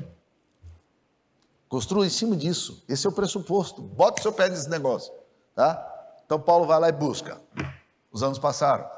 Construa 1.68 2.06
em 2.06 2.10
cima 2.10 2.36
disso. 2.36 2.82
Esse 2.88 3.06
é 3.06 3.10
o 3.10 3.12
pressuposto. 3.12 3.82
Bota 3.82 4.20
o 4.20 4.22
seu 4.22 4.32
pé 4.32 4.48
nesse 4.48 4.68
negócio. 4.68 5.12
Tá? 5.54 5.86
Então 6.24 6.40
Paulo 6.40 6.66
vai 6.66 6.80
lá 6.80 6.88
e 6.88 6.92
busca. 6.92 7.40
Os 8.10 8.22
anos 8.22 8.38
passaram. 8.38 8.90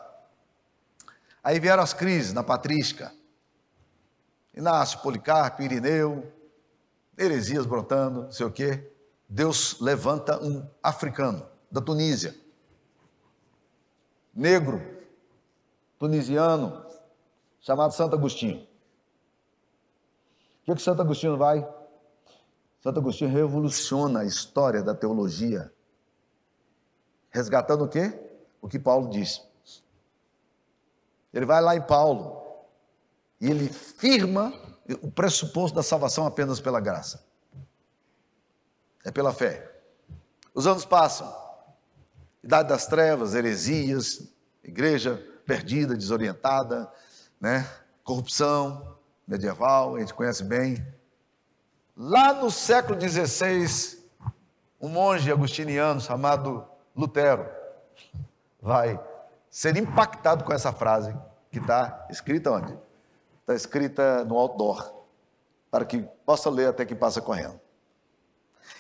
Aí 1.42 1.59
vieram 1.59 1.83
as 1.83 1.92
crises 1.92 2.33
na 2.33 2.42
patrística. 2.42 3.12
Inácio, 4.55 5.01
Policarpo, 5.01 5.62
Irineu, 5.62 6.31
heresias 7.17 7.65
brotando, 7.67 8.25
não 8.25 8.33
sei 8.33 8.47
o 8.47 8.51
quê. 8.51 8.91
Deus 9.29 9.81
levanta 9.81 10.43
um 10.43 10.69
africano 10.83 11.49
da 11.71 11.81
Tunísia, 11.81 12.35
negro, 14.35 14.81
tunisiano, 15.99 16.85
chamado 17.61 17.93
Santo 17.95 18.15
Agostinho. 18.15 18.67
O 20.61 20.65
que, 20.67 20.75
que 20.75 20.83
Santo 20.83 21.01
Agostinho 21.01 21.38
vai? 21.38 21.67
Santo 22.83 23.01
Agostinho 23.01 23.31
revoluciona 23.31 24.21
a 24.21 24.25
história 24.25 24.83
da 24.83 24.95
teologia, 24.95 25.73
resgatando 27.31 27.85
o 27.85 27.88
quê? 27.88 28.21
O 28.61 28.69
que 28.69 28.79
Paulo 28.79 29.09
disse. 29.09 29.41
Ele 31.33 31.47
vai 31.47 31.62
lá 31.62 31.75
em 31.75 31.81
Paulo 31.81 32.41
e 33.42 33.50
ele 33.50 33.68
firma 33.68 34.55
o 35.02 35.11
pressuposto 35.11 35.74
da 35.74 35.83
salvação 35.83 36.24
apenas 36.24 36.61
pela 36.61 36.81
graça. 36.81 37.26
É 39.05 39.11
pela 39.11 39.35
fé. 39.35 39.83
Os 40.55 40.64
anos 40.64 40.85
passam. 40.85 41.35
Idade 42.40 42.68
das 42.68 42.87
trevas, 42.87 43.35
heresias, 43.35 44.33
igreja 44.62 45.20
perdida, 45.44 45.96
desorientada, 45.96 46.88
né? 47.40 47.68
corrupção 48.05 48.96
medieval, 49.26 49.96
a 49.96 49.98
gente 49.98 50.14
conhece 50.14 50.44
bem. 50.44 50.85
Lá 51.96 52.33
no 52.33 52.48
século 52.48 52.96
XVI, 53.00 54.07
um 54.81 54.88
monge 54.88 55.33
agustiniano 55.33 56.00
chamado 56.00 56.64
Lutero 56.94 57.48
vai 58.61 59.00
ser 59.50 59.76
impactado 59.76 60.44
com 60.44 60.52
essa 60.52 60.72
frase 60.72 61.12
que 61.50 61.59
está 61.59 62.07
escrita 62.09 62.52
onde? 62.52 62.91
Está 63.42 63.55
escrita 63.55 64.24
no 64.24 64.38
outdoor, 64.38 64.92
para 65.70 65.85
que 65.85 66.02
possa 66.24 66.48
ler 66.48 66.68
até 66.68 66.85
que 66.85 66.94
passa 66.94 67.20
correndo. 67.20 67.61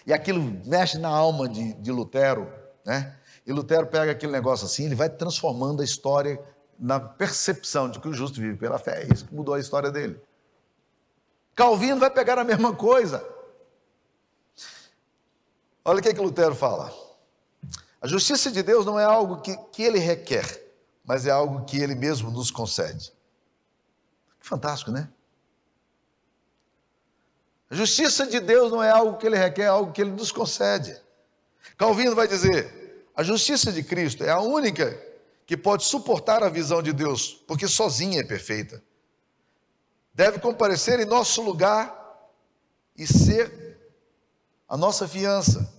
E 0.06 0.12
aquilo 0.12 0.40
mexe 0.64 0.98
na 0.98 1.08
alma 1.08 1.48
de, 1.48 1.74
de 1.74 1.92
Lutero, 1.92 2.50
né? 2.84 3.16
E 3.44 3.52
Lutero 3.52 3.86
pega 3.86 4.12
aquele 4.12 4.32
negócio 4.32 4.66
assim, 4.66 4.86
ele 4.86 4.94
vai 4.94 5.10
transformando 5.10 5.82
a 5.82 5.84
história 5.84 6.40
na 6.78 7.00
percepção 7.00 7.90
de 7.90 7.98
que 7.98 8.08
o 8.08 8.14
justo 8.14 8.40
vive 8.40 8.56
pela 8.56 8.78
fé. 8.78 9.02
É 9.02 9.12
isso 9.12 9.26
que 9.26 9.34
mudou 9.34 9.54
a 9.54 9.60
história 9.60 9.90
dele. 9.90 10.20
Calvino 11.54 11.98
vai 11.98 12.10
pegar 12.10 12.38
a 12.38 12.44
mesma 12.44 12.74
coisa. 12.74 13.24
Olha 15.84 15.98
o 15.98 16.02
que, 16.02 16.08
é 16.08 16.14
que 16.14 16.20
Lutero 16.20 16.54
fala. 16.54 16.92
A 18.00 18.06
justiça 18.06 18.50
de 18.50 18.62
Deus 18.62 18.86
não 18.86 18.98
é 18.98 19.04
algo 19.04 19.40
que, 19.40 19.56
que 19.72 19.82
ele 19.82 19.98
requer, 19.98 20.44
mas 21.04 21.26
é 21.26 21.30
algo 21.30 21.64
que 21.64 21.78
ele 21.78 21.94
mesmo 21.94 22.30
nos 22.30 22.50
concede. 22.50 23.12
Fantástico, 24.42 24.90
né? 24.90 25.08
A 27.70 27.74
justiça 27.74 28.26
de 28.26 28.38
Deus 28.38 28.70
não 28.70 28.82
é 28.82 28.90
algo 28.90 29.16
que 29.16 29.26
ele 29.26 29.36
requer, 29.36 29.62
é 29.62 29.68
algo 29.68 29.92
que 29.92 30.02
ele 30.02 30.10
nos 30.10 30.30
concede. 30.30 31.00
Calvino 31.78 32.14
vai 32.14 32.28
dizer: 32.28 33.06
a 33.16 33.22
justiça 33.22 33.72
de 33.72 33.82
Cristo 33.82 34.22
é 34.22 34.30
a 34.30 34.40
única 34.40 35.00
que 35.46 35.56
pode 35.56 35.84
suportar 35.84 36.42
a 36.42 36.50
visão 36.50 36.82
de 36.82 36.92
Deus, 36.92 37.42
porque 37.46 37.66
sozinha 37.66 38.20
é 38.20 38.24
perfeita 38.24 38.82
deve 40.14 40.38
comparecer 40.38 41.00
em 41.00 41.04
nosso 41.04 41.40
lugar 41.42 41.98
e 42.96 43.06
ser 43.06 43.78
a 44.68 44.76
nossa 44.76 45.08
fiança. 45.08 45.72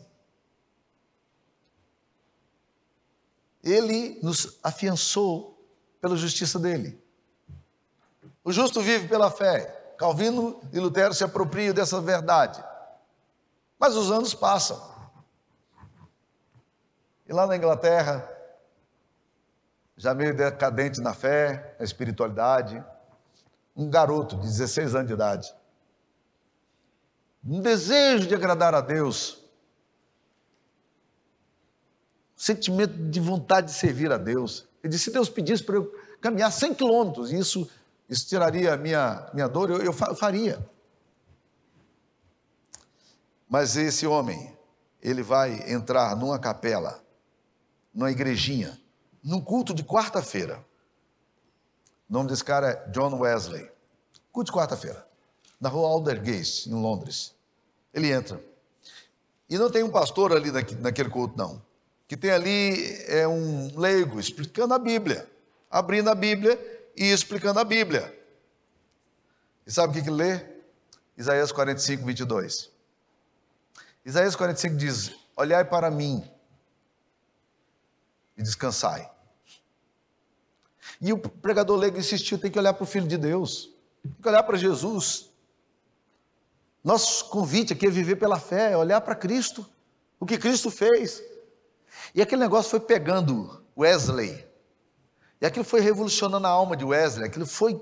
Ele 3.64 4.20
nos 4.22 4.60
afiançou 4.64 5.58
pela 6.02 6.18
justiça 6.18 6.60
dele. 6.60 7.02
O 8.44 8.52
justo 8.52 8.82
vive 8.82 9.08
pela 9.08 9.32
fé. 9.32 9.94
Calvino 9.98 10.60
e 10.74 10.80
Lutero 10.80 11.14
se 11.14 11.24
apropriam 11.24 11.74
dessa 11.74 12.02
verdade. 12.02 12.64
Mas 13.80 13.96
os 13.96 14.12
anos 14.12 14.34
passam. 14.34 14.82
E 17.28 17.32
lá 17.32 17.48
na 17.48 17.56
Inglaterra, 17.56 18.30
já 19.96 20.14
meio 20.14 20.36
decadente 20.36 21.00
na 21.00 21.14
fé, 21.14 21.76
na 21.80 21.86
espiritualidade, 21.86 22.84
um 23.76 23.90
garoto 23.90 24.36
de 24.36 24.44
16 24.44 24.96
anos 24.96 25.08
de 25.08 25.14
idade. 25.14 25.56
Um 27.46 27.62
desejo 27.62 28.28
de 28.28 28.36
agradar 28.36 28.74
a 28.74 28.82
Deus. 28.82 29.44
Um 32.36 32.40
sentimento 32.40 32.94
de 32.94 33.20
vontade 33.20 33.68
de 33.68 33.74
servir 33.74 34.12
a 34.12 34.18
Deus. 34.18 34.68
Ele 34.84 34.92
disse: 34.92 35.06
se 35.06 35.12
Deus 35.12 35.30
pedisse 35.30 35.64
para 35.64 35.76
eu 35.76 35.94
caminhar 36.22 36.52
100 36.52 36.74
quilômetros, 36.74 37.32
isso, 37.32 37.70
isso 38.14 38.28
tiraria 38.28 38.74
a 38.74 38.78
minha, 38.78 39.28
minha 39.34 39.48
dor, 39.48 39.72
eu, 39.72 39.82
eu 39.82 39.92
faria. 39.92 40.64
Mas 43.50 43.76
esse 43.76 44.06
homem, 44.06 44.56
ele 45.02 45.24
vai 45.24 45.72
entrar 45.72 46.16
numa 46.16 46.38
capela, 46.38 47.04
numa 47.92 48.12
igrejinha, 48.12 48.80
num 49.24 49.42
culto 49.42 49.74
de 49.74 49.84
quarta-feira. 49.84 50.64
O 52.08 52.14
nome 52.14 52.30
desse 52.30 52.44
cara 52.44 52.70
é 52.70 52.90
John 52.92 53.18
Wesley. 53.20 53.68
Culto 54.32 54.52
de 54.52 54.58
quarta-feira, 54.58 55.08
na 55.60 55.70
rua 55.70 55.88
Aldergate, 55.88 56.70
em 56.70 56.74
Londres. 56.74 57.34
Ele 57.92 58.12
entra. 58.12 58.40
E 59.50 59.58
não 59.58 59.72
tem 59.72 59.82
um 59.82 59.90
pastor 59.90 60.34
ali 60.34 60.52
naquele 60.80 61.10
culto, 61.10 61.36
não. 61.36 61.60
Que 62.08 62.16
tem 62.16 62.30
ali 62.30 62.96
é 63.08 63.28
um 63.28 63.76
leigo 63.76 64.20
explicando 64.20 64.76
a 64.76 64.80
Bíblia, 64.80 65.28
abrindo 65.70 66.10
a 66.12 66.16
Bíblia 66.16 66.74
e 66.96 67.12
explicando 67.12 67.60
a 67.60 67.64
Bíblia. 67.64 68.18
E 69.66 69.72
sabe 69.72 69.92
o 69.92 69.96
que, 69.96 70.04
que 70.04 70.10
lê? 70.10 70.46
Isaías 71.18 71.52
45, 71.52 72.06
22. 72.06 72.72
Isaías 74.06 74.36
45 74.36 74.76
diz: 74.76 75.16
Olhai 75.36 75.64
para 75.64 75.90
mim 75.90 76.30
e 78.38 78.44
descansai. 78.44 79.10
E 81.00 81.12
o 81.12 81.18
pregador 81.18 81.78
leigo 81.78 81.98
insistiu: 81.98 82.38
tem 82.38 82.52
que 82.52 82.60
olhar 82.60 82.74
para 82.74 82.84
o 82.84 82.88
Filho 82.88 83.08
de 83.08 83.18
Deus, 83.18 83.70
tem 84.02 84.12
que 84.22 84.28
olhar 84.28 84.44
para 84.44 84.58
Jesus. 84.58 85.30
Nosso 86.84 87.30
convite 87.30 87.74
aqui 87.74 87.88
é 87.88 87.90
viver 87.90 88.18
pela 88.18 88.40
fé, 88.40 88.74
é 88.74 88.78
olhar 88.78 89.00
para 89.02 89.16
Cristo, 89.16 89.66
o 90.20 90.26
que 90.26 90.38
Cristo 90.38 90.70
fez. 90.70 91.24
E 92.14 92.22
aquele 92.22 92.42
negócio 92.42 92.72
foi 92.72 92.80
pegando 92.82 93.64
Wesley, 93.78 94.46
e 95.44 95.46
aquilo 95.46 95.66
foi 95.66 95.82
revolucionando 95.82 96.48
a 96.48 96.50
alma 96.50 96.78
de 96.78 96.86
Wesley, 96.86 97.28
aquilo 97.28 97.46
foi 97.46 97.78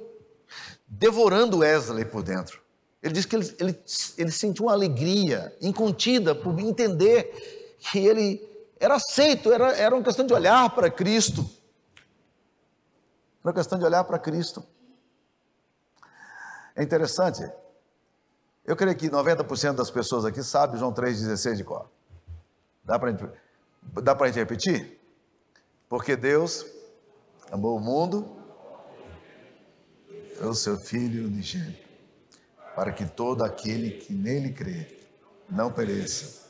devorando 0.87 1.59
Wesley 1.59 2.03
por 2.03 2.23
dentro. 2.23 2.59
Ele 3.03 3.13
diz 3.13 3.23
que 3.23 3.35
ele, 3.35 3.55
ele, 3.59 3.83
ele 4.17 4.31
sentiu 4.31 4.65
uma 4.65 4.71
alegria 4.71 5.55
incontida 5.61 6.33
por 6.33 6.59
entender 6.59 7.77
que 7.77 7.99
ele 7.99 8.41
era 8.79 8.95
aceito, 8.95 9.53
era, 9.53 9.77
era 9.77 9.93
uma 9.93 10.03
questão 10.03 10.25
de 10.25 10.33
olhar 10.33 10.71
para 10.71 10.89
Cristo. 10.89 11.47
Era 13.43 13.49
uma 13.49 13.53
questão 13.53 13.77
de 13.77 13.85
olhar 13.85 14.03
para 14.05 14.17
Cristo. 14.17 14.63
É 16.75 16.81
interessante. 16.81 17.47
Eu 18.65 18.75
creio 18.75 18.97
que 18.97 19.07
90% 19.07 19.73
das 19.73 19.91
pessoas 19.91 20.25
aqui 20.25 20.41
sabem 20.41 20.79
João 20.79 20.91
3,16 20.91 21.57
de 21.57 21.63
cor. 21.63 21.87
Dá 22.83 22.97
para 22.97 23.11
a 23.11 24.27
gente 24.27 24.39
repetir? 24.39 24.99
Porque 25.87 26.15
Deus 26.15 26.80
amou 27.51 27.77
o 27.77 27.79
mundo, 27.79 28.37
é 30.39 30.45
o 30.45 30.53
seu 30.53 30.79
Filho 30.79 31.27
unigênito 31.27 31.91
para 32.75 32.91
que 32.91 33.05
todo 33.05 33.43
aquele 33.43 33.91
que 33.91 34.13
nele 34.13 34.51
crê 34.51 34.97
não 35.49 35.71
pereça, 35.71 36.47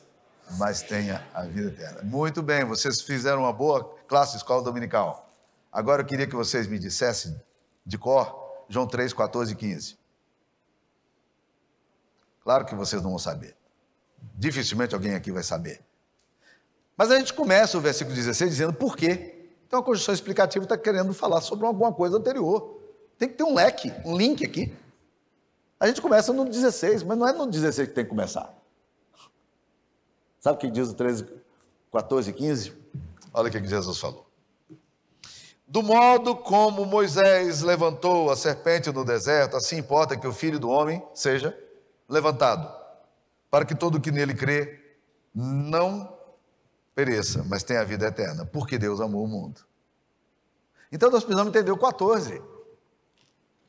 mas 0.58 0.82
tenha 0.82 1.28
a 1.34 1.43
vida 1.43 1.70
eterna. 1.70 2.04
Muito 2.04 2.41
bem, 2.41 2.64
vocês 2.64 3.02
fizeram 3.02 3.39
uma 3.39 3.52
boa 3.52 3.95
classe 4.08 4.38
escola 4.38 4.62
dominical. 4.62 5.30
Agora 5.72 6.04
eu 6.04 6.06
queria 6.06 6.28
que 6.28 6.36
vocês 6.36 6.68
me 6.68 6.78
dissessem 6.78 7.41
de 7.86 7.97
cor 7.97 8.64
João 8.70 8.88
3, 8.88 9.12
14 9.14 9.54
e 9.54 9.56
15. 9.56 9.97
Claro 12.43 12.66
que 12.66 12.76
vocês 12.76 13.02
não 13.02 13.10
vão 13.10 13.20
saber. 13.20 13.56
Dificilmente 14.36 14.93
alguém 14.93 15.16
aqui 15.16 15.32
vai 15.32 15.43
saber. 15.43 15.82
Mas 16.95 17.10
a 17.10 17.18
gente 17.18 17.34
começa 17.34 17.78
o 17.78 17.82
versículo 17.82 18.16
16 18.16 18.52
dizendo 18.52 18.74
por 18.74 18.95
quê. 18.95 19.40
Então 19.72 19.80
a 19.80 19.84
construção 19.84 20.13
explicativa 20.13 20.65
está 20.65 20.78
querendo 20.78 21.13
falar 21.13 21.39
sobre 21.39 21.65
alguma 21.65 21.93
coisa 21.93 22.17
anterior. 22.17 22.78
Tem 23.17 23.30
que 23.30 23.36
ter 23.36 23.45
um 23.45 23.53
leque, 23.53 23.89
um 24.03 24.17
link 24.17 24.45
aqui. 24.45 24.76
A 25.80 25.88
gente 25.88 26.01
começa 26.01 26.34
no 26.34 26.43
16, 26.43 27.03
mas 27.03 27.17
não 27.17 27.26
é 27.26 27.32
no 27.32 27.47
16 27.47 27.88
que 27.88 27.95
tem 27.95 28.03
que 28.03 28.09
começar. 28.09 28.53
Sabe 30.41 30.57
o 30.57 30.59
que 30.59 30.69
diz 30.69 30.89
o 30.89 30.93
13, 30.93 31.26
14 31.89 32.32
e 32.32 32.34
15? 32.34 32.74
Olha 33.34 33.47
o 33.47 33.49
que 33.49 33.65
Jesus 33.65 33.97
falou. 33.97 34.26
Do 35.65 35.82
modo 35.82 36.36
como 36.36 36.84
Moisés 36.84 37.61
levantou 37.61 38.30
a 38.30 38.36
serpente 38.36 38.91
no 38.91 39.05
deserto, 39.05 39.55
assim 39.55 39.78
importa 39.78 40.17
que 40.17 40.28
o 40.28 40.34
filho 40.34 40.59
do 40.59 40.67
homem 40.67 41.01
seja 41.13 41.57
levantado, 42.09 42.69
para 43.49 43.63
que 43.63 43.74
todo 43.74 44.01
que 44.01 44.11
nele 44.11 44.34
crê 44.34 44.97
não 45.34 46.11
pereça, 47.02 47.43
mas 47.49 47.64
tenha 47.64 47.82
a 47.82 47.84
vida 47.84 48.06
eterna, 48.06 48.45
porque 48.45 48.78
Deus 48.78 49.02
amou 49.02 49.24
o 49.24 49.28
mundo. 49.28 49.62
Então 50.91 51.10
nós 51.10 51.24
precisamos 51.24 51.49
entender 51.49 51.72
o 51.72 51.78
14. 51.78 52.39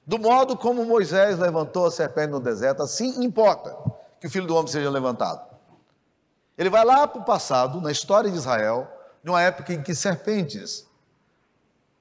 Do 0.07 0.19
modo 0.19 0.55
como 0.55 0.85
Moisés 0.85 1.39
levantou 1.39 1.87
a 1.87 1.91
serpente 1.91 2.31
no 2.31 2.41
deserto, 2.41 2.83
assim 2.83 3.25
importa 3.25 3.75
que 4.21 4.27
o 4.27 4.31
filho 4.31 4.47
do 4.47 4.55
homem 4.55 4.71
seja 4.71 4.91
levantado. 4.91 5.51
Ele 6.59 6.69
vai 6.69 6.85
lá 6.85 7.09
para 7.09 7.23
o 7.23 7.25
passado, 7.25 7.81
na 7.81 7.91
história 7.91 8.31
de 8.31 8.37
Israel, 8.37 8.87
de 9.25 9.31
uma 9.31 9.41
época 9.41 9.73
em 9.73 9.83
que 9.83 9.95
serpentes 9.95 10.87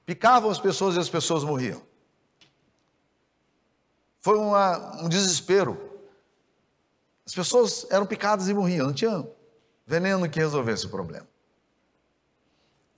picavam 0.05 0.51
as 0.51 0.59
pessoas 0.59 0.97
e 0.97 0.99
as 0.99 1.09
pessoas 1.09 1.45
morriam. 1.45 1.81
Foi 4.19 4.37
uma, 4.37 5.01
um 5.01 5.07
desespero. 5.07 5.79
As 7.25 7.33
pessoas 7.33 7.87
eram 7.89 8.05
picadas 8.05 8.49
e 8.49 8.53
morriam, 8.53 8.87
não 8.87 8.93
tinha 8.93 9.25
veneno 9.91 10.29
que 10.29 10.39
resolvesse 10.39 10.85
o 10.85 10.89
problema. 10.89 11.27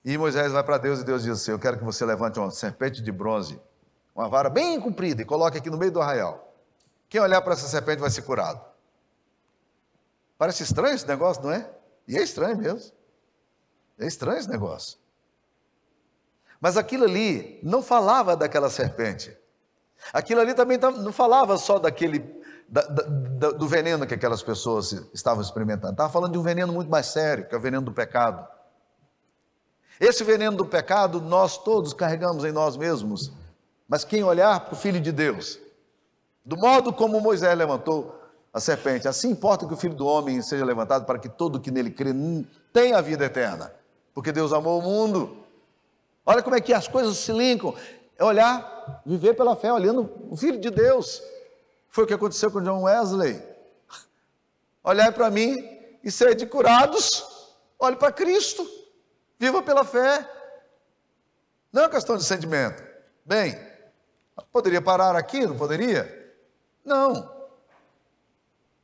E 0.06 0.16
Moisés 0.16 0.52
vai 0.52 0.64
para 0.64 0.78
Deus 0.78 1.00
e 1.00 1.04
Deus 1.04 1.24
diz 1.24 1.42
assim: 1.42 1.50
Eu 1.50 1.58
quero 1.58 1.80
que 1.80 1.84
você 1.84 2.06
levante 2.06 2.38
uma 2.38 2.52
serpente 2.52 3.02
de 3.02 3.12
bronze 3.12 3.60
uma 4.16 4.30
vara 4.30 4.48
bem 4.48 4.80
comprida 4.80 5.24
e 5.24 5.26
coloque 5.26 5.58
aqui 5.58 5.72
no 5.72 5.78
meio 5.78 5.92
do 5.92 6.00
arraial. 6.00 6.54
Quem 7.10 7.20
olhar 7.20 7.42
para 7.42 7.54
essa 7.54 7.68
serpente 7.68 8.00
vai 8.00 8.12
ser 8.12 8.22
curado. 8.22 8.64
Parece 10.38 10.62
estranho 10.62 10.94
esse 10.94 11.08
negócio, 11.08 11.42
não 11.42 11.52
é? 11.52 11.68
E 12.08 12.16
é 12.16 12.22
estranho 12.22 12.56
mesmo. 12.56 12.92
É 13.98 14.06
estranho 14.06 14.38
esse 14.38 14.50
negócio. 14.50 15.00
Mas 16.62 16.78
aquilo 16.78 17.06
ali 17.06 17.60
não 17.64 17.82
falava 17.82 18.38
daquela 18.38 18.70
serpente. 18.70 19.36
Aquilo 20.12 20.42
ali 20.42 20.54
também 20.54 20.78
não 20.78 21.12
falava 21.12 21.58
só 21.58 21.80
daquele 21.80 22.20
da, 22.74 22.82
da, 22.82 23.52
do 23.52 23.68
veneno 23.68 24.08
que 24.08 24.14
aquelas 24.14 24.42
pessoas 24.42 24.92
estavam 25.14 25.42
experimentando. 25.42 25.94
Estava 25.94 26.12
falando 26.12 26.32
de 26.32 26.38
um 26.38 26.44
veneno 26.44 26.74
muito 26.74 26.90
mais 26.90 27.06
sério, 27.06 27.48
que 27.48 27.54
é 27.54 27.58
o 27.58 27.62
veneno 27.62 27.86
do 27.86 27.92
pecado. 27.92 28.48
Esse 30.00 30.24
veneno 30.24 30.58
do 30.58 30.66
pecado 30.66 31.22
nós 31.22 31.58
todos 31.58 31.94
carregamos 31.94 32.44
em 32.44 32.52
nós 32.52 32.76
mesmos 32.76 33.32
mas 33.88 34.04
quem 34.04 34.24
olhar 34.24 34.60
para 34.62 34.74
o 34.74 34.76
Filho 34.76 35.00
de 35.00 35.12
Deus, 35.12 35.60
do 36.44 36.58
modo 36.58 36.92
como 36.92 37.20
Moisés 37.20 37.56
levantou 37.56 38.20
a 38.52 38.60
serpente, 38.60 39.08
assim 39.08 39.30
importa 39.30 39.68
que 39.68 39.74
o 39.74 39.78
Filho 39.78 39.94
do 39.94 40.08
Homem 40.08 40.42
seja 40.42 40.66
levantado 40.66 41.06
para 41.06 41.20
que 41.20 41.30
todo 41.30 41.60
que 41.60 41.70
nele 41.70 41.92
crê 41.92 42.12
tenha 42.74 42.98
a 42.98 43.02
vida 43.02 43.26
eterna, 43.26 43.72
porque 44.12 44.32
Deus 44.32 44.54
amou 44.54 44.80
o 44.80 44.82
mundo. 44.82 45.38
Olha 46.26 46.42
como 46.42 46.56
é 46.56 46.62
que 46.62 46.74
as 46.74 46.88
coisas 46.88 47.18
se 47.18 47.32
linkam. 47.32 47.76
É 48.18 48.24
olhar, 48.24 49.02
viver 49.06 49.36
pela 49.36 49.56
fé, 49.56 49.72
olhando 49.72 50.10
o 50.30 50.36
Filho 50.36 50.60
de 50.60 50.72
Deus. 50.72 51.22
Foi 51.94 52.04
o 52.04 52.08
que 52.08 52.14
aconteceu 52.14 52.52
com 52.52 52.60
John 52.60 52.82
Wesley. 52.82 53.42
Olhar 54.84 55.14
para 55.14 55.30
mim 55.30 55.56
e 56.04 56.12
ser 56.12 56.36
de 56.36 56.46
curados. 56.46 57.24
Olhe 57.80 57.96
para 57.96 58.12
Cristo. 58.12 58.68
Viva 59.40 59.62
pela 59.62 59.86
fé. 59.86 60.30
Não 61.72 61.84
é 61.84 61.90
questão 61.90 62.18
de 62.18 62.26
sentimento. 62.26 62.84
Bem, 63.24 63.56
Poderia 64.52 64.82
parar 64.82 65.16
aqui, 65.16 65.46
não 65.46 65.58
poderia? 65.58 66.34
Não. 66.84 67.32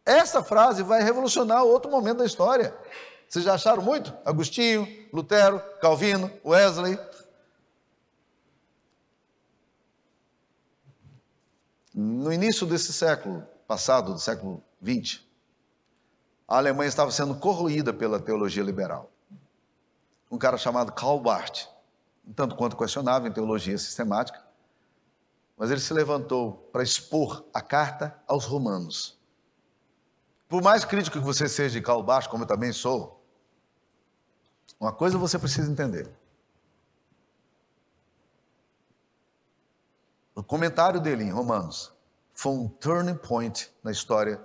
Essa 0.06 0.44
frase 0.44 0.84
vai 0.84 1.02
revolucionar 1.02 1.64
outro 1.64 1.90
momento 1.90 2.20
da 2.20 2.26
história. 2.26 2.74
Vocês 3.28 3.46
já 3.46 3.54
acharam 3.54 3.82
muito? 3.82 4.16
Agostinho, 4.26 4.88
Lutero, 5.14 5.62
Calvino, 5.82 6.32
Wesley. 6.46 7.00
No 12.02 12.32
início 12.32 12.66
desse 12.66 12.94
século 12.94 13.46
passado, 13.68 14.14
do 14.14 14.20
século 14.20 14.64
XX, 14.82 15.20
a 16.48 16.56
Alemanha 16.56 16.88
estava 16.88 17.12
sendo 17.12 17.36
corroída 17.36 17.92
pela 17.92 18.22
teologia 18.22 18.64
liberal. 18.64 19.12
Um 20.32 20.38
cara 20.38 20.58
chamado 20.58 20.94
Karl 20.94 21.20
Barth, 21.20 21.68
um 22.26 22.32
tanto 22.32 22.56
quanto 22.56 22.78
questionável 22.78 23.30
em 23.30 23.34
teologia 23.34 23.78
sistemática, 23.78 24.42
mas 25.58 25.72
ele 25.72 25.82
se 25.82 25.94
levantou 25.94 26.70
para 26.72 26.84
expor 26.84 27.44
a 27.54 27.62
carta 27.62 28.18
aos 28.26 28.46
romanos. 28.46 29.20
Por 30.48 30.64
mais 30.64 30.86
crítico 30.86 31.20
que 31.20 31.26
você 31.26 31.50
seja 31.50 31.78
de 31.78 31.86
Karl 31.86 32.02
Barth, 32.02 32.30
como 32.30 32.46
eu 32.46 32.48
também 32.48 32.72
sou, 32.72 33.22
uma 34.80 34.94
coisa 34.94 35.18
você 35.18 35.38
precisa 35.38 35.70
entender. 35.70 36.10
O 40.40 40.44
comentário 40.44 41.02
dele 41.02 41.26
em 41.26 41.30
Romanos 41.30 41.92
foi 42.34 42.54
um 42.54 42.66
turning 42.66 43.16
point 43.18 43.70
na 43.84 43.92
história 43.92 44.42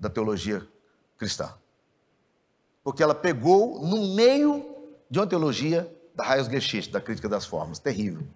da 0.00 0.08
teologia 0.08 0.66
cristã. 1.18 1.52
Porque 2.82 3.02
ela 3.02 3.14
pegou 3.14 3.78
no 3.86 4.14
meio 4.14 4.64
de 5.10 5.18
uma 5.18 5.26
teologia 5.26 5.94
da 6.14 6.24
Heilsgeschichte, 6.24 6.90
da 6.90 7.02
crítica 7.02 7.28
das 7.28 7.44
formas, 7.44 7.78
terrível. 7.78 8.26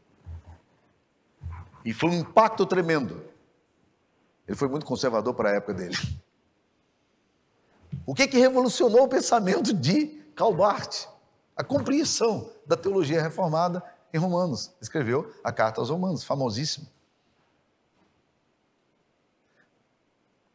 E 1.87 1.95
foi 1.95 2.11
um 2.11 2.21
impacto 2.21 2.67
tremendo. 2.67 3.25
Ele 4.47 4.57
foi 4.57 4.69
muito 4.69 4.85
conservador 4.85 5.33
para 5.33 5.53
a 5.53 5.55
época 5.55 5.73
dele. 5.73 5.97
O 8.05 8.15
que 8.15 8.29
que 8.29 8.37
revolucionou 8.39 9.05
o 9.05 9.09
pensamento 9.09 9.73
de 9.73 10.07
Karl? 10.35 10.63
A 11.57 11.65
compreensão 11.65 12.53
da 12.67 12.77
teologia 12.77 13.23
reformada 13.23 13.83
em 14.13 14.19
Romanos. 14.19 14.73
Escreveu 14.81 15.33
a 15.43 15.53
carta 15.53 15.81
aos 15.81 15.91
Romanos, 15.91 16.25
famosíssimo. 16.25 16.87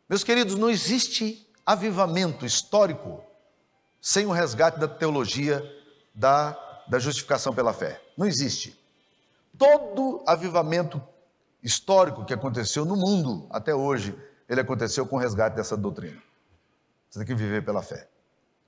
Meus 0.08 0.24
queridos, 0.24 0.56
não 0.56 0.70
existe 0.70 1.48
avivamento 1.66 2.46
histórico 2.46 3.24
sem 4.00 4.26
o 4.26 4.32
resgate 4.32 4.80
da 4.80 4.88
teologia 4.88 5.64
da, 6.14 6.52
da 6.88 7.00
justificação 7.00 7.56
pela 7.56 7.74
fé. 7.74 8.02
Não 8.16 8.28
existe. 8.28 8.80
Todo 9.58 10.24
avivamento 10.28 11.02
histórico 11.64 12.24
que 12.24 12.34
aconteceu 12.34 12.86
no 12.86 12.96
mundo 12.96 13.48
até 13.50 13.74
hoje 13.74 14.16
ele 14.48 14.62
aconteceu 14.62 15.08
com 15.08 15.16
o 15.16 15.20
resgate 15.20 15.56
dessa 15.56 15.76
doutrina. 15.76 16.22
Você 17.10 17.20
tem 17.20 17.28
que 17.28 17.36
viver 17.36 17.66
pela 17.66 17.82
fé, 17.82 18.08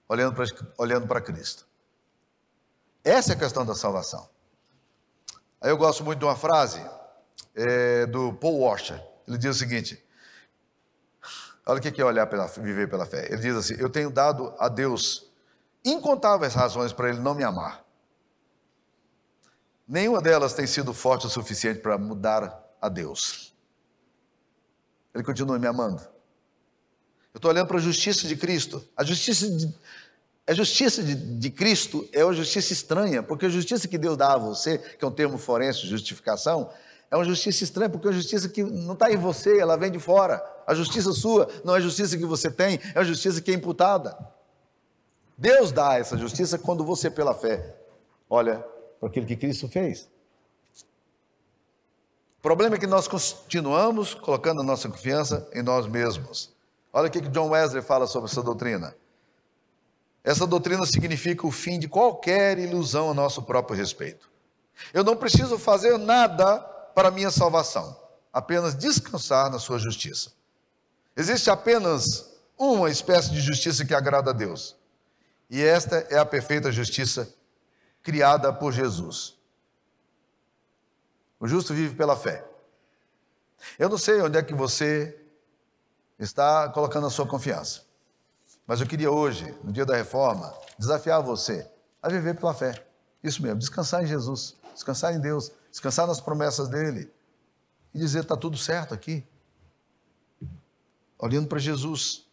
olhando 0.09 0.33
para 0.33 0.45
olhando 0.77 1.07
para 1.07 1.21
Cristo. 1.21 1.67
Essa 3.03 3.33
é 3.33 3.35
a 3.35 3.39
questão 3.39 3.65
da 3.65 3.75
salvação. 3.75 4.27
Aí 5.61 5.69
eu 5.69 5.77
gosto 5.77 6.03
muito 6.03 6.19
de 6.19 6.25
uma 6.25 6.35
frase 6.35 6.83
é, 7.55 8.05
do 8.05 8.33
Paul 8.33 8.59
Washer. 8.59 9.01
Ele 9.27 9.37
diz 9.37 9.55
o 9.55 9.59
seguinte: 9.59 10.03
olha 11.65 11.79
o 11.79 11.81
que 11.81 12.01
é 12.01 12.05
olhar 12.05 12.27
pela, 12.27 12.47
viver 12.47 12.89
pela 12.89 13.05
fé. 13.05 13.25
Ele 13.31 13.41
diz 13.41 13.55
assim: 13.55 13.75
Eu 13.79 13.89
tenho 13.89 14.09
dado 14.09 14.53
a 14.59 14.69
Deus 14.69 15.31
incontáveis 15.83 16.53
razões 16.53 16.93
para 16.93 17.09
Ele 17.09 17.19
não 17.19 17.33
me 17.33 17.43
amar. 17.43 17.83
Nenhuma 19.87 20.21
delas 20.21 20.53
tem 20.53 20.67
sido 20.67 20.93
forte 20.93 21.25
o 21.25 21.29
suficiente 21.29 21.79
para 21.79 21.97
mudar 21.97 22.61
a 22.81 22.89
Deus. 22.89 23.55
Ele 25.13 25.23
continua 25.23 25.57
me 25.57 25.65
amando. 25.65 26.01
Eu 27.33 27.37
estou 27.37 27.49
olhando 27.49 27.67
para 27.67 27.77
a 27.77 27.81
justiça 27.81 28.27
de 28.27 28.35
Cristo. 28.35 28.85
A 28.95 29.03
justiça 29.03 29.49
de, 29.49 29.73
a 30.47 30.53
justiça 30.53 31.03
de, 31.03 31.13
de, 31.13 31.49
Cristo 31.49 32.07
é 32.13 32.23
uma 32.23 32.33
justiça 32.33 32.71
estranha, 32.71 33.21
porque 33.21 33.45
a 33.45 33.49
justiça 33.49 33.85
que 33.85 33.97
Deus 33.97 34.15
dá 34.15 34.33
a 34.33 34.37
você, 34.37 34.77
que 34.77 35.03
é 35.03 35.07
um 35.07 35.11
termo 35.11 35.37
forense, 35.37 35.85
justificação, 35.85 36.69
é 37.11 37.17
uma 37.17 37.25
justiça 37.25 37.65
estranha, 37.65 37.89
porque 37.89 38.07
é 38.07 38.11
uma 38.11 38.15
justiça 38.15 38.47
que 38.47 38.63
não 38.63 38.93
está 38.93 39.11
em 39.11 39.17
você, 39.17 39.59
ela 39.59 39.75
vem 39.75 39.91
de 39.91 39.99
fora. 39.99 40.41
A 40.65 40.73
justiça 40.73 41.11
sua 41.11 41.49
não 41.65 41.75
é 41.75 41.79
a 41.79 41.81
justiça 41.81 42.17
que 42.17 42.25
você 42.25 42.49
tem, 42.49 42.79
é 42.95 42.99
a 42.99 43.03
justiça 43.03 43.41
que 43.41 43.51
é 43.51 43.53
imputada. 43.53 44.17
Deus 45.37 45.71
dá 45.71 45.99
essa 45.99 46.17
justiça 46.17 46.57
quando 46.57 46.83
você, 46.83 47.09
pela 47.09 47.33
fé, 47.33 47.75
olha 48.29 48.65
para 48.99 49.09
aquilo 49.09 49.25
que 49.25 49.35
Cristo 49.35 49.67
fez. 49.67 50.09
O 52.39 52.41
problema 52.41 52.75
é 52.77 52.79
que 52.79 52.87
nós 52.87 53.05
continuamos 53.07 54.13
colocando 54.13 54.61
a 54.61 54.63
nossa 54.63 54.87
confiança 54.87 55.47
em 55.53 55.61
nós 55.61 55.85
mesmos. 55.87 56.55
Olha 56.93 57.09
o 57.09 57.11
que 57.11 57.19
John 57.19 57.49
Wesley 57.49 57.81
fala 57.81 58.07
sobre 58.07 58.29
essa 58.29 58.41
doutrina. 58.41 58.95
Essa 60.27 60.45
doutrina 60.45 60.85
significa 60.85 61.47
o 61.47 61.51
fim 61.51 61.79
de 61.79 61.87
qualquer 61.87 62.59
ilusão 62.59 63.09
a 63.09 63.13
nosso 63.13 63.43
próprio 63.43 63.77
respeito. 63.77 64.29
Eu 64.93 65.01
não 65.01 65.15
preciso 65.15 65.57
fazer 65.57 65.97
nada 65.97 66.59
para 66.93 67.09
minha 67.09 67.31
salvação, 67.31 67.97
apenas 68.33 68.75
descansar 68.75 69.49
na 69.49 69.57
sua 69.57 69.79
justiça. 69.79 70.33
Existe 71.15 71.49
apenas 71.49 72.37
uma 72.57 72.89
espécie 72.89 73.31
de 73.31 73.39
justiça 73.39 73.85
que 73.85 73.93
agrada 73.93 74.31
a 74.31 74.33
Deus, 74.33 74.75
e 75.49 75.63
esta 75.63 75.95
é 76.09 76.17
a 76.17 76.25
perfeita 76.25 76.73
justiça 76.73 77.33
criada 78.03 78.51
por 78.51 78.73
Jesus. 78.73 79.37
O 81.39 81.47
justo 81.47 81.73
vive 81.73 81.95
pela 81.95 82.17
fé. 82.17 82.45
Eu 83.79 83.87
não 83.87 83.97
sei 83.97 84.21
onde 84.21 84.37
é 84.37 84.43
que 84.43 84.53
você 84.53 85.17
está 86.19 86.67
colocando 86.67 87.07
a 87.07 87.09
sua 87.09 87.25
confiança, 87.25 87.86
mas 88.67 88.81
eu 88.81 88.85
queria 88.85 89.09
hoje, 89.09 89.57
no 89.63 89.71
dia 89.71 89.85
da 89.85 89.95
reforma, 89.95 90.53
desafiar 90.77 91.23
você 91.23 91.65
a 92.01 92.09
viver 92.09 92.35
pela 92.35 92.53
fé. 92.53 92.85
Isso 93.23 93.41
mesmo, 93.41 93.57
descansar 93.57 94.03
em 94.03 94.07
Jesus, 94.07 94.57
descansar 94.73 95.15
em 95.15 95.21
Deus, 95.21 95.51
descansar 95.71 96.05
nas 96.05 96.19
promessas 96.19 96.67
dele 96.67 97.09
e 97.93 97.97
dizer: 97.97 98.23
está 98.23 98.35
tudo 98.35 98.57
certo 98.57 98.93
aqui. 98.93 99.25
Olhando 101.17 101.47
para 101.47 101.57
Jesus, 101.57 102.27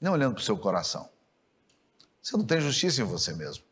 não 0.00 0.12
olhando 0.12 0.34
para 0.34 0.40
o 0.40 0.44
seu 0.44 0.56
coração. 0.56 1.08
Você 2.22 2.36
não 2.36 2.44
tem 2.44 2.58
justiça 2.58 3.02
em 3.02 3.04
você 3.04 3.34
mesmo. 3.34 3.62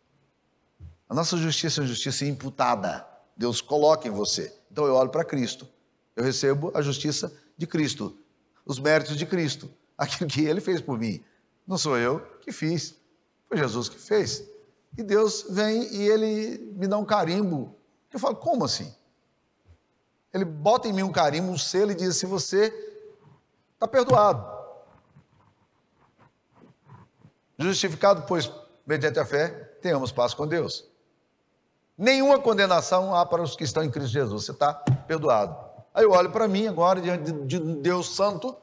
A 1.08 1.14
nossa 1.14 1.38
justiça 1.38 1.82
é 1.82 1.86
justiça 1.86 2.26
imputada. 2.26 3.06
Deus 3.34 3.62
coloca 3.62 4.06
em 4.06 4.10
você. 4.10 4.54
Então 4.70 4.84
eu 4.84 4.94
olho 4.94 5.10
para 5.10 5.24
Cristo. 5.24 5.66
Eu 6.14 6.22
recebo 6.22 6.70
a 6.74 6.82
justiça 6.82 7.32
de 7.56 7.66
Cristo, 7.66 8.18
os 8.64 8.78
méritos 8.78 9.16
de 9.16 9.24
Cristo, 9.24 9.70
aquilo 10.02 10.28
que 10.28 10.44
ele 10.44 10.60
fez 10.60 10.80
por 10.80 10.98
mim. 10.98 11.22
Não 11.66 11.78
sou 11.78 11.96
eu 11.96 12.20
que 12.40 12.52
fiz, 12.52 12.96
foi 13.48 13.56
Jesus 13.58 13.88
que 13.88 13.98
fez. 13.98 14.44
E 14.96 15.02
Deus 15.02 15.46
vem 15.48 15.94
e 15.94 16.08
ele 16.08 16.72
me 16.76 16.86
dá 16.86 16.98
um 16.98 17.04
carimbo. 17.04 17.74
Eu 18.12 18.18
falo, 18.18 18.36
como 18.36 18.64
assim? 18.64 18.92
Ele 20.34 20.44
bota 20.44 20.88
em 20.88 20.92
mim 20.92 21.02
um 21.02 21.12
carimbo, 21.12 21.50
um 21.50 21.58
selo 21.58 21.92
e 21.92 21.94
diz 21.94 22.08
assim: 22.08 22.26
você 22.26 22.72
está 23.74 23.86
perdoado. 23.86 24.50
Justificado, 27.58 28.24
pois, 28.26 28.50
mediante 28.86 29.18
a 29.18 29.24
fé, 29.24 29.48
tenhamos 29.80 30.10
paz 30.10 30.34
com 30.34 30.46
Deus. 30.46 30.90
Nenhuma 31.96 32.40
condenação 32.40 33.14
há 33.14 33.24
para 33.24 33.42
os 33.42 33.54
que 33.54 33.64
estão 33.64 33.84
em 33.84 33.90
Cristo 33.90 34.12
Jesus. 34.12 34.44
Você 34.44 34.52
está 34.52 34.74
perdoado. 34.74 35.56
Aí 35.94 36.04
eu 36.04 36.10
olho 36.10 36.30
para 36.30 36.48
mim 36.48 36.66
agora, 36.66 37.00
diante 37.00 37.30
de 37.30 37.58
Deus 37.58 38.16
Santo, 38.16 38.56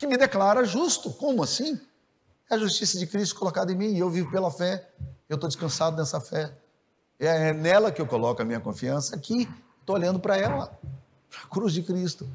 que 0.00 0.06
me 0.06 0.16
declara 0.16 0.64
justo. 0.64 1.12
Como 1.12 1.42
assim? 1.42 1.78
É 2.48 2.54
a 2.54 2.58
justiça 2.58 2.98
de 2.98 3.06
Cristo 3.06 3.36
colocada 3.36 3.70
em 3.70 3.76
mim 3.76 3.92
e 3.92 3.98
eu 3.98 4.08
vivo 4.08 4.30
pela 4.30 4.50
fé. 4.50 4.88
Eu 5.28 5.34
estou 5.34 5.46
descansado 5.46 5.94
nessa 5.98 6.18
fé. 6.18 6.50
É 7.18 7.52
nela 7.52 7.92
que 7.92 8.00
eu 8.00 8.06
coloco 8.06 8.40
a 8.40 8.44
minha 8.44 8.60
confiança. 8.60 9.14
Aqui, 9.14 9.46
estou 9.78 9.94
olhando 9.94 10.18
para 10.18 10.38
ela, 10.38 10.72
a 11.44 11.48
cruz 11.48 11.74
de 11.74 11.82
Cristo. 11.82 12.26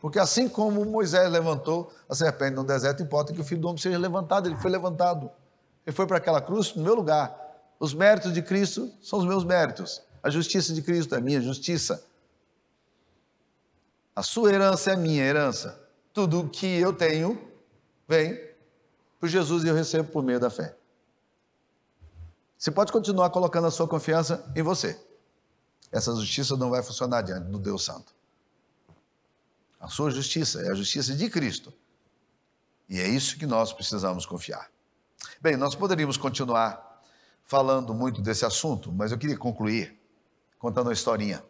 Porque 0.00 0.18
assim 0.18 0.48
como 0.48 0.84
Moisés 0.84 1.30
levantou 1.30 1.92
a 2.08 2.14
serpente 2.14 2.56
no 2.56 2.64
deserto, 2.64 3.04
importa 3.04 3.32
que 3.32 3.40
o 3.40 3.44
filho 3.44 3.60
do 3.60 3.68
homem 3.68 3.80
seja 3.80 3.96
levantado. 3.96 4.48
Ele 4.48 4.56
foi 4.56 4.70
levantado. 4.72 5.30
Ele 5.86 5.94
foi 5.94 6.08
para 6.08 6.16
aquela 6.16 6.40
cruz 6.40 6.74
no 6.74 6.82
meu 6.82 6.96
lugar. 6.96 7.34
Os 7.78 7.94
méritos 7.94 8.32
de 8.34 8.42
Cristo 8.42 8.90
são 9.00 9.20
os 9.20 9.24
meus 9.24 9.44
méritos. 9.44 10.02
A 10.24 10.28
justiça 10.28 10.74
de 10.74 10.82
Cristo 10.82 11.14
é 11.14 11.20
minha 11.20 11.40
justiça. 11.40 12.04
A 14.14 14.24
sua 14.24 14.52
herança 14.52 14.90
é 14.90 14.96
minha 14.96 15.22
herança. 15.22 15.85
Tudo 16.16 16.48
que 16.48 16.64
eu 16.64 16.94
tenho 16.94 17.38
vem 18.08 18.40
por 19.20 19.28
Jesus 19.28 19.64
e 19.64 19.68
eu 19.68 19.74
recebo 19.74 20.10
por 20.10 20.22
meio 20.24 20.40
da 20.40 20.48
fé. 20.48 20.74
Você 22.56 22.70
pode 22.70 22.90
continuar 22.90 23.28
colocando 23.28 23.66
a 23.66 23.70
sua 23.70 23.86
confiança 23.86 24.50
em 24.56 24.62
você. 24.62 24.98
Essa 25.92 26.16
justiça 26.16 26.56
não 26.56 26.70
vai 26.70 26.82
funcionar 26.82 27.20
diante 27.20 27.50
do 27.50 27.58
Deus 27.58 27.84
Santo. 27.84 28.14
A 29.78 29.88
sua 29.88 30.10
justiça 30.10 30.62
é 30.62 30.70
a 30.70 30.74
justiça 30.74 31.14
de 31.14 31.28
Cristo. 31.28 31.70
E 32.88 32.98
é 32.98 33.06
isso 33.06 33.36
que 33.36 33.44
nós 33.44 33.74
precisamos 33.74 34.24
confiar. 34.24 34.70
Bem, 35.38 35.54
nós 35.54 35.74
poderíamos 35.74 36.16
continuar 36.16 37.02
falando 37.44 37.92
muito 37.92 38.22
desse 38.22 38.46
assunto, 38.46 38.90
mas 38.90 39.12
eu 39.12 39.18
queria 39.18 39.36
concluir 39.36 40.00
contando 40.58 40.86
uma 40.86 40.94
historinha. 40.94 41.44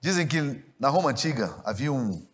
Dizem 0.00 0.26
que 0.26 0.64
na 0.76 0.88
Roma 0.88 1.10
antiga 1.10 1.56
havia 1.64 1.92
um 1.92 2.28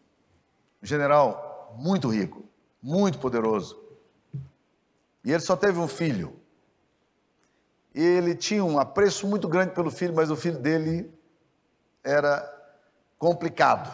general 0.83 1.75
muito 1.79 2.09
rico, 2.09 2.45
muito 2.83 3.19
poderoso. 3.19 3.83
E 5.25 5.33
ele 5.33 5.41
só 5.41 5.57
teve 5.57 5.79
um 5.79 5.89
filho. 5.89 6.39
E 7.95 8.01
ele 8.01 8.35
tinha 8.35 8.65
um 8.65 8.79
apreço 8.79 9.27
muito 9.27 9.49
grande 9.49 9.73
pelo 9.75 9.91
filho, 9.91 10.15
mas 10.15 10.31
o 10.31 10.37
filho 10.37 10.59
dele 10.59 11.11
era 12.05 12.47
complicado, 13.19 13.91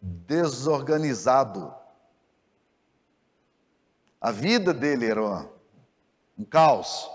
desorganizado. 0.00 1.74
A 4.20 4.30
vida 4.30 4.72
dele 4.72 5.06
era 5.06 5.48
um 6.38 6.44
caos. 6.44 7.10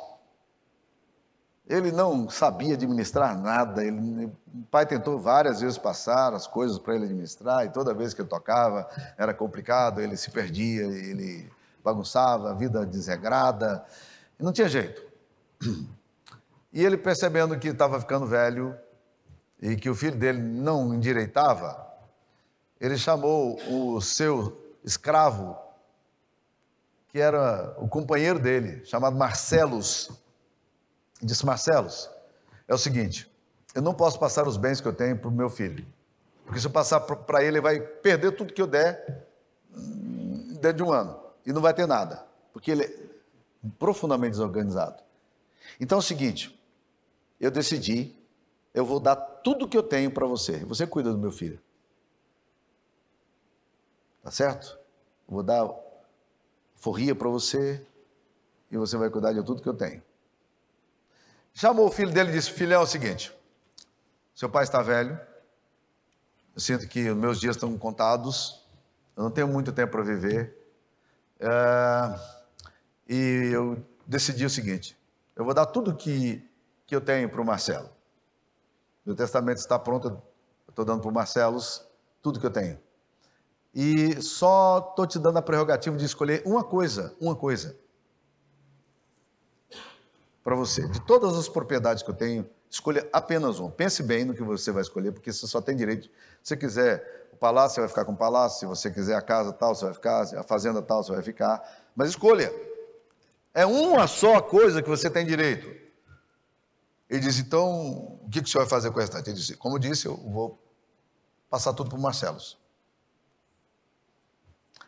Ele 1.71 1.91
não 1.91 2.29
sabia 2.29 2.73
administrar 2.73 3.39
nada. 3.39 3.83
Ele, 3.83 4.25
o 4.25 4.63
pai 4.69 4.85
tentou 4.85 5.17
várias 5.19 5.61
vezes 5.61 5.77
passar 5.77 6.33
as 6.33 6.45
coisas 6.45 6.77
para 6.77 6.95
ele 6.95 7.05
administrar, 7.05 7.65
e 7.65 7.69
toda 7.69 7.93
vez 7.93 8.13
que 8.13 8.21
ele 8.21 8.27
tocava 8.27 8.89
era 9.17 9.33
complicado, 9.33 10.01
ele 10.01 10.17
se 10.17 10.29
perdia, 10.29 10.83
ele 10.83 11.49
bagunçava, 11.83 12.51
a 12.51 12.53
vida 12.53 12.85
desregrada, 12.85 13.83
não 14.37 14.51
tinha 14.51 14.67
jeito. 14.67 15.01
E 16.73 16.83
ele 16.85 16.97
percebendo 16.97 17.57
que 17.57 17.67
estava 17.67 17.99
ficando 17.99 18.25
velho 18.25 18.75
e 19.61 19.75
que 19.75 19.89
o 19.89 19.95
filho 19.95 20.17
dele 20.17 20.39
não 20.41 20.93
endireitava, 20.93 21.87
ele 22.79 22.97
chamou 22.97 23.59
o 23.69 24.01
seu 24.01 24.75
escravo 24.83 25.57
que 27.11 27.19
era 27.19 27.75
o 27.77 27.87
companheiro 27.87 28.39
dele, 28.39 28.85
chamado 28.85 29.17
Marcelos. 29.17 30.09
Disse: 31.21 31.45
Marcelos, 31.45 32.09
é 32.67 32.73
o 32.73 32.77
seguinte, 32.77 33.31
eu 33.75 33.81
não 33.81 33.93
posso 33.93 34.19
passar 34.19 34.47
os 34.47 34.57
bens 34.57 34.81
que 34.81 34.87
eu 34.87 34.93
tenho 34.93 35.17
para 35.17 35.29
o 35.29 35.31
meu 35.31 35.49
filho, 35.49 35.85
porque 36.45 36.59
se 36.59 36.67
eu 36.67 36.71
passar 36.71 36.99
para 37.01 37.41
ele, 37.41 37.57
ele 37.57 37.61
vai 37.61 37.79
perder 37.79 38.31
tudo 38.31 38.53
que 38.53 38.61
eu 38.61 38.67
der 38.67 39.27
hum, 39.75 40.57
dentro 40.59 40.77
de 40.77 40.83
um 40.83 40.91
ano 40.91 41.19
e 41.45 41.53
não 41.53 41.61
vai 41.61 41.73
ter 41.73 41.85
nada, 41.85 42.25
porque 42.51 42.71
ele 42.71 42.83
é 42.83 43.11
profundamente 43.77 44.31
desorganizado. 44.31 45.01
Então 45.79 45.97
é 45.97 45.99
o 45.99 46.03
seguinte, 46.03 46.59
eu 47.39 47.51
decidi, 47.51 48.15
eu 48.73 48.85
vou 48.85 48.99
dar 48.99 49.15
tudo 49.15 49.67
que 49.67 49.77
eu 49.77 49.83
tenho 49.83 50.11
para 50.11 50.25
você, 50.25 50.57
você 50.65 50.85
cuida 50.87 51.11
do 51.11 51.17
meu 51.17 51.31
filho. 51.31 51.59
Tá 54.23 54.29
certo? 54.29 54.77
Vou 55.27 55.41
dar 55.41 55.67
forria 56.75 57.15
para 57.15 57.29
você 57.29 57.85
e 58.71 58.77
você 58.77 58.97
vai 58.97 59.09
cuidar 59.09 59.33
de 59.33 59.43
tudo 59.43 59.61
que 59.61 59.69
eu 59.69 59.73
tenho. 59.73 60.01
Chamou 61.53 61.87
o 61.87 61.91
filho 61.91 62.11
dele 62.11 62.29
e 62.29 62.33
disse: 62.33 62.51
Filhão, 62.51 62.81
é 62.81 62.83
o 62.83 62.87
seguinte, 62.87 63.31
seu 64.33 64.49
pai 64.49 64.63
está 64.63 64.81
velho, 64.81 65.19
Eu 66.55 66.59
sinto 66.59 66.87
que 66.87 67.09
os 67.09 67.17
meus 67.17 67.39
dias 67.39 67.55
estão 67.55 67.77
contados, 67.77 68.65
eu 69.15 69.23
não 69.23 69.31
tenho 69.31 69.47
muito 69.47 69.71
tempo 69.71 69.91
para 69.91 70.03
viver. 70.03 70.57
É, 71.39 72.19
e 73.07 73.51
eu 73.53 73.83
decidi 74.07 74.45
o 74.45 74.49
seguinte: 74.49 74.97
eu 75.35 75.45
vou 75.45 75.53
dar 75.53 75.65
tudo 75.65 75.95
que, 75.95 76.47
que 76.85 76.95
eu 76.95 77.01
tenho 77.01 77.29
para 77.29 77.41
o 77.41 77.45
Marcelo. 77.45 77.89
Meu 79.05 79.15
testamento 79.15 79.57
está 79.57 79.77
pronto, 79.77 80.07
eu 80.07 80.21
estou 80.69 80.85
dando 80.85 81.01
para 81.01 81.09
o 81.09 81.13
Marcelo 81.13 81.59
tudo 82.21 82.39
que 82.39 82.45
eu 82.45 82.51
tenho. 82.51 82.79
E 83.73 84.21
só 84.21 84.89
estou 84.89 85.07
te 85.07 85.17
dando 85.17 85.37
a 85.37 85.41
prerrogativa 85.41 85.95
de 85.97 86.05
escolher 86.05 86.43
uma 86.45 86.63
coisa, 86.63 87.15
uma 87.19 87.35
coisa. 87.35 87.75
Para 90.43 90.55
você. 90.55 90.87
De 90.87 90.99
todas 91.01 91.37
as 91.37 91.47
propriedades 91.47 92.03
que 92.03 92.09
eu 92.09 92.15
tenho, 92.15 92.49
escolha 92.69 93.07
apenas 93.13 93.59
uma. 93.59 93.69
Pense 93.69 94.01
bem 94.01 94.25
no 94.25 94.33
que 94.33 94.41
você 94.41 94.71
vai 94.71 94.81
escolher, 94.81 95.11
porque 95.11 95.31
você 95.31 95.45
só 95.47 95.61
tem 95.61 95.75
direito. 95.75 96.09
Se 96.41 96.49
você 96.49 96.57
quiser 96.57 97.27
o 97.31 97.35
palácio, 97.35 97.75
você 97.75 97.81
vai 97.81 97.89
ficar 97.89 98.05
com 98.05 98.13
o 98.13 98.17
palácio. 98.17 98.59
Se 98.59 98.65
você 98.65 98.89
quiser 98.89 99.15
a 99.15 99.21
casa 99.21 99.53
tal, 99.53 99.75
você 99.75 99.85
vai 99.85 99.93
ficar. 99.93 100.21
A 100.21 100.43
fazenda 100.43 100.81
tal, 100.81 101.03
você 101.03 101.11
vai 101.11 101.21
ficar. 101.21 101.61
Mas 101.95 102.09
escolha. 102.09 102.51
É 103.53 103.65
uma 103.65 104.07
só 104.07 104.41
coisa 104.41 104.81
que 104.81 104.89
você 104.89 105.09
tem 105.09 105.25
direito. 105.25 105.69
Ele 107.09 107.19
diz, 107.19 107.37
então, 107.39 108.19
o 108.23 108.29
que, 108.31 108.39
o 108.39 108.47
senhor 108.47 108.63
vai 108.63 108.69
fazer 108.69 108.89
com 108.89 109.01
essa 109.01 109.19
Ele 109.19 109.33
disse, 109.33 109.57
como 109.57 109.75
eu 109.75 109.79
disse, 109.79 110.05
eu 110.05 110.15
vou 110.15 110.57
passar 111.49 111.73
tudo 111.73 111.89
para 111.89 111.99
o 111.99 112.01
Marcelo. 112.01 112.39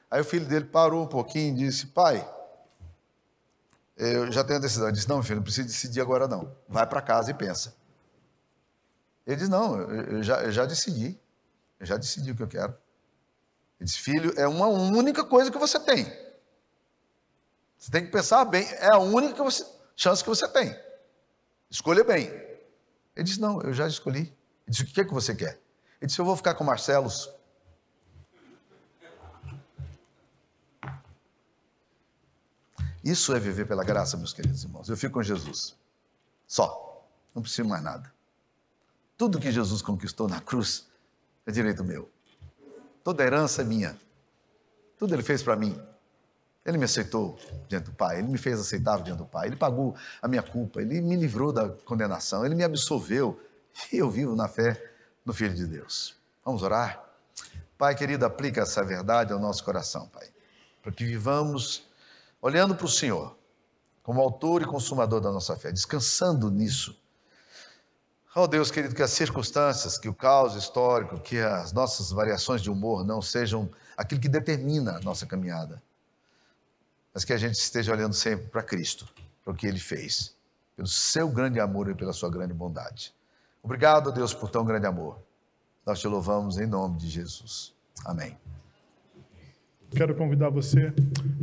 Aí 0.10 0.22
o 0.22 0.24
filho 0.24 0.46
dele 0.46 0.64
parou 0.64 1.04
um 1.04 1.08
pouquinho 1.08 1.54
e 1.54 1.58
disse, 1.58 1.88
pai, 1.88 2.26
eu 3.96 4.32
já 4.32 4.44
tenho 4.44 4.60
a 4.60 4.62
decisão. 4.62 4.88
Ele 4.88 4.96
disse, 4.96 5.10
não, 5.10 5.22
filho, 5.22 5.38
não 5.38 5.44
precisa 5.44 5.68
decidir 5.68 6.02
agora 6.02 6.28
não. 6.28 6.56
Vai 6.68 6.88
para 6.88 7.02
casa 7.02 7.32
e 7.32 7.34
pensa. 7.34 7.76
Ele 9.26 9.38
disse, 9.38 9.50
não, 9.50 9.80
eu 9.80 10.24
já, 10.24 10.44
eu 10.44 10.52
já 10.52 10.66
decidi. 10.66 11.20
Eu 11.80 11.86
já 11.86 11.98
decidi 11.98 12.32
o 12.32 12.36
que 12.36 12.44
eu 12.44 12.48
quero. 12.48 12.72
Ele 13.80 13.86
disse, 13.86 14.00
filho, 14.00 14.34
é 14.38 14.48
uma 14.48 14.68
única 14.68 15.24
coisa 15.24 15.52
que 15.52 15.58
você 15.58 15.80
tem. 15.80 16.06
Você 17.78 17.92
tem 17.92 18.06
que 18.06 18.12
pensar 18.12 18.46
bem, 18.46 18.66
é 18.66 18.94
a 18.94 19.00
única 19.00 19.34
que 19.34 19.42
você, 19.42 19.66
chance 19.96 20.24
que 20.24 20.30
você 20.30 20.48
tem. 20.48 20.74
Escolha 21.70 22.04
bem. 22.04 22.28
Ele 23.16 23.24
disse: 23.24 23.42
Não, 23.42 23.62
eu 23.62 23.74
já 23.74 23.88
escolhi. 23.88 24.22
Ele 24.22 24.36
disse: 24.68 24.84
O 24.84 24.86
que 24.86 25.02
é 25.02 25.04
que 25.04 25.14
você 25.14 25.36
quer? 25.36 25.60
Ele 26.00 26.08
disse: 26.08 26.20
Eu 26.20 26.26
vou 26.26 26.36
ficar 26.36 26.54
com 26.56 26.64
Marcelos. 26.64 27.30
Isso 33.04 33.36
é 33.36 33.40
viver 33.40 33.68
pela 33.68 33.84
graça, 33.84 34.16
meus 34.16 34.32
queridos 34.32 34.64
irmãos. 34.64 34.88
Eu 34.88 34.96
fico 34.96 35.16
com 35.16 35.24
Jesus. 35.24 35.76
Só. 36.48 37.06
Não 37.36 37.42
preciso 37.42 37.68
mais 37.68 37.84
nada. 37.84 38.14
Tudo 39.18 39.40
que 39.40 39.52
Jesus 39.52 39.82
conquistou 39.82 40.28
na 40.28 40.40
cruz 40.40 40.88
é 41.46 41.52
direito 41.52 41.84
meu. 41.84 42.10
Toda 43.04 43.24
herança 43.24 43.62
é 43.62 43.66
minha. 43.66 43.98
Tudo 44.98 45.14
ele 45.14 45.24
fez 45.24 45.44
para 45.44 45.56
mim. 45.56 45.80
Ele 46.66 46.78
me 46.78 46.86
aceitou 46.86 47.38
diante 47.68 47.86
do 47.86 47.92
Pai, 47.92 48.20
ele 48.20 48.30
me 48.30 48.38
fez 48.38 48.58
aceitável 48.58 49.04
diante 49.04 49.18
do 49.18 49.26
Pai, 49.26 49.48
ele 49.48 49.58
pagou 49.58 49.96
a 50.22 50.30
minha 50.30 50.42
culpa, 50.42 50.82
ele 50.82 51.02
me 51.02 51.18
livrou 51.18 51.52
da 51.52 51.68
condenação, 51.68 52.46
ele 52.46 52.56
me 52.56 52.64
absolveu 52.64 53.38
e 53.92 53.98
eu 53.98 54.10
vivo 54.10 54.34
na 54.34 54.48
fé 54.48 54.82
no 55.26 55.34
Filho 55.34 55.54
de 55.54 55.66
Deus. 55.66 56.16
Vamos 56.46 56.64
orar? 56.64 57.04
Pai 57.78 57.96
querido, 57.96 58.26
aplica 58.26 58.62
essa 58.62 58.82
verdade 58.82 59.34
ao 59.34 59.40
nosso 59.40 59.62
coração, 59.62 60.08
Pai, 60.08 60.30
para 60.82 60.94
que 60.94 61.04
vivamos 61.04 61.84
olhando 62.44 62.76
para 62.76 62.86
o 62.86 62.90
Senhor 62.90 63.36
como 64.04 64.22
autor 64.22 64.62
e 64.62 64.66
consumador 64.66 65.20
da 65.20 65.32
nossa 65.32 65.56
fé, 65.56 65.72
descansando 65.72 66.52
nisso. 66.52 66.96
Oh 68.36 68.48
Deus 68.48 68.70
querido, 68.70 68.94
que 68.94 69.02
as 69.02 69.12
circunstâncias, 69.12 69.98
que 69.98 70.10
o 70.10 70.14
caos 70.14 70.56
histórico, 70.56 71.20
que 71.20 71.40
as 71.40 71.72
nossas 71.72 72.12
variações 72.12 72.62
de 72.62 72.70
humor 72.70 73.04
não 73.04 73.22
sejam 73.22 73.72
aquilo 73.98 74.22
que 74.22 74.30
determina 74.30 74.98
a 74.98 75.00
nossa 75.00 75.26
caminhada 75.26 75.82
mas 77.14 77.24
que 77.24 77.32
a 77.32 77.38
gente 77.38 77.56
esteja 77.56 77.92
olhando 77.92 78.14
sempre 78.14 78.48
para 78.48 78.64
Cristo, 78.64 79.08
para 79.44 79.54
o 79.54 79.56
que 79.56 79.68
Ele 79.68 79.80
fez, 79.80 80.36
pelo 80.76 80.88
seu 80.88 81.30
grande 81.30 81.60
amor 81.60 81.90
e 81.90 81.94
pela 81.94 82.12
sua 82.12 82.30
grande 82.30 82.54
bondade. 82.54 83.14
Obrigado, 83.62 84.12
Deus, 84.12 84.34
por 84.34 84.50
tão 84.50 84.66
grande 84.66 84.88
amor. 84.88 85.20
Nós 85.86 86.00
te 86.00 86.08
louvamos 86.08 86.58
em 86.58 86.66
nome 86.66 86.98
de 86.98 87.10
Jesus. 87.10 87.74
Amém. 88.04 88.38
Quero 89.96 90.16
convidar 90.16 90.50
você 90.50 90.92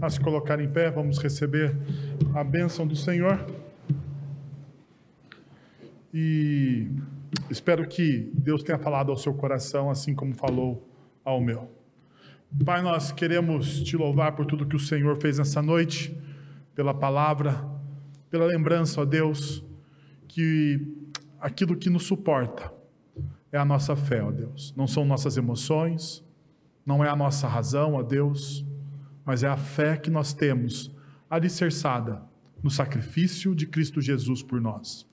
a 0.03 0.11
se 0.11 0.19
colocar 0.19 0.61
em 0.61 0.69
pé, 0.69 0.91
vamos 0.91 1.19
receber 1.19 1.77
a 2.35 2.43
bênção 2.43 2.85
do 2.85 2.97
Senhor. 2.97 3.47
E 6.13 6.89
espero 7.49 7.87
que 7.87 8.29
Deus 8.35 8.65
tenha 8.65 8.79
falado 8.79 9.11
ao 9.11 9.17
seu 9.17 9.33
coração, 9.33 9.89
assim 9.89 10.17
como 10.17 10.35
falou 10.35 10.85
ao 11.25 11.41
meu. 11.41 11.71
Pai, 12.65 12.83
nós 12.83 13.13
queremos 13.13 13.85
te 13.85 13.97
louvar 13.97 14.35
por 14.35 14.45
tudo 14.45 14.67
que 14.67 14.75
o 14.75 14.81
Senhor 14.81 15.17
fez 15.21 15.39
nessa 15.39 15.63
noite, 15.63 16.13
pela 16.75 16.93
palavra, 16.93 17.65
pela 18.29 18.47
lembrança, 18.47 19.01
ó 19.01 19.05
Deus, 19.05 19.65
que 20.27 21.07
aquilo 21.41 21.77
que 21.77 21.89
nos 21.89 22.03
suporta 22.05 22.73
é 23.53 23.59
a 23.59 23.65
nossa 23.65 23.95
fé, 23.95 24.21
ó 24.25 24.33
Deus. 24.33 24.75
Não 24.77 24.89
são 24.89 25.05
nossas 25.05 25.37
emoções, 25.37 26.25
não 26.85 27.05
é 27.05 27.09
a 27.09 27.17
nossa 27.17 27.47
razão, 27.47 27.95
ó 27.95 28.03
Deus, 28.03 28.65
mas 29.25 29.43
é 29.43 29.49
a 29.49 29.57
fé 29.57 29.97
que 29.97 30.11
nós 30.11 30.33
temos 30.33 30.91
alicerçada 31.29 32.23
no 32.63 32.71
sacrifício 32.71 33.55
de 33.55 33.67
Cristo 33.67 34.01
Jesus 34.01 34.43
por 34.43 34.61
nós. 34.61 35.07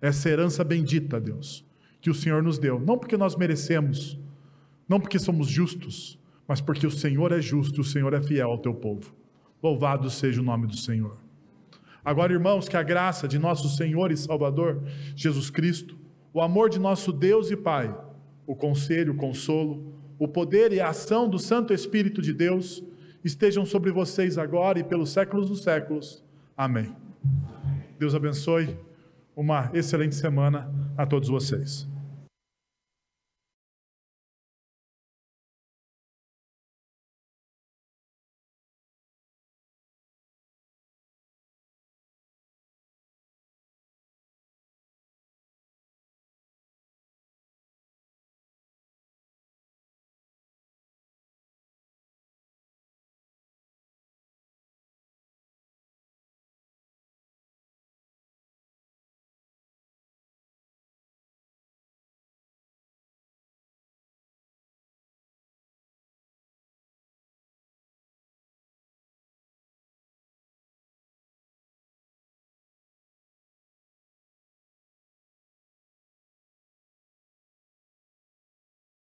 Essa 0.00 0.28
herança 0.28 0.62
bendita, 0.62 1.20
Deus, 1.20 1.64
que 2.00 2.10
o 2.10 2.14
Senhor 2.14 2.42
nos 2.42 2.58
deu, 2.58 2.78
não 2.78 2.96
porque 2.96 3.16
nós 3.16 3.34
merecemos, 3.36 4.18
não 4.88 5.00
porque 5.00 5.18
somos 5.18 5.48
justos, 5.48 6.18
mas 6.46 6.60
porque 6.60 6.86
o 6.86 6.90
Senhor 6.90 7.32
é 7.32 7.40
justo, 7.40 7.80
o 7.80 7.84
Senhor 7.84 8.14
é 8.14 8.22
fiel 8.22 8.50
ao 8.50 8.58
teu 8.58 8.74
povo. 8.74 9.12
Louvado 9.62 10.08
seja 10.08 10.40
o 10.40 10.44
nome 10.44 10.66
do 10.66 10.76
Senhor. 10.76 11.18
Agora, 12.04 12.32
irmãos, 12.32 12.68
que 12.68 12.76
a 12.76 12.82
graça 12.82 13.26
de 13.26 13.38
nosso 13.38 13.68
Senhor 13.68 14.10
e 14.12 14.16
Salvador 14.16 14.82
Jesus 15.14 15.50
Cristo, 15.50 15.98
o 16.32 16.40
amor 16.40 16.70
de 16.70 16.78
nosso 16.78 17.12
Deus 17.12 17.50
e 17.50 17.56
Pai, 17.56 17.94
o 18.46 18.54
conselho, 18.54 19.12
o 19.12 19.16
consolo, 19.16 19.92
o 20.18 20.26
poder 20.26 20.72
e 20.72 20.80
a 20.80 20.88
ação 20.88 21.28
do 21.28 21.38
Santo 21.38 21.72
Espírito 21.72 22.20
de 22.20 22.32
Deus 22.32 22.82
estejam 23.24 23.64
sobre 23.64 23.90
vocês 23.90 24.38
agora 24.38 24.78
e 24.78 24.84
pelos 24.84 25.10
séculos 25.10 25.48
dos 25.48 25.62
séculos. 25.62 26.24
Amém. 26.56 26.94
Deus 27.98 28.14
abençoe. 28.14 28.76
Uma 29.36 29.70
excelente 29.72 30.16
semana 30.16 30.68
a 30.96 31.06
todos 31.06 31.28
vocês. 31.28 31.86